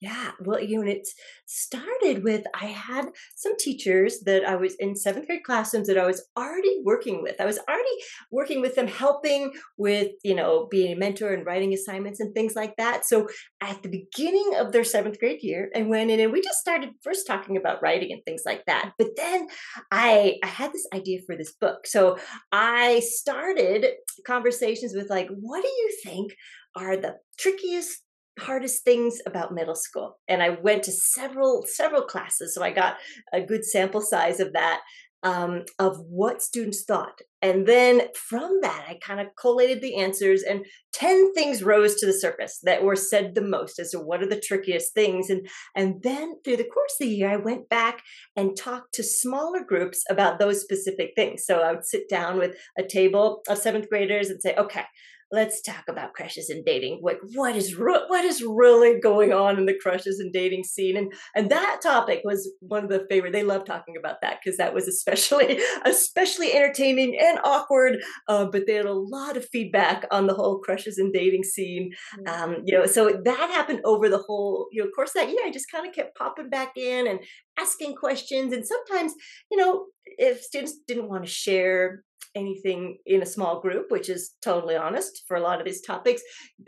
Yeah, 0.02 0.32
well, 0.42 0.62
you 0.62 0.84
know, 0.84 0.92
it 0.92 1.08
started 1.46 2.24
with 2.24 2.44
I 2.54 2.66
had 2.66 3.06
some 3.36 3.56
teachers 3.58 4.20
that 4.26 4.44
I 4.46 4.56
was 4.58 4.76
in 4.76 4.96
seventh 4.96 5.26
grade 5.26 5.44
classrooms 5.44 5.88
that 5.88 5.98
I 5.98 6.06
was 6.06 6.22
already 6.38 6.82
working 6.84 7.24
with. 7.24 7.40
I 7.40 7.46
was 7.46 7.60
already 7.68 7.96
working 8.30 8.60
with 8.62 8.76
them, 8.76 8.88
helping 8.88 9.54
with, 9.78 10.12
you 10.24 10.36
know, 10.36 10.68
being 10.70 10.92
a 10.94 11.00
mentor 11.00 11.34
and 11.34 11.46
writing 11.46 11.74
assignments 11.74 12.20
and 12.20 12.36
things 12.36 12.56
like 12.56 12.76
that. 12.76 13.06
So 13.06 13.30
at 13.62 13.82
the 13.84 13.90
beginning 13.90 14.56
of 14.60 14.74
their 14.74 14.84
seventh 14.84 15.18
grade 15.18 15.42
year, 15.42 15.72
I 15.76 15.84
went 15.84 16.12
in 16.12 16.20
and 16.20 16.32
we 16.34 16.42
just 16.42 16.60
started 16.60 16.90
first 17.02 17.26
talking 17.26 17.56
about 17.56 17.82
writing 17.82 18.12
and 18.12 18.24
things 18.26 18.44
like 18.46 18.66
that. 18.66 18.92
But 18.98 19.16
then 19.16 19.48
I 19.92 20.36
I 20.44 20.48
had 20.48 20.74
this 20.74 20.88
idea 20.94 21.22
for 21.26 21.38
this 21.38 21.54
book. 21.54 21.88
So 21.88 22.18
I 22.52 23.00
started 23.00 23.86
conversations 24.28 24.94
with 24.94 25.10
like, 25.10 25.30
what 25.30 25.62
do 25.64 25.70
you 25.70 25.92
think 26.04 26.36
are 26.76 26.98
the 26.98 27.16
trickiest 27.40 28.02
hardest 28.40 28.84
things 28.84 29.20
about 29.26 29.54
middle 29.54 29.76
school 29.76 30.18
and 30.28 30.44
i 30.44 30.50
went 30.50 30.84
to 30.84 30.92
several 30.92 31.64
several 31.68 32.02
classes 32.02 32.54
so 32.54 32.62
i 32.62 32.72
got 32.72 32.98
a 33.34 33.42
good 33.42 33.64
sample 33.64 34.02
size 34.02 34.40
of 34.40 34.52
that 34.54 34.82
um, 35.26 35.64
of 35.80 35.98
what 36.08 36.44
students 36.44 36.84
thought. 36.84 37.20
And 37.42 37.68
then 37.68 38.02
from 38.16 38.60
that 38.62 38.86
i 38.88 38.98
kind 39.04 39.20
of 39.20 39.28
collated 39.40 39.82
the 39.82 39.98
answers 39.98 40.42
and 40.42 40.66
10 40.94 41.34
things 41.34 41.62
rose 41.62 41.96
to 41.96 42.06
the 42.06 42.14
surface 42.14 42.60
that 42.64 42.84
were 42.84 42.96
said 42.96 43.36
the 43.36 43.42
most 43.42 43.78
as 43.78 43.92
to 43.92 44.00
what 44.00 44.24
are 44.24 44.28
the 44.28 44.40
trickiest 44.40 44.94
things 44.94 45.30
and 45.30 45.48
and 45.76 46.02
then 46.02 46.36
through 46.44 46.58
the 46.58 46.64
course 46.64 46.94
of 47.00 47.06
the 47.06 47.14
year 47.14 47.30
i 47.30 47.36
went 47.36 47.70
back 47.70 48.02
and 48.36 48.58
talked 48.58 48.94
to 48.96 49.04
smaller 49.04 49.64
groups 49.64 50.04
about 50.10 50.40
those 50.40 50.62
specific 50.62 51.12
things. 51.16 51.46
So 51.46 51.60
i 51.60 51.72
would 51.72 51.86
sit 51.86 52.10
down 52.10 52.40
with 52.40 52.56
a 52.78 52.84
table 52.84 53.42
of 53.48 53.58
seventh 53.58 53.90
graders 53.90 54.30
and 54.30 54.42
say 54.42 54.56
okay 54.56 54.86
let's 55.32 55.62
talk 55.62 55.84
about 55.90 56.14
crushes 56.14 56.50
and 56.50 56.64
dating. 56.64 57.00
Like, 57.02 57.20
what 57.34 57.56
is 57.56 57.76
re- 57.76 58.06
what 58.08 58.24
is 58.24 58.42
really 58.44 59.00
going 59.00 59.34
on 59.34 59.58
in 59.58 59.66
the 59.66 59.78
crushes 59.82 60.20
and 60.20 60.32
dating 60.32 60.64
scene? 60.64 60.98
And 60.98 61.12
and 61.36 61.50
that 61.50 61.80
topic 61.82 62.22
was 62.24 62.50
one 62.60 62.84
of 62.84 62.90
the 62.90 63.06
favorite. 63.10 63.34
They 63.34 63.44
love 63.44 63.66
talking 63.66 63.96
about 63.98 64.18
that 64.22 64.40
because 64.44 64.58
that 64.58 64.74
was 64.74 64.88
especially 64.88 65.60
especially 65.86 66.54
entertaining 66.54 67.18
and 67.20 67.40
awkward. 67.44 67.98
Uh, 68.28 68.46
but 68.46 68.68
they 68.68 68.74
had 68.74 68.86
a 68.86 68.94
lot 68.94 69.38
of 69.38 69.48
feedback 69.50 70.06
on 70.12 70.28
the 70.28 70.34
whole 70.34 70.60
crushes 70.60 70.98
and 70.98 71.14
dating 71.14 71.44
scene. 71.44 71.92
Mm. 72.20 72.30
Um, 72.30 72.56
you 72.66 72.78
know, 72.78 72.86
so 72.86 73.20
that 73.24 73.50
happened 73.52 73.82
over 73.86 74.10
the 74.10 74.20
whole 74.20 74.68
you 74.72 74.84
know 74.84 74.90
course 74.92 75.14
that 75.14 75.30
year. 75.30 75.40
I 75.46 75.52
just 75.52 75.72
kind 75.72 75.88
of 75.88 75.94
kept 75.94 76.18
popping 76.18 76.50
back 76.50 76.78
in 76.78 77.08
and 77.08 77.20
asking 77.60 77.96
questions, 77.96 78.54
and 78.54 78.66
sometimes 78.66 79.14
you 79.50 79.58
know 79.58 79.86
if 80.18 80.42
students 80.42 80.78
didn't 80.88 81.10
want 81.10 81.26
to 81.26 81.30
share 81.30 82.04
anything 82.36 82.98
in 83.06 83.22
a 83.22 83.26
small 83.26 83.62
group, 83.62 83.90
which 83.90 84.10
is 84.10 84.34
totally 84.44 84.76
honest 84.76 85.24
for 85.28 85.38
a 85.38 85.42
lot 85.42 85.60
of 85.60 85.66
these 85.66 85.82
topics, 85.82 86.22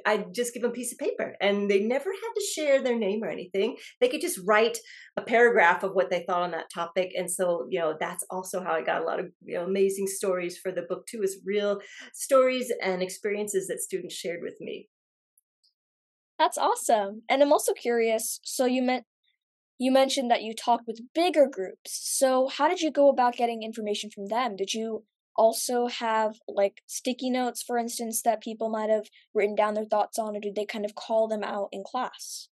I'd 0.05 0.33
just 0.33 0.53
give 0.53 0.63
them 0.63 0.71
a 0.71 0.73
piece 0.73 0.91
of 0.91 0.97
paper 0.97 1.35
and 1.41 1.69
they 1.69 1.81
never 1.81 2.09
had 2.09 2.33
to 2.35 2.45
share 2.53 2.81
their 2.81 2.97
name 2.97 3.23
or 3.23 3.29
anything. 3.29 3.77
They 3.99 4.09
could 4.09 4.21
just 4.21 4.39
write 4.45 4.77
a 5.17 5.21
paragraph 5.21 5.83
of 5.83 5.93
what 5.93 6.09
they 6.09 6.23
thought 6.27 6.41
on 6.41 6.51
that 6.51 6.71
topic. 6.73 7.11
And 7.17 7.29
so, 7.29 7.67
you 7.69 7.79
know, 7.79 7.95
that's 7.99 8.25
also 8.29 8.63
how 8.63 8.71
I 8.71 8.81
got 8.81 9.01
a 9.01 9.05
lot 9.05 9.19
of 9.19 9.27
you 9.43 9.55
know, 9.55 9.65
amazing 9.65 10.07
stories 10.07 10.57
for 10.57 10.71
the 10.71 10.83
book 10.83 11.05
too, 11.07 11.21
is 11.21 11.41
real 11.45 11.79
stories 12.13 12.71
and 12.81 13.01
experiences 13.01 13.67
that 13.67 13.81
students 13.81 14.15
shared 14.15 14.39
with 14.41 14.55
me. 14.59 14.89
That's 16.39 16.57
awesome. 16.57 17.23
And 17.29 17.41
I'm 17.41 17.51
also 17.51 17.73
curious, 17.73 18.39
so 18.43 18.65
you 18.65 18.83
meant 18.83 19.05
you 19.79 19.91
mentioned 19.91 20.31
that 20.31 20.41
you 20.41 20.53
talked 20.55 20.87
with 20.87 21.01
bigger 21.13 21.47
groups. 21.51 21.99
So, 22.03 22.47
how 22.47 22.67
did 22.67 22.81
you 22.81 22.91
go 22.91 23.09
about 23.09 23.35
getting 23.35 23.63
information 23.63 24.09
from 24.09 24.27
them? 24.27 24.55
Did 24.55 24.73
you 24.73 25.03
also 25.37 25.87
have 25.87 26.35
like 26.47 26.81
sticky 26.87 27.29
notes, 27.29 27.61
for 27.61 27.77
instance, 27.77 28.21
that 28.23 28.41
people 28.41 28.69
might 28.69 28.89
have 28.89 29.05
written 29.33 29.55
down 29.55 29.73
their 29.73 29.85
thoughts 29.85 30.17
on, 30.17 30.35
or 30.35 30.39
did 30.39 30.55
they 30.55 30.65
kind 30.65 30.85
of 30.85 30.95
call 30.95 31.27
them 31.27 31.43
out 31.43 31.69
in 31.71 31.83
class? 31.85 32.49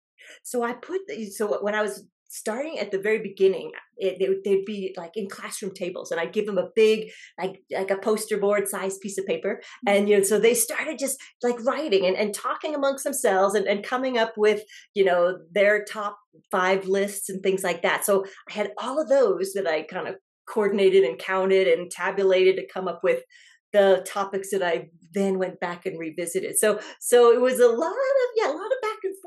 So 0.44 0.64
I 0.64 0.74
put 0.74 1.02
so 1.32 1.60
when 1.62 1.76
I 1.76 1.82
was 1.82 2.06
starting 2.30 2.78
at 2.78 2.92
the 2.92 3.00
very 3.00 3.20
beginning, 3.20 3.72
it, 3.98 4.18
they, 4.20 4.28
they'd 4.50 4.66
be 4.66 4.94
like 4.96 5.12
in 5.16 5.28
classroom 5.28 5.74
tables, 5.74 6.12
and 6.12 6.20
I'd 6.20 6.34
give 6.34 6.46
them 6.46 6.58
a 6.58 6.70
big 6.76 7.10
like 7.40 7.62
like 7.72 7.92
a 7.92 7.98
poster 7.98 8.38
board 8.38 8.68
size 8.68 8.98
piece 9.00 9.18
of 9.18 9.26
paper, 9.26 9.56
mm-hmm. 9.62 9.98
and 9.98 10.10
you 10.10 10.18
know, 10.18 10.24
so 10.24 10.40
they 10.40 10.54
started 10.54 11.00
just 11.00 11.20
like 11.44 11.64
writing 11.66 12.06
and, 12.06 12.16
and 12.16 12.34
talking 12.34 12.76
amongst 12.76 13.04
themselves 13.04 13.56
and, 13.56 13.68
and 13.68 13.84
coming 13.84 14.18
up 14.18 14.34
with 14.38 14.62
you 14.94 15.04
know 15.04 15.38
their 15.52 15.84
top 15.84 16.18
five 16.52 16.88
lists 16.88 17.30
and 17.30 17.42
things 17.44 17.64
like 17.64 17.82
that. 17.82 18.06
So 18.06 18.26
I 18.50 18.54
had 18.54 18.72
all 18.78 19.02
of 19.02 19.10
those 19.10 19.54
that 19.54 19.68
I 19.68 19.84
kind 19.84 20.08
of 20.08 20.16
coordinated 20.50 21.04
and 21.04 21.20
counted 21.20 21.68
and 21.68 21.92
tabulated 21.92 22.56
to 22.58 22.68
come 22.68 22.88
up 22.88 23.04
with 23.04 23.24
the 23.72 24.04
topics 24.08 24.50
that 24.52 24.64
I 24.64 24.90
then 25.14 25.38
went 25.38 25.60
back 25.60 25.86
and 25.86 26.00
revisited. 26.00 26.58
So 26.58 26.80
so 27.00 27.32
it 27.32 27.40
was 27.40 27.60
a 27.60 27.68
lot 27.68 27.92
of 27.92 28.30
yeah, 28.36 28.48
a 28.48 28.56
lot 28.56 28.66
of 28.66 28.79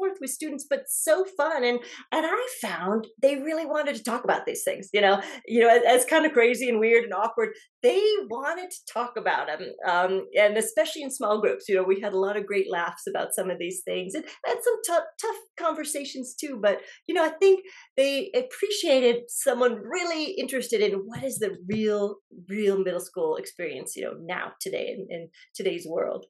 forth 0.03 0.19
with 0.21 0.31
students, 0.31 0.67
but 0.69 0.89
so 0.89 1.25
fun. 1.37 1.65
And 1.65 1.79
and 2.11 2.27
I 2.27 2.47
found 2.61 3.07
they 3.21 3.37
really 3.37 3.67
wanted 3.67 3.95
to 3.97 4.03
talk 4.03 4.25
about 4.25 4.47
these 4.47 4.65
things. 4.65 4.89
You 4.93 5.01
know, 5.01 5.21
you 5.47 5.61
know, 5.61 5.69
as, 5.69 6.05
kind 6.05 6.27
of 6.27 6.33
crazy 6.33 6.69
and 6.69 6.81
weird 6.81 7.05
and 7.05 7.15
awkward, 7.15 7.51
they 7.83 8.03
wanted 8.29 8.71
to 8.71 8.93
talk 8.93 9.13
about 9.17 9.47
them. 9.47 9.61
Um, 9.89 10.27
and 10.39 10.57
especially 10.57 11.03
in 11.03 11.11
small 11.11 11.41
groups, 11.41 11.69
you 11.69 11.77
know, 11.77 11.85
we 11.85 12.01
had 12.01 12.13
a 12.13 12.19
lot 12.19 12.37
of 12.37 12.47
great 12.47 12.71
laughs 12.71 13.05
about 13.09 13.35
some 13.35 13.51
of 13.51 13.59
these 13.59 13.83
things 13.85 14.15
and 14.15 14.25
had 14.45 14.57
some 14.63 14.75
tough 14.87 15.05
tough 15.21 15.37
conversations 15.59 16.35
too. 16.35 16.59
But 16.61 16.81
you 17.07 17.15
know, 17.15 17.25
I 17.25 17.31
think 17.31 17.65
they 17.97 18.33
appreciated 18.35 19.23
someone 19.29 19.77
really 19.77 20.33
interested 20.33 20.81
in 20.81 20.95
what 21.05 21.23
is 21.23 21.39
the 21.39 21.57
real, 21.69 22.17
real 22.49 22.79
middle 22.79 23.01
school 23.01 23.37
experience. 23.37 23.95
You 23.95 24.05
know, 24.05 24.15
now 24.21 24.53
today 24.61 24.97
in, 24.99 25.07
in 25.11 25.29
today's 25.55 25.87
world. 25.89 26.27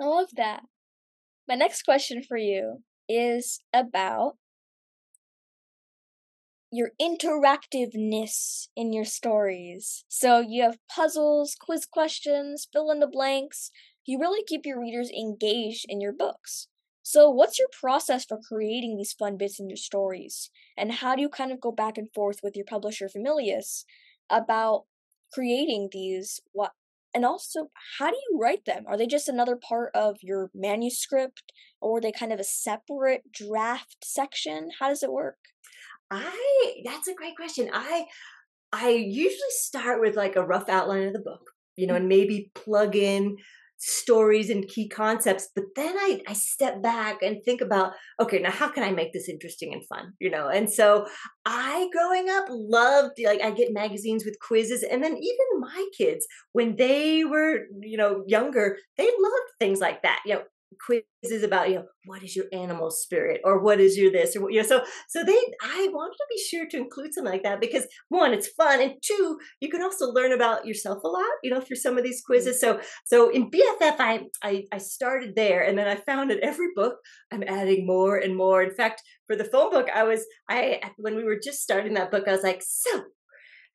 I 0.00 0.04
love 0.04 0.28
that. 0.36 0.62
My 1.48 1.54
next 1.54 1.82
question 1.82 2.22
for 2.22 2.36
you 2.36 2.84
is 3.08 3.60
about 3.72 4.36
your 6.70 6.90
interactiveness 7.00 8.68
in 8.76 8.92
your 8.92 9.04
stories. 9.04 10.04
So 10.08 10.40
you 10.40 10.62
have 10.62 10.78
puzzles, 10.94 11.56
quiz 11.58 11.86
questions, 11.86 12.68
fill 12.72 12.90
in 12.90 13.00
the 13.00 13.06
blanks. 13.06 13.70
You 14.04 14.18
really 14.18 14.44
keep 14.46 14.66
your 14.66 14.80
readers 14.80 15.10
engaged 15.10 15.86
in 15.88 16.00
your 16.00 16.12
books. 16.12 16.68
So, 17.02 17.30
what's 17.30 17.58
your 17.58 17.68
process 17.80 18.26
for 18.26 18.38
creating 18.38 18.96
these 18.98 19.14
fun 19.14 19.38
bits 19.38 19.58
in 19.58 19.70
your 19.70 19.78
stories? 19.78 20.50
And 20.76 20.92
how 20.92 21.16
do 21.16 21.22
you 21.22 21.30
kind 21.30 21.52
of 21.52 21.60
go 21.60 21.72
back 21.72 21.96
and 21.96 22.12
forth 22.14 22.40
with 22.42 22.54
your 22.54 22.66
publisher, 22.66 23.08
Familius, 23.08 23.84
about 24.28 24.84
creating 25.32 25.88
these 25.90 26.40
what 26.52 26.72
and 27.18 27.26
also 27.26 27.68
how 27.98 28.10
do 28.10 28.16
you 28.16 28.38
write 28.40 28.64
them? 28.64 28.84
Are 28.86 28.96
they 28.96 29.08
just 29.08 29.28
another 29.28 29.56
part 29.56 29.90
of 29.92 30.18
your 30.22 30.52
manuscript 30.54 31.52
or 31.80 31.98
are 31.98 32.00
they 32.00 32.12
kind 32.12 32.32
of 32.32 32.38
a 32.38 32.44
separate 32.44 33.32
draft 33.32 33.96
section? 34.04 34.70
How 34.78 34.88
does 34.88 35.02
it 35.02 35.10
work? 35.10 35.38
I 36.12 36.74
that's 36.84 37.08
a 37.08 37.14
great 37.14 37.34
question. 37.34 37.70
I 37.72 38.06
i 38.72 38.90
usually 38.90 39.50
start 39.50 40.00
with 40.00 40.14
like 40.14 40.36
a 40.36 40.46
rough 40.46 40.68
outline 40.68 41.08
of 41.08 41.12
the 41.12 41.18
book 41.18 41.50
you 41.74 41.86
know 41.86 41.94
and 41.94 42.02
mm-hmm. 42.02 42.20
maybe 42.20 42.52
plug 42.54 42.94
in 42.94 43.36
stories 43.78 44.50
and 44.50 44.66
key 44.66 44.88
concepts 44.88 45.48
but 45.54 45.64
then 45.76 45.96
I, 45.96 46.20
I 46.26 46.32
step 46.32 46.82
back 46.82 47.22
and 47.22 47.42
think 47.44 47.60
about 47.60 47.92
okay 48.20 48.40
now 48.40 48.50
how 48.50 48.68
can 48.68 48.82
i 48.82 48.90
make 48.90 49.12
this 49.12 49.28
interesting 49.28 49.72
and 49.72 49.86
fun? 49.86 50.14
You 50.18 50.30
know 50.30 50.48
and 50.48 50.68
so 50.70 51.06
i 51.44 51.88
growing 51.92 52.28
up 52.28 52.46
loved 52.50 53.12
like 53.24 53.40
i 53.40 53.50
get 53.50 53.72
magazines 53.72 54.24
with 54.24 54.38
quizzes 54.40 54.82
and 54.82 55.02
then 55.02 55.16
even 55.16 55.60
my 55.60 55.86
kids 55.96 56.26
when 56.52 56.76
they 56.76 57.24
were 57.24 57.60
you 57.80 57.96
know 57.96 58.24
younger 58.26 58.78
they 58.96 59.04
loved 59.04 59.50
things 59.60 59.80
like 59.80 60.02
that 60.02 60.20
you 60.26 60.34
know 60.34 60.42
quizzes 60.84 61.42
about 61.42 61.68
you 61.68 61.76
know 61.76 61.84
what 62.04 62.22
is 62.22 62.36
your 62.36 62.46
animal 62.52 62.90
spirit 62.90 63.40
or 63.44 63.62
what 63.62 63.80
is 63.80 63.96
your 63.96 64.12
this 64.12 64.36
or 64.36 64.50
you 64.50 64.60
know 64.60 64.66
so 64.66 64.82
so 65.08 65.24
they 65.24 65.38
i 65.62 65.88
wanted 65.92 66.14
to 66.14 66.26
be 66.28 66.38
sure 66.50 66.66
to 66.66 66.76
include 66.76 67.12
something 67.12 67.32
like 67.32 67.42
that 67.42 67.60
because 67.60 67.86
one 68.08 68.32
it's 68.32 68.48
fun 68.48 68.80
and 68.80 68.94
two 69.02 69.38
you 69.60 69.68
can 69.68 69.82
also 69.82 70.06
learn 70.06 70.32
about 70.32 70.66
yourself 70.66 71.02
a 71.04 71.08
lot 71.08 71.24
you 71.42 71.50
know 71.50 71.60
through 71.60 71.76
some 71.76 71.96
of 71.96 72.04
these 72.04 72.22
quizzes. 72.24 72.60
So 72.60 72.80
so 73.06 73.30
in 73.30 73.50
bff 73.50 73.80
i 73.80 74.24
i, 74.42 74.64
I 74.72 74.78
started 74.78 75.34
there 75.34 75.62
and 75.62 75.78
then 75.78 75.88
i 75.88 75.96
found 75.96 76.30
in 76.30 76.42
every 76.42 76.68
book 76.74 76.96
i'm 77.32 77.44
adding 77.46 77.86
more 77.86 78.16
and 78.16 78.36
more. 78.36 78.62
In 78.62 78.74
fact 78.74 79.02
for 79.26 79.36
the 79.36 79.44
phone 79.44 79.70
book 79.70 79.88
i 79.94 80.04
was 80.04 80.24
i 80.48 80.80
when 80.96 81.16
we 81.16 81.24
were 81.24 81.38
just 81.42 81.62
starting 81.62 81.94
that 81.94 82.10
book 82.10 82.24
i 82.26 82.32
was 82.32 82.42
like 82.42 82.62
so 82.66 83.04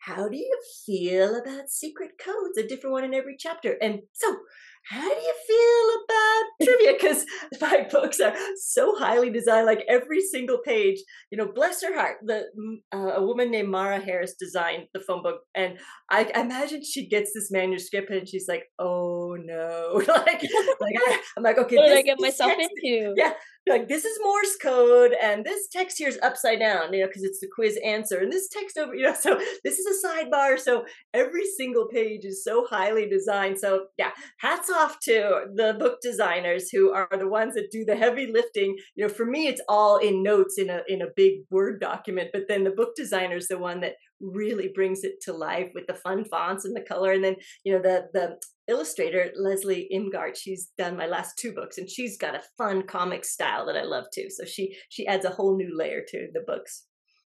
how 0.06 0.28
do 0.28 0.36
you 0.36 0.60
feel 0.86 1.36
about 1.36 1.70
secret 1.70 2.12
codes 2.20 2.58
a 2.58 2.68
different 2.68 2.92
one 2.92 3.06
in 3.06 3.14
every 3.14 3.38
chapter? 3.40 3.78
And 3.82 4.02
so 4.12 4.36
how 4.90 5.02
do 5.02 5.22
you 5.22 5.34
feel 5.48 6.04
about 6.04 6.66
trivia? 6.66 6.94
Because 7.04 7.26
my 7.60 7.88
books 7.92 8.20
are 8.20 8.34
so 8.56 8.96
highly 8.98 9.30
designed, 9.30 9.66
like 9.66 9.84
every 9.90 10.22
single 10.22 10.60
page, 10.66 11.00
you 11.32 11.38
know, 11.38 11.52
bless 11.54 11.82
her 11.84 11.94
heart, 11.94 12.18
the 12.24 12.46
uh, 12.94 13.14
a 13.16 13.26
woman 13.26 13.52
named 13.52 13.70
Mara 13.70 14.00
Harris 14.00 14.36
designed 14.40 14.84
the 14.94 15.00
phone 15.00 15.24
book. 15.24 15.42
And 15.56 15.80
I, 16.10 16.30
I 16.36 16.42
imagine 16.42 16.82
she 16.84 17.08
gets 17.08 17.32
this 17.34 17.50
manuscript 17.52 18.10
and 18.10 18.28
she's 18.28 18.48
like, 18.48 18.66
oh 18.80 19.36
no. 19.40 19.94
like, 20.08 20.44
like 20.82 20.96
I, 21.08 21.20
am 21.38 21.44
like, 21.44 21.58
okay, 21.58 21.78
what 21.78 21.88
did 21.88 21.98
I 21.98 22.02
get 22.02 22.20
myself 22.20 22.52
text, 22.52 22.70
into? 22.84 23.14
Yeah 23.18 23.34
like 23.68 23.88
this 23.88 24.04
is 24.04 24.20
Morse 24.22 24.58
code, 24.62 25.14
and 25.22 25.46
this 25.46 25.68
text 25.70 25.98
here 25.98 26.10
is 26.10 26.20
upside 26.22 26.60
down, 26.60 26.94
you 26.94 27.02
know, 27.02 27.08
because 27.08 27.24
it's 27.24 27.40
the 27.40 27.48
quiz 27.54 27.80
answer, 27.84 28.20
and 28.20 28.32
this 28.32 28.50
text 28.50 28.78
over, 28.78 28.94
you 28.94 29.04
know, 29.04 29.14
so 29.20 29.40
this 29.64 29.80
is 29.80 30.04
a 30.04 30.08
sidebar. 30.08 30.60
So 30.60 30.86
every 31.14 31.46
single 31.58 31.88
page 31.88 32.26
is 32.26 32.44
so 32.44 32.66
highly 32.70 33.08
designed. 33.08 33.60
So 33.60 33.86
yeah, 33.98 34.12
hats 34.40 34.70
off 34.74 35.00
to 35.02 35.46
the 35.56 35.76
book 35.80 36.00
designers 36.02 36.70
who 36.70 36.92
are 36.92 37.08
the 37.12 37.28
ones 37.28 37.54
that 37.56 37.72
do 37.72 37.86
the 37.86 37.96
heavy 37.96 38.28
lifting. 38.32 38.76
You 38.96 39.08
know, 39.08 39.14
for 39.14 39.26
me, 39.26 39.48
it's 39.48 39.62
all 39.70 39.98
in 39.98 40.24
notes 40.24 40.58
in 40.58 40.70
a 40.70 40.82
in 40.88 41.02
a 41.02 41.14
big 41.16 41.44
Word 41.50 41.80
document, 41.80 42.30
but 42.34 42.44
then 42.48 42.64
the 42.64 42.72
book 42.72 42.96
designer 42.96 43.38
is 43.38 43.48
the 43.48 43.58
one 43.58 43.82
that 43.82 43.94
really 44.20 44.72
brings 44.74 45.04
it 45.04 45.22
to 45.22 45.34
life 45.34 45.70
with 45.74 45.86
the 45.88 45.94
fun 45.94 46.26
fonts 46.26 46.66
and 46.66 46.76
the 46.76 46.82
color. 46.82 47.12
And 47.12 47.24
then 47.24 47.36
you 47.64 47.74
know 47.74 47.82
the 47.82 48.08
the 48.14 48.38
illustrator 48.68 49.30
leslie 49.36 49.90
imgart 49.94 50.38
she's 50.38 50.72
done 50.78 50.96
my 50.96 51.06
last 51.06 51.38
two 51.38 51.52
books 51.52 51.78
and 51.78 51.90
she's 51.90 52.18
got 52.18 52.34
a 52.34 52.42
fun 52.58 52.82
comic 52.82 53.26
style 53.26 53.66
that 53.66 53.76
i 53.76 53.84
love 53.84 54.06
too. 54.14 54.28
So 54.30 54.46
she 54.46 54.76
she 54.90 55.06
adds 55.08 55.26
a 55.26 55.30
whole 55.30 55.56
new 55.56 55.78
layer 55.78 56.02
to 56.08 56.28
the 56.34 56.44
books. 56.46 56.86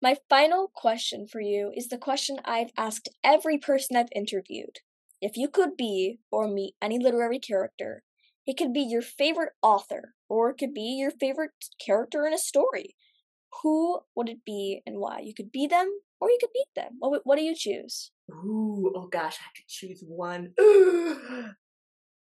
My 0.00 0.16
final 0.30 0.70
question 0.74 1.26
for 1.26 1.40
you 1.40 1.72
is 1.74 1.88
the 1.88 1.98
question 1.98 2.38
i've 2.44 2.72
asked 2.76 3.08
every 3.24 3.58
person 3.58 3.96
i've 3.96 4.12
interviewed 4.14 4.80
if 5.20 5.36
you 5.36 5.48
could 5.48 5.76
be 5.76 6.18
or 6.30 6.48
meet 6.48 6.74
any 6.82 6.98
literary 6.98 7.38
character 7.38 8.02
it 8.46 8.56
could 8.56 8.72
be 8.72 8.80
your 8.80 9.02
favorite 9.02 9.52
author 9.62 10.14
or 10.28 10.50
it 10.50 10.56
could 10.58 10.72
be 10.72 10.96
your 10.98 11.10
favorite 11.10 11.50
character 11.84 12.26
in 12.26 12.32
a 12.32 12.38
story 12.38 12.96
who 13.62 14.00
would 14.14 14.28
it 14.28 14.44
be 14.44 14.82
and 14.86 14.98
why 14.98 15.20
you 15.20 15.34
could 15.34 15.50
be 15.52 15.66
them 15.66 15.90
or 16.20 16.30
you 16.30 16.38
could 16.40 16.50
beat 16.52 16.68
them. 16.74 16.96
What, 16.98 17.22
what 17.24 17.36
do 17.36 17.44
you 17.44 17.54
choose? 17.54 18.10
Ooh, 18.30 18.92
oh 18.94 19.08
gosh, 19.10 19.36
I 19.40 19.44
have 19.44 19.54
to 19.54 19.62
choose 19.68 20.02
one. 20.06 20.52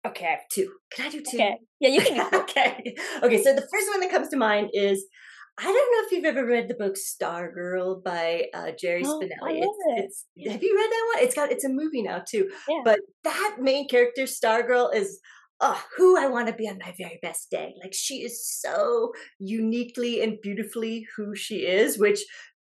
okay, 0.08 0.26
I 0.26 0.30
have 0.32 0.48
two. 0.52 0.74
Can 0.92 1.08
I 1.08 1.10
do 1.10 1.22
two? 1.22 1.38
Okay. 1.38 1.58
Yeah, 1.80 1.90
you 1.90 2.02
can. 2.02 2.28
okay. 2.34 2.96
Okay, 3.22 3.44
so 3.44 3.54
the 3.54 3.62
first 3.62 3.88
one 3.90 4.00
that 4.02 4.12
comes 4.12 4.30
to 4.30 4.38
mind 4.38 4.70
is 4.74 5.06
I 5.58 5.64
don't 5.64 5.74
know 5.74 6.06
if 6.06 6.12
you've 6.12 6.26
ever 6.26 6.46
read 6.46 6.68
the 6.68 6.74
book 6.74 6.96
Stargirl 6.96 8.04
by 8.04 8.46
uh, 8.54 8.72
Jerry 8.80 9.04
oh, 9.06 9.20
Spinelli. 9.20 9.62
It's, 9.62 10.26
it's, 10.36 10.52
have 10.52 10.64
you 10.64 10.76
read 10.76 10.90
that 10.90 11.14
one? 11.14 11.24
It's 11.24 11.36
got 11.36 11.52
it's 11.52 11.66
a 11.66 11.70
movie 11.70 12.02
now 12.02 12.24
too. 12.28 12.50
Yeah. 12.68 12.82
But 12.84 13.00
that 13.24 13.58
main 13.60 13.88
character, 13.88 14.24
Stargirl, 14.24 14.96
is 14.96 15.20
oh, 15.62 15.82
who 15.96 16.18
I 16.18 16.28
want 16.28 16.48
to 16.48 16.54
be 16.54 16.68
on 16.68 16.80
my 16.80 16.94
very 16.98 17.20
best 17.22 17.52
day. 17.52 17.76
Like 17.82 17.94
she 17.94 18.24
is 18.24 18.48
so 18.48 19.12
uniquely 19.40 20.24
and 20.24 20.40
beautifully 20.42 21.06
who 21.16 21.36
she 21.36 21.68
is, 21.68 22.00
which 22.00 22.22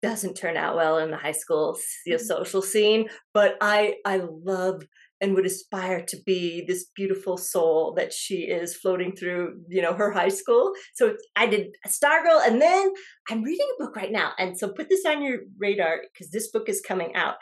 doesn't 0.04 0.34
turn 0.34 0.58
out 0.58 0.76
well 0.76 0.98
in 0.98 1.10
the 1.10 1.16
high 1.16 1.32
school 1.32 1.78
mm-hmm. 2.06 2.22
social 2.22 2.60
scene 2.60 3.08
but 3.32 3.56
i 3.62 3.94
i 4.04 4.20
love 4.44 4.82
and 5.20 5.34
would 5.34 5.46
aspire 5.46 6.04
to 6.04 6.16
be 6.26 6.64
this 6.66 6.86
beautiful 6.94 7.36
soul 7.36 7.94
that 7.94 8.12
she 8.12 8.42
is 8.42 8.74
floating 8.74 9.14
through 9.14 9.60
you 9.68 9.82
know 9.82 9.94
her 9.94 10.10
high 10.10 10.28
school. 10.28 10.72
So 10.94 11.16
i 11.36 11.46
did 11.46 11.76
stargirl 11.86 12.46
and 12.46 12.60
then 12.60 12.92
i'm 13.30 13.42
reading 13.42 13.66
a 13.74 13.84
book 13.84 13.96
right 13.96 14.12
now. 14.12 14.32
And 14.38 14.58
so 14.58 14.68
put 14.68 14.88
this 14.88 15.04
on 15.04 15.22
your 15.22 15.40
radar 15.58 16.00
because 16.12 16.30
this 16.30 16.50
book 16.50 16.68
is 16.68 16.80
coming 16.80 17.14
out. 17.14 17.36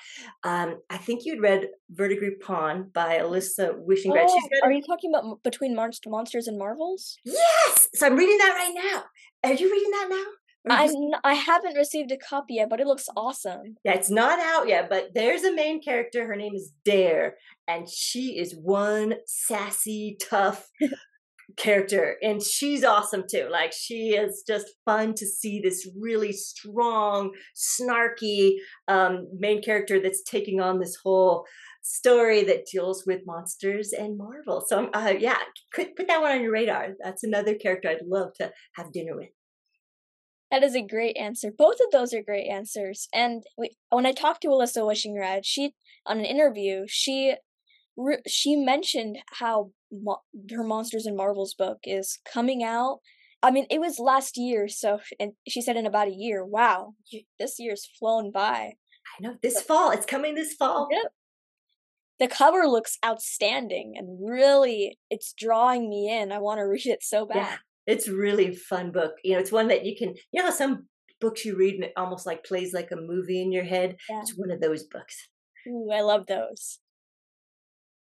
Um, 0.45 0.81
i 0.91 0.97
think 0.97 1.25
you'd 1.25 1.43
read 1.43 1.68
verdigris 1.91 2.35
pawn 2.41 2.91
by 2.95 3.18
alyssa 3.18 3.75
wishingrad 3.89 4.27
oh, 4.29 4.41
are 4.62 4.73
you 4.73 4.83
talking 4.83 5.12
about 5.14 5.43
between 5.43 5.75
monsters 5.75 6.47
and 6.47 6.59
marvels? 6.59 7.18
Yes! 7.25 7.89
So 7.95 8.07
i'm 8.07 8.16
reading 8.16 8.39
that 8.39 8.55
right 8.55 8.75
now. 8.75 9.05
Are 9.45 9.55
you 9.55 9.70
reading 9.70 9.91
that 9.91 10.07
now 10.09 10.41
I 10.69 10.89
I 11.25 11.35
haven't 11.35 11.77
received 11.77 12.13
a 12.13 12.17
copy 12.17 12.55
yet, 12.55 12.69
but 12.69 12.81
it 12.81 12.87
looks 12.87 13.09
awesome. 13.17 13.77
Yeah, 13.85 13.95
it's 13.95 14.11
not 14.11 14.39
out 14.39 14.69
yet, 14.69 14.89
but 14.89 15.11
there's 15.15 15.43
a 15.43 15.55
main 15.55 15.83
character. 15.83 16.27
Her 16.27 16.37
name 16.37 16.55
is 16.55 16.73
Dare, 16.85 17.37
and 17.67 17.89
she 17.89 18.39
is 18.39 18.55
one 18.55 19.15
sassy, 19.27 20.17
tough 20.21 20.69
character, 21.57 22.17
and 22.23 22.43
she's 22.43 22.85
awesome 22.85 23.25
too. 23.29 23.49
Like 23.51 23.73
she 23.73 24.11
is 24.11 24.45
just 24.47 24.67
fun 24.85 25.15
to 25.15 25.27
see 25.27 25.61
this 25.61 25.89
really 25.99 26.33
strong, 26.33 27.33
snarky 27.57 28.53
um, 28.87 29.27
main 29.37 29.63
character 29.63 30.01
that's 30.01 30.23
taking 30.23 30.61
on 30.61 30.79
this 30.79 30.97
whole 31.03 31.45
story 31.83 32.45
that 32.45 32.67
deals 32.71 33.03
with 33.05 33.27
monsters 33.27 33.93
and 33.93 34.17
Marvel. 34.17 34.65
So 34.67 34.89
uh, 34.95 35.15
yeah, 35.19 35.39
put 35.75 35.97
put 35.97 36.07
that 36.07 36.21
one 36.21 36.31
on 36.33 36.43
your 36.43 36.53
radar. 36.53 36.91
That's 37.03 37.25
another 37.25 37.57
character 37.57 37.89
I'd 37.89 38.07
love 38.07 38.33
to 38.35 38.53
have 38.77 38.93
dinner 38.93 39.17
with. 39.17 39.31
That 40.53 40.62
is 40.62 40.76
a 40.76 40.82
great 40.82 41.16
answer. 41.16 41.50
Both 41.50 41.80
of 41.80 41.90
those 41.92 42.12
are 42.12 42.22
great 42.22 42.46
answers. 42.46 43.09
And 43.14 43.42
we, 43.57 43.70
when 43.88 44.05
I 44.05 44.12
talked 44.12 44.42
to 44.42 44.48
Alyssa 44.48 44.82
Wishingrad, 44.82 45.40
she 45.44 45.74
on 46.05 46.18
an 46.18 46.26
interview, 46.26 46.84
she 46.86 47.36
she 48.26 48.55
mentioned 48.55 49.18
how 49.30 49.70
mo- 49.90 50.20
her 50.50 50.62
Monsters 50.62 51.07
and 51.07 51.16
Marvels 51.16 51.55
book 51.55 51.78
is 51.84 52.18
coming 52.30 52.62
out. 52.62 52.98
I 53.42 53.50
mean, 53.50 53.66
it 53.70 53.80
was 53.80 53.98
last 53.98 54.36
year, 54.36 54.68
so 54.68 55.00
and 55.18 55.32
she 55.48 55.62
said 55.62 55.76
in 55.76 55.86
about 55.86 56.09
a 56.09 56.14
year. 56.14 56.44
Wow, 56.44 56.96
this 57.38 57.59
year's 57.59 57.88
flown 57.98 58.30
by. 58.30 58.74
I 59.18 59.22
know 59.22 59.36
this 59.42 59.62
fall. 59.62 59.90
It's 59.90 60.07
coming 60.07 60.34
this 60.34 60.53
fall. 60.53 60.88
Yep. 60.90 61.12
The 62.20 62.28
cover 62.28 62.68
looks 62.68 62.98
outstanding 63.03 63.94
and 63.96 64.18
really, 64.22 64.98
it's 65.09 65.32
drawing 65.32 65.88
me 65.88 66.11
in. 66.11 66.30
I 66.30 66.38
want 66.40 66.59
to 66.59 66.64
read 66.64 66.86
it 66.86 67.03
so 67.03 67.24
bad. 67.24 67.36
Yeah 67.36 67.57
It's 67.87 68.09
really 68.09 68.49
a 68.49 68.55
fun 68.55 68.93
book. 68.93 69.12
You 69.24 69.35
know, 69.35 69.41
it's 69.41 69.53
one 69.53 69.68
that 69.68 69.85
you 69.85 69.97
can, 69.97 70.14
you 70.33 70.43
know, 70.43 70.51
some 70.51 70.87
books 71.20 71.45
you 71.45 71.57
read 71.57 71.74
and 71.74 71.85
it 71.85 71.93
almost 71.97 72.26
like 72.26 72.45
plays 72.45 72.72
like 72.72 72.91
a 72.91 72.97
movie 72.97 73.41
in 73.41 73.53
your 73.53 73.64
head. 73.64 73.97
Yeah. 74.09 74.20
It's 74.20 74.37
one 74.37 74.51
of 74.51 74.61
those 74.61 74.85
books. 74.85 75.28
Ooh, 75.66 75.91
I 75.93 76.01
love 76.01 76.26
those. 76.26 76.78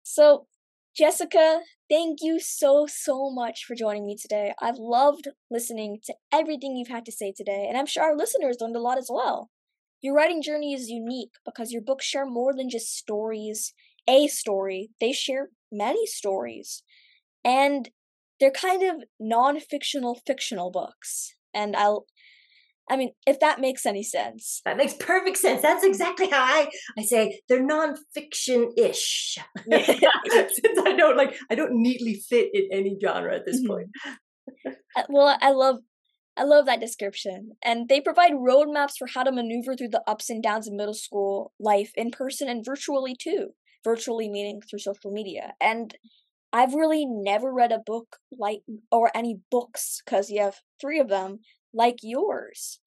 So, 0.04 0.48
Jessica, 0.96 1.62
thank 1.90 2.20
you 2.22 2.40
so, 2.40 2.86
so 2.86 3.30
much 3.30 3.64
for 3.66 3.76
joining 3.76 4.06
me 4.06 4.18
today. 4.20 4.54
I've 4.62 4.78
loved 4.78 5.30
listening 5.50 6.00
to 6.06 6.14
everything 6.34 6.76
you've 6.76 6.90
had 6.90 7.06
to 7.06 7.12
say 7.12 7.34
today, 7.36 7.66
and 7.68 7.78
I'm 7.78 7.86
sure 7.86 8.04
our 8.04 8.16
listeners 8.16 8.58
learned 8.60 8.76
a 8.76 8.82
lot 8.82 8.98
as 8.98 9.10
well. 9.10 9.50
Your 10.02 10.16
writing 10.16 10.42
journey 10.42 10.74
is 10.74 10.90
unique 10.90 11.34
because 11.46 11.72
your 11.72 11.82
books 11.82 12.06
share 12.06 12.26
more 12.26 12.54
than 12.54 12.70
just 12.70 12.98
stories, 12.98 13.74
a 14.08 14.28
story, 14.28 14.90
they 15.00 15.14
share 15.14 15.50
many 15.72 16.06
stories. 16.06 16.84
And 17.46 17.90
they're 18.42 18.52
kind 18.52 18.84
of 18.84 19.04
non 19.20 19.62
fictional, 19.62 20.20
fictional 20.28 20.72
books. 20.72 21.36
And 21.54 21.78
I'll 21.78 22.06
I 22.90 22.98
mean, 22.98 23.12
if 23.26 23.40
that 23.40 23.62
makes 23.62 23.86
any 23.86 24.04
sense. 24.04 24.62
That 24.66 24.76
makes 24.76 24.94
perfect 24.96 25.38
sense. 25.38 25.62
That's 25.62 25.86
exactly 25.86 26.30
how 26.30 26.42
I, 26.44 26.70
I 26.98 27.04
say 27.04 27.40
they're 27.48 27.64
non-fiction-ish 27.64 29.38
Since 29.72 30.80
I 30.86 30.94
don't 30.98 31.16
like 31.16 31.38
I 31.50 31.56
don't 31.56 31.82
neatly 31.82 32.16
fit 32.16 32.50
in 32.54 32.68
any 32.74 32.98
genre 33.02 33.34
at 33.34 33.46
this 33.46 33.62
mm-hmm. 33.62 33.68
point. 33.68 33.88
Uh, 34.98 35.04
well, 35.08 35.38
I 35.40 35.52
love 35.52 35.78
I 36.36 36.44
love 36.44 36.66
that 36.66 36.82
description. 36.82 37.52
And 37.64 37.88
they 37.88 38.02
provide 38.02 38.34
roadmaps 38.34 38.98
for 38.98 39.08
how 39.08 39.24
to 39.24 39.32
maneuver 39.32 39.76
through 39.76 39.90
the 39.90 40.04
ups 40.08 40.30
and 40.30 40.42
downs 40.44 40.68
of 40.68 40.74
middle 40.74 40.94
school 40.94 41.54
life 41.60 41.92
in 41.96 42.12
person 42.12 42.50
and 42.50 42.66
virtually 42.66 43.16
too. 43.18 43.52
Virtually 43.86 44.28
meaning 44.28 44.62
through 44.62 44.80
social 44.80 45.12
media. 45.12 45.54
And 45.62 45.96
I've 46.54 46.74
really 46.74 47.06
never 47.06 47.54
read 47.54 47.72
a 47.72 47.80
book 47.80 48.18
like, 48.38 48.62
or 48.92 49.12
any 49.16 49.40
books, 49.50 50.02
because 50.04 50.30
you 50.30 50.42
have 50.42 50.60
three 50.80 51.00
of 51.00 51.08
them, 51.08 51.40
like 51.74 52.00
yours. 52.04 52.80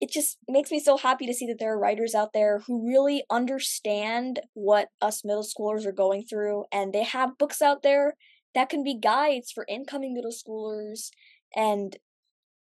It 0.00 0.10
just 0.10 0.38
makes 0.48 0.70
me 0.70 0.80
so 0.80 0.96
happy 0.96 1.26
to 1.26 1.34
see 1.34 1.46
that 1.46 1.58
there 1.58 1.72
are 1.72 1.78
writers 1.78 2.14
out 2.14 2.32
there 2.32 2.60
who 2.66 2.86
really 2.86 3.24
understand 3.30 4.40
what 4.54 4.88
us 5.00 5.24
middle 5.24 5.44
schoolers 5.44 5.86
are 5.86 5.92
going 5.92 6.24
through, 6.24 6.64
and 6.72 6.92
they 6.92 7.04
have 7.04 7.38
books 7.38 7.62
out 7.62 7.82
there 7.82 8.14
that 8.54 8.68
can 8.68 8.82
be 8.82 8.98
guides 8.98 9.50
for 9.50 9.64
incoming 9.68 10.12
middle 10.12 10.32
schoolers. 10.32 11.10
And 11.54 11.96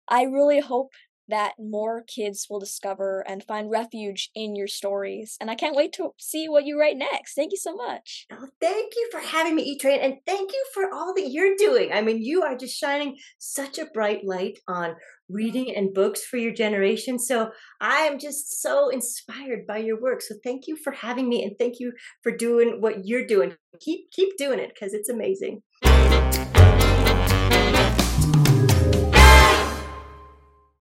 I 0.09 0.23
really 0.25 0.61
hope 0.61 0.93
that 1.29 1.55
more 1.59 2.03
kids 2.03 2.47
will 2.49 2.61
discover 2.61 3.25
and 3.27 3.45
find 3.45 3.70
refuge 3.70 4.31
in 4.35 4.55
your 4.57 4.66
stories. 4.66 5.37
And 5.41 5.51
I 5.51 5.55
can't 5.55 5.77
wait 5.77 5.93
to 5.95 6.11
see 6.18 6.49
what 6.49 6.64
you 6.64 6.79
write 6.79 6.97
next. 6.97 7.35
Thank 7.35 7.53
you 7.53 7.59
so 7.59 7.75
much. 7.75 8.27
Oh, 8.33 8.49
thank 8.61 8.93
you 8.97 9.09
for 9.11 9.20
having 9.20 9.55
me, 9.55 9.62
E 9.62 9.79
Train, 9.79 10.01
and 10.01 10.14
thank 10.27 10.53
you 10.53 10.64
for 10.75 10.93
all 10.93 11.14
that 11.14 11.31
you're 11.31 11.57
doing. 11.57 11.93
I 11.93 12.03
mean, 12.03 12.23
you 12.23 12.43
are 12.43 12.57
just 12.57 12.77
shining 12.77 13.16
such 13.39 13.79
a 13.79 13.87
bright 13.87 14.25
light 14.25 14.59
on 14.68 14.95
reading 15.29 15.75
and 15.75 15.95
books 15.95 16.25
for 16.25 16.37
your 16.37 16.53
generation. 16.53 17.18
So 17.18 17.51
I 17.81 18.01
am 18.01 18.18
just 18.18 18.61
so 18.61 18.89
inspired 18.89 19.66
by 19.66 19.79
your 19.79 20.01
work. 20.01 20.20
So 20.23 20.35
thank 20.45 20.66
you 20.66 20.77
for 20.77 20.93
having 20.93 21.29
me 21.29 21.43
and 21.43 21.53
thank 21.59 21.81
you 21.81 21.93
for 22.23 22.37
doing 22.37 22.81
what 22.81 23.07
you're 23.07 23.27
doing. 23.27 23.55
Keep 23.81 24.11
keep 24.11 24.37
doing 24.37 24.59
it 24.59 24.73
because 24.75 24.93
it's 24.93 25.09
amazing. 25.09 25.62